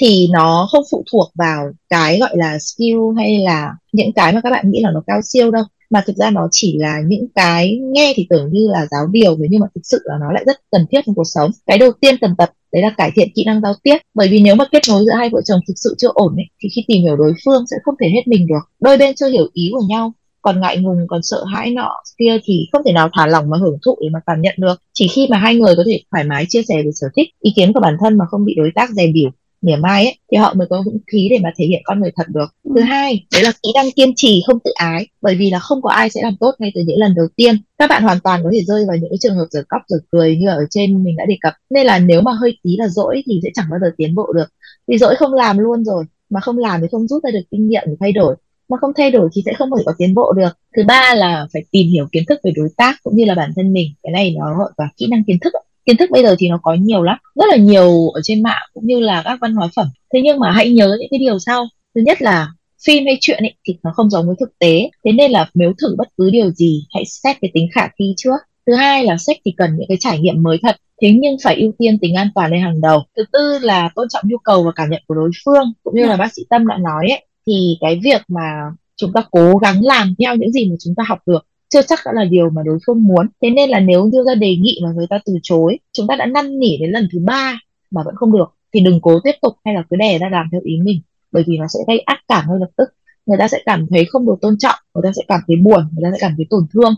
thì 0.01 0.27
nó 0.33 0.67
không 0.71 0.83
phụ 0.91 1.03
thuộc 1.11 1.31
vào 1.35 1.65
cái 1.89 2.19
gọi 2.19 2.37
là 2.37 2.57
skill 2.59 2.97
hay 3.17 3.37
là 3.37 3.73
những 3.91 4.13
cái 4.13 4.33
mà 4.33 4.41
các 4.41 4.49
bạn 4.49 4.71
nghĩ 4.71 4.79
là 4.83 4.91
nó 4.91 5.03
cao 5.07 5.19
siêu 5.23 5.51
đâu 5.51 5.63
mà 5.89 6.03
thực 6.07 6.15
ra 6.15 6.31
nó 6.31 6.47
chỉ 6.51 6.77
là 6.79 7.01
những 7.07 7.27
cái 7.35 7.79
nghe 7.93 8.13
thì 8.15 8.27
tưởng 8.29 8.49
như 8.51 8.67
là 8.71 8.87
giáo 8.91 9.07
điều 9.11 9.35
nhưng 9.49 9.59
mà 9.59 9.67
thực 9.75 9.81
sự 9.83 9.99
là 10.03 10.15
nó 10.19 10.31
lại 10.31 10.43
rất 10.47 10.61
cần 10.71 10.85
thiết 10.91 11.01
trong 11.05 11.15
cuộc 11.15 11.27
sống. 11.35 11.51
Cái 11.65 11.77
đầu 11.77 11.91
tiên 12.01 12.15
cần 12.21 12.35
tập 12.37 12.51
đấy 12.71 12.81
là 12.81 12.89
cải 12.97 13.11
thiện 13.15 13.27
kỹ 13.35 13.43
năng 13.45 13.61
giao 13.61 13.73
tiếp. 13.83 13.97
Bởi 14.13 14.27
vì 14.27 14.41
nếu 14.41 14.55
mà 14.55 14.65
kết 14.71 14.81
nối 14.89 15.03
giữa 15.05 15.13
hai 15.17 15.29
vợ 15.29 15.41
chồng 15.45 15.59
thực 15.67 15.73
sự 15.77 15.95
chưa 15.97 16.09
ổn 16.13 16.35
ấy, 16.35 16.45
thì 16.63 16.69
khi 16.75 16.83
tìm 16.87 17.01
hiểu 17.01 17.15
đối 17.15 17.33
phương 17.45 17.63
sẽ 17.71 17.77
không 17.83 17.95
thể 18.01 18.09
hết 18.09 18.27
mình 18.27 18.47
được. 18.47 18.71
Đôi 18.79 18.97
bên 18.97 19.15
chưa 19.15 19.29
hiểu 19.29 19.47
ý 19.53 19.69
của 19.73 19.83
nhau 19.89 20.13
còn 20.45 20.61
ngại 20.61 20.77
ngùng 20.77 21.07
còn 21.07 21.23
sợ 21.23 21.43
hãi 21.53 21.71
nọ 21.71 21.91
kia 22.17 22.37
thì 22.43 22.67
không 22.71 22.81
thể 22.85 22.91
nào 22.93 23.09
thả 23.13 23.27
lỏng 23.27 23.49
mà 23.49 23.57
hưởng 23.57 23.77
thụ 23.85 23.97
để 24.01 24.07
mà 24.13 24.19
cảm 24.25 24.41
nhận 24.41 24.55
được. 24.57 24.81
Chỉ 24.93 25.07
khi 25.07 25.27
mà 25.29 25.37
hai 25.37 25.55
người 25.55 25.73
có 25.77 25.83
thể 25.85 26.01
thoải 26.11 26.23
mái 26.23 26.45
chia 26.49 26.61
sẻ 26.67 26.75
về 26.85 26.91
sở 26.95 27.07
thích 27.15 27.29
ý 27.39 27.51
kiến 27.55 27.73
của 27.73 27.79
bản 27.79 27.97
thân 27.99 28.17
mà 28.17 28.25
không 28.25 28.45
bị 28.45 28.53
đối 28.57 28.71
tác 28.75 28.89
dè 28.89 29.07
bỉu 29.13 29.29
mỉa 29.61 29.75
mai 29.75 30.05
ấy 30.05 30.17
thì 30.31 30.37
họ 30.37 30.53
mới 30.53 30.67
có 30.69 30.83
dũng 30.85 30.97
khí 31.11 31.27
để 31.31 31.37
mà 31.43 31.51
thể 31.57 31.65
hiện 31.65 31.81
con 31.83 31.99
người 31.99 32.11
thật 32.15 32.27
được. 32.27 32.45
Ừ. 32.63 32.71
thứ 32.75 32.81
hai 32.81 33.25
đấy 33.33 33.43
là 33.43 33.51
kỹ 33.63 33.69
năng 33.75 33.91
kiên 33.91 34.13
trì 34.15 34.43
không 34.47 34.59
tự 34.59 34.71
ái 34.75 35.07
bởi 35.21 35.35
vì 35.35 35.49
là 35.49 35.59
không 35.59 35.81
có 35.81 35.89
ai 35.89 36.09
sẽ 36.09 36.21
làm 36.23 36.35
tốt 36.39 36.51
ngay 36.59 36.71
từ 36.75 36.81
những 36.81 36.99
lần 36.99 37.15
đầu 37.15 37.27
tiên. 37.35 37.55
Các 37.77 37.89
bạn 37.89 38.03
hoàn 38.03 38.19
toàn 38.19 38.43
có 38.43 38.49
thể 38.53 38.61
rơi 38.67 38.85
vào 38.87 38.97
những 38.97 39.09
cái 39.09 39.17
trường 39.21 39.35
hợp 39.35 39.45
giở 39.49 39.63
cóc 39.69 39.81
giở 39.87 39.97
cười 40.11 40.35
như 40.35 40.49
ở 40.49 40.65
trên 40.69 41.03
mình 41.03 41.15
đã 41.15 41.25
đề 41.25 41.37
cập. 41.41 41.53
Nên 41.69 41.85
là 41.85 41.99
nếu 41.99 42.21
mà 42.21 42.31
hơi 42.31 42.57
tí 42.63 42.75
là 42.77 42.87
dỗi 42.87 43.23
thì 43.25 43.39
sẽ 43.43 43.49
chẳng 43.53 43.65
bao 43.71 43.79
giờ 43.79 43.91
tiến 43.97 44.15
bộ 44.15 44.33
được. 44.33 44.53
Vì 44.87 44.97
dỗi 44.97 45.15
không 45.15 45.33
làm 45.33 45.57
luôn 45.57 45.83
rồi 45.83 46.05
mà 46.29 46.39
không 46.39 46.57
làm 46.57 46.81
thì 46.81 46.87
không 46.91 47.07
rút 47.07 47.23
ra 47.23 47.31
được 47.31 47.43
kinh 47.51 47.67
nghiệm 47.67 47.83
để 47.85 47.93
thay 47.99 48.11
đổi. 48.11 48.35
Mà 48.69 48.77
không 48.81 48.91
thay 48.95 49.11
đổi 49.11 49.29
thì 49.33 49.41
sẽ 49.45 49.53
không 49.57 49.69
thể 49.77 49.83
có 49.85 49.93
tiến 49.97 50.13
bộ 50.13 50.33
được. 50.33 50.57
Thứ 50.75 50.83
ba 50.87 51.15
là 51.15 51.47
phải 51.53 51.63
tìm 51.71 51.87
hiểu 51.87 52.07
kiến 52.11 52.23
thức 52.29 52.39
về 52.43 52.51
đối 52.55 52.69
tác 52.77 52.95
cũng 53.03 53.15
như 53.15 53.25
là 53.25 53.35
bản 53.35 53.51
thân 53.55 53.73
mình. 53.73 53.87
Cái 54.03 54.11
này 54.11 54.35
nó 54.39 54.57
gọi 54.57 54.71
là 54.77 54.89
kỹ 54.97 55.07
năng 55.11 55.23
kiến 55.23 55.37
thức 55.41 55.53
kiến 55.85 55.97
thức 55.97 56.09
bây 56.11 56.23
giờ 56.23 56.35
thì 56.39 56.49
nó 56.49 56.59
có 56.63 56.73
nhiều 56.73 57.03
lắm, 57.03 57.17
rất 57.35 57.45
là 57.49 57.55
nhiều 57.55 58.09
ở 58.09 58.21
trên 58.23 58.43
mạng 58.43 58.61
cũng 58.73 58.85
như 58.87 58.99
là 58.99 59.21
các 59.25 59.37
văn 59.41 59.53
hóa 59.53 59.69
phẩm. 59.75 59.87
Thế 60.13 60.21
nhưng 60.23 60.39
mà 60.39 60.51
hãy 60.51 60.69
nhớ 60.69 60.97
những 60.99 61.09
cái 61.11 61.19
điều 61.19 61.39
sau. 61.39 61.65
Thứ 61.95 62.01
nhất 62.01 62.21
là 62.21 62.47
phim 62.85 63.05
hay 63.05 63.17
chuyện 63.21 63.43
ấy 63.43 63.53
thì 63.67 63.77
nó 63.83 63.91
không 63.95 64.09
giống 64.09 64.27
với 64.27 64.35
thực 64.39 64.59
tế. 64.59 64.89
Thế 65.05 65.11
nên 65.11 65.31
là 65.31 65.49
nếu 65.53 65.73
thử 65.81 65.95
bất 65.97 66.07
cứ 66.17 66.29
điều 66.29 66.51
gì, 66.51 66.85
hãy 66.93 67.03
xét 67.05 67.37
cái 67.41 67.51
tính 67.53 67.67
khả 67.73 67.87
thi 67.99 68.13
trước. 68.17 68.35
Thứ 68.67 68.73
hai 68.75 69.03
là 69.03 69.17
sách 69.17 69.37
thì 69.45 69.53
cần 69.57 69.75
những 69.77 69.87
cái 69.87 69.97
trải 69.99 70.19
nghiệm 70.19 70.43
mới 70.43 70.57
thật, 70.61 70.75
thế 71.01 71.13
nhưng 71.19 71.35
phải 71.43 71.55
ưu 71.55 71.71
tiên 71.77 71.99
tính 71.99 72.15
an 72.15 72.29
toàn 72.35 72.51
lên 72.51 72.61
hàng 72.61 72.81
đầu. 72.81 73.03
Thứ 73.17 73.23
tư 73.33 73.59
là 73.61 73.89
tôn 73.95 74.07
trọng 74.09 74.23
nhu 74.27 74.37
cầu 74.37 74.63
và 74.63 74.71
cảm 74.75 74.89
nhận 74.89 75.01
của 75.07 75.15
đối 75.15 75.31
phương, 75.45 75.73
cũng 75.83 75.95
như 75.95 76.05
là 76.05 76.17
bác 76.17 76.33
sĩ 76.33 76.41
tâm 76.49 76.67
đã 76.67 76.77
nói 76.77 77.07
ấy, 77.09 77.25
thì 77.47 77.77
cái 77.81 77.99
việc 78.03 78.21
mà 78.27 78.51
chúng 78.97 79.13
ta 79.13 79.23
cố 79.31 79.57
gắng 79.57 79.83
làm 79.83 80.15
theo 80.19 80.35
những 80.35 80.51
gì 80.51 80.69
mà 80.69 80.75
chúng 80.79 80.95
ta 80.95 81.03
học 81.07 81.19
được 81.25 81.45
chưa 81.69 81.81
chắc 81.81 81.99
đã 82.05 82.11
là 82.13 82.25
điều 82.25 82.49
mà 82.49 82.61
đối 82.65 82.79
phương 82.87 83.03
muốn. 83.03 83.27
Thế 83.41 83.49
nên 83.49 83.69
là 83.69 83.79
nếu 83.79 84.09
đưa 84.13 84.23
ra 84.23 84.35
đề 84.35 84.55
nghị 84.55 84.79
mà 84.83 84.89
người 84.95 85.07
ta 85.09 85.19
từ 85.25 85.33
chối 85.43 85.79
chúng 85.93 86.07
ta 86.07 86.15
đã 86.15 86.25
năn 86.25 86.59
nỉ 86.59 86.77
đến 86.77 86.91
lần 86.91 87.07
thứ 87.13 87.19
ba 87.25 87.59
mà 87.91 88.03
vẫn 88.05 88.15
không 88.15 88.31
được 88.31 88.55
thì 88.73 88.79
đừng 88.79 88.99
cố 89.01 89.19
tiếp 89.23 89.35
tục 89.41 89.53
hay 89.65 89.73
là 89.73 89.83
cứ 89.89 89.95
đè 89.95 90.17
ra 90.17 90.29
làm 90.29 90.49
theo 90.51 90.61
ý 90.63 90.77
mình 90.83 91.01
bởi 91.31 91.43
vì 91.47 91.57
nó 91.57 91.67
sẽ 91.67 91.79
gây 91.87 91.99
ác 91.99 92.19
cảm 92.27 92.45
ngay 92.47 92.57
lập 92.59 92.69
tức. 92.77 92.89
Người 93.25 93.37
ta 93.37 93.47
sẽ 93.47 93.61
cảm 93.65 93.87
thấy 93.89 94.05
không 94.05 94.25
được 94.25 94.35
tôn 94.41 94.57
trọng 94.57 94.75
người 94.93 95.01
ta 95.03 95.11
sẽ 95.15 95.21
cảm 95.27 95.39
thấy 95.47 95.55
buồn 95.55 95.83
người 95.93 96.03
ta 96.03 96.09
sẽ 96.11 96.17
cảm 96.21 96.33
thấy 96.37 96.45
tổn 96.49 96.65
thương. 96.73 96.93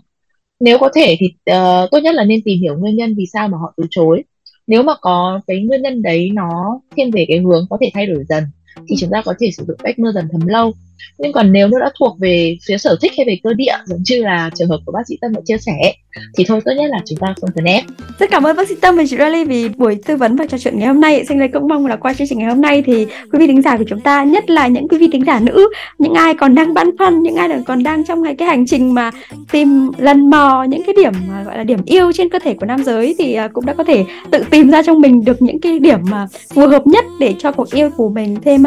Nếu 0.59 0.79
có 0.79 0.89
thể 0.95 1.15
thì 1.19 1.25
uh, 1.27 1.91
tốt 1.91 1.99
nhất 2.03 2.15
là 2.15 2.23
nên 2.23 2.41
tìm 2.45 2.59
hiểu 2.59 2.77
nguyên 2.77 2.95
nhân 2.95 3.15
vì 3.15 3.25
sao 3.33 3.47
mà 3.47 3.57
họ 3.57 3.73
từ 3.77 3.83
chối. 3.89 4.23
Nếu 4.67 4.83
mà 4.83 4.93
có 5.01 5.39
cái 5.47 5.59
nguyên 5.59 5.81
nhân 5.81 6.01
đấy 6.01 6.29
nó 6.33 6.79
thiên 6.95 7.11
về 7.11 7.25
cái 7.27 7.39
hướng 7.39 7.65
có 7.69 7.77
thể 7.81 7.91
thay 7.93 8.07
đổi 8.07 8.23
dần 8.29 8.43
thì 8.89 8.95
chúng 8.99 9.09
ta 9.09 9.21
có 9.25 9.33
thể 9.39 9.51
sử 9.57 9.65
dụng 9.67 9.77
cách 9.83 9.99
mưa 9.99 10.11
dần 10.11 10.27
thấm 10.31 10.47
lâu 10.47 10.73
nhưng 11.17 11.31
còn 11.31 11.51
nếu 11.51 11.67
nó 11.67 11.79
đã 11.79 11.89
thuộc 11.99 12.19
về 12.19 12.57
phía 12.65 12.77
sở 12.77 12.97
thích 13.01 13.11
hay 13.17 13.25
về 13.25 13.37
cơ 13.43 13.53
địa, 13.53 13.77
giống 13.85 14.03
như 14.09 14.23
là 14.23 14.49
trường 14.55 14.69
hợp 14.69 14.79
của 14.85 14.91
bác 14.91 15.01
sĩ 15.07 15.15
Tâm 15.21 15.33
đã 15.33 15.41
chia 15.45 15.57
sẻ 15.57 15.93
thì 16.37 16.43
thôi 16.47 16.61
tốt 16.65 16.71
nhất 16.77 16.85
là 16.89 16.97
chúng 17.05 17.19
ta 17.19 17.27
không 17.41 17.49
cần 17.55 17.65
ép. 17.65 17.83
Rất 18.19 18.29
cảm 18.29 18.43
ơn 18.43 18.55
bác 18.55 18.67
sĩ 18.67 18.75
Tâm 18.81 18.97
và 18.97 19.03
chị 19.09 19.17
Rally 19.17 19.43
vì 19.43 19.69
buổi 19.69 19.97
tư 20.05 20.15
vấn 20.15 20.35
và 20.35 20.45
trò 20.45 20.57
chuyện 20.57 20.79
ngày 20.79 20.87
hôm 20.87 21.01
nay. 21.01 21.25
Xin 21.29 21.39
lời 21.39 21.49
cũng 21.53 21.67
mong 21.67 21.85
là 21.85 21.95
qua 21.95 22.13
chương 22.13 22.27
trình 22.27 22.39
ngày 22.39 22.47
hôm 22.47 22.61
nay 22.61 22.83
thì 22.85 23.05
quý 23.05 23.39
vị 23.39 23.47
thính 23.47 23.61
giả 23.61 23.77
của 23.77 23.83
chúng 23.87 23.99
ta 23.99 24.23
nhất 24.23 24.49
là 24.49 24.67
những 24.67 24.87
quý 24.87 24.97
vị 24.97 25.09
thính 25.11 25.25
giả 25.25 25.39
nữ 25.39 25.69
những 25.97 26.13
ai 26.13 26.33
còn 26.33 26.55
đang 26.55 26.73
băn 26.73 26.97
khoăn 26.97 27.23
những 27.23 27.35
ai 27.35 27.49
còn 27.65 27.83
đang 27.83 28.05
trong 28.05 28.23
cái 28.37 28.47
hành 28.47 28.65
trình 28.65 28.93
mà 28.93 29.11
tìm 29.51 29.89
lần 29.97 30.29
mò 30.29 30.63
những 30.69 30.81
cái 30.85 30.95
điểm 30.97 31.13
gọi 31.45 31.57
là 31.57 31.63
điểm 31.63 31.79
yêu 31.85 32.11
trên 32.11 32.29
cơ 32.29 32.39
thể 32.39 32.53
của 32.53 32.65
nam 32.65 32.83
giới 32.83 33.15
thì 33.19 33.33
à, 33.33 33.47
cũng 33.47 33.65
đã 33.65 33.73
có 33.73 33.83
thể 33.83 34.05
tự 34.31 34.43
tìm 34.49 34.71
ra 34.71 34.81
trong 34.83 35.01
mình 35.01 35.25
được 35.25 35.41
những 35.41 35.59
cái 35.59 35.79
điểm 35.79 35.99
mà 36.11 36.27
phù 36.53 36.67
hợp 36.67 36.87
nhất 36.87 37.05
để 37.19 37.35
cho 37.39 37.51
cuộc 37.51 37.71
yêu 37.71 37.89
của 37.97 38.09
mình 38.09 38.37
thêm 38.45 38.63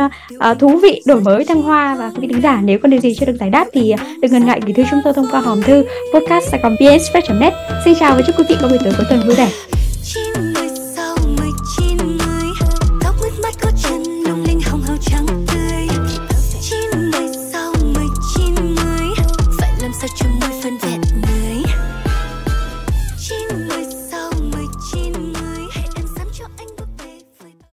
uh, 0.50 0.58
thú 0.58 0.68
vị 0.68 1.02
đổi 1.06 1.20
mới 1.20 1.44
thăng 1.44 1.62
hoa. 1.62 1.96
Và 1.98 2.10
quý 2.10 2.16
vị 2.20 2.28
thính 2.28 2.42
giả 2.42 2.60
nếu 2.64 2.78
còn 2.78 2.90
điều 2.90 3.00
gì 3.00 3.14
chưa 3.20 3.26
được 3.26 3.36
giải 3.40 3.50
đáp 3.50 3.66
thì 3.72 3.94
đừng 4.22 4.32
ngần 4.32 4.46
ngại 4.46 4.60
gửi 4.66 4.72
thư 4.72 4.82
chúng 4.90 5.00
tôi 5.04 5.12
thông 5.12 5.26
qua 5.30 5.40
hòm 5.40 5.62
thư 5.62 5.84
podcast 6.14 6.54
net 7.40 7.53
xin 7.85 7.94
chào 8.00 8.14
và 8.16 8.22
chúc 8.26 8.38
quý 8.38 8.44
vị 8.48 8.57
có 8.62 8.68
buổi 8.68 8.79
tối 8.85 8.92
có 8.98 9.05
tuần 9.09 9.20
vui 9.26 9.35
vẻ. 9.35 9.50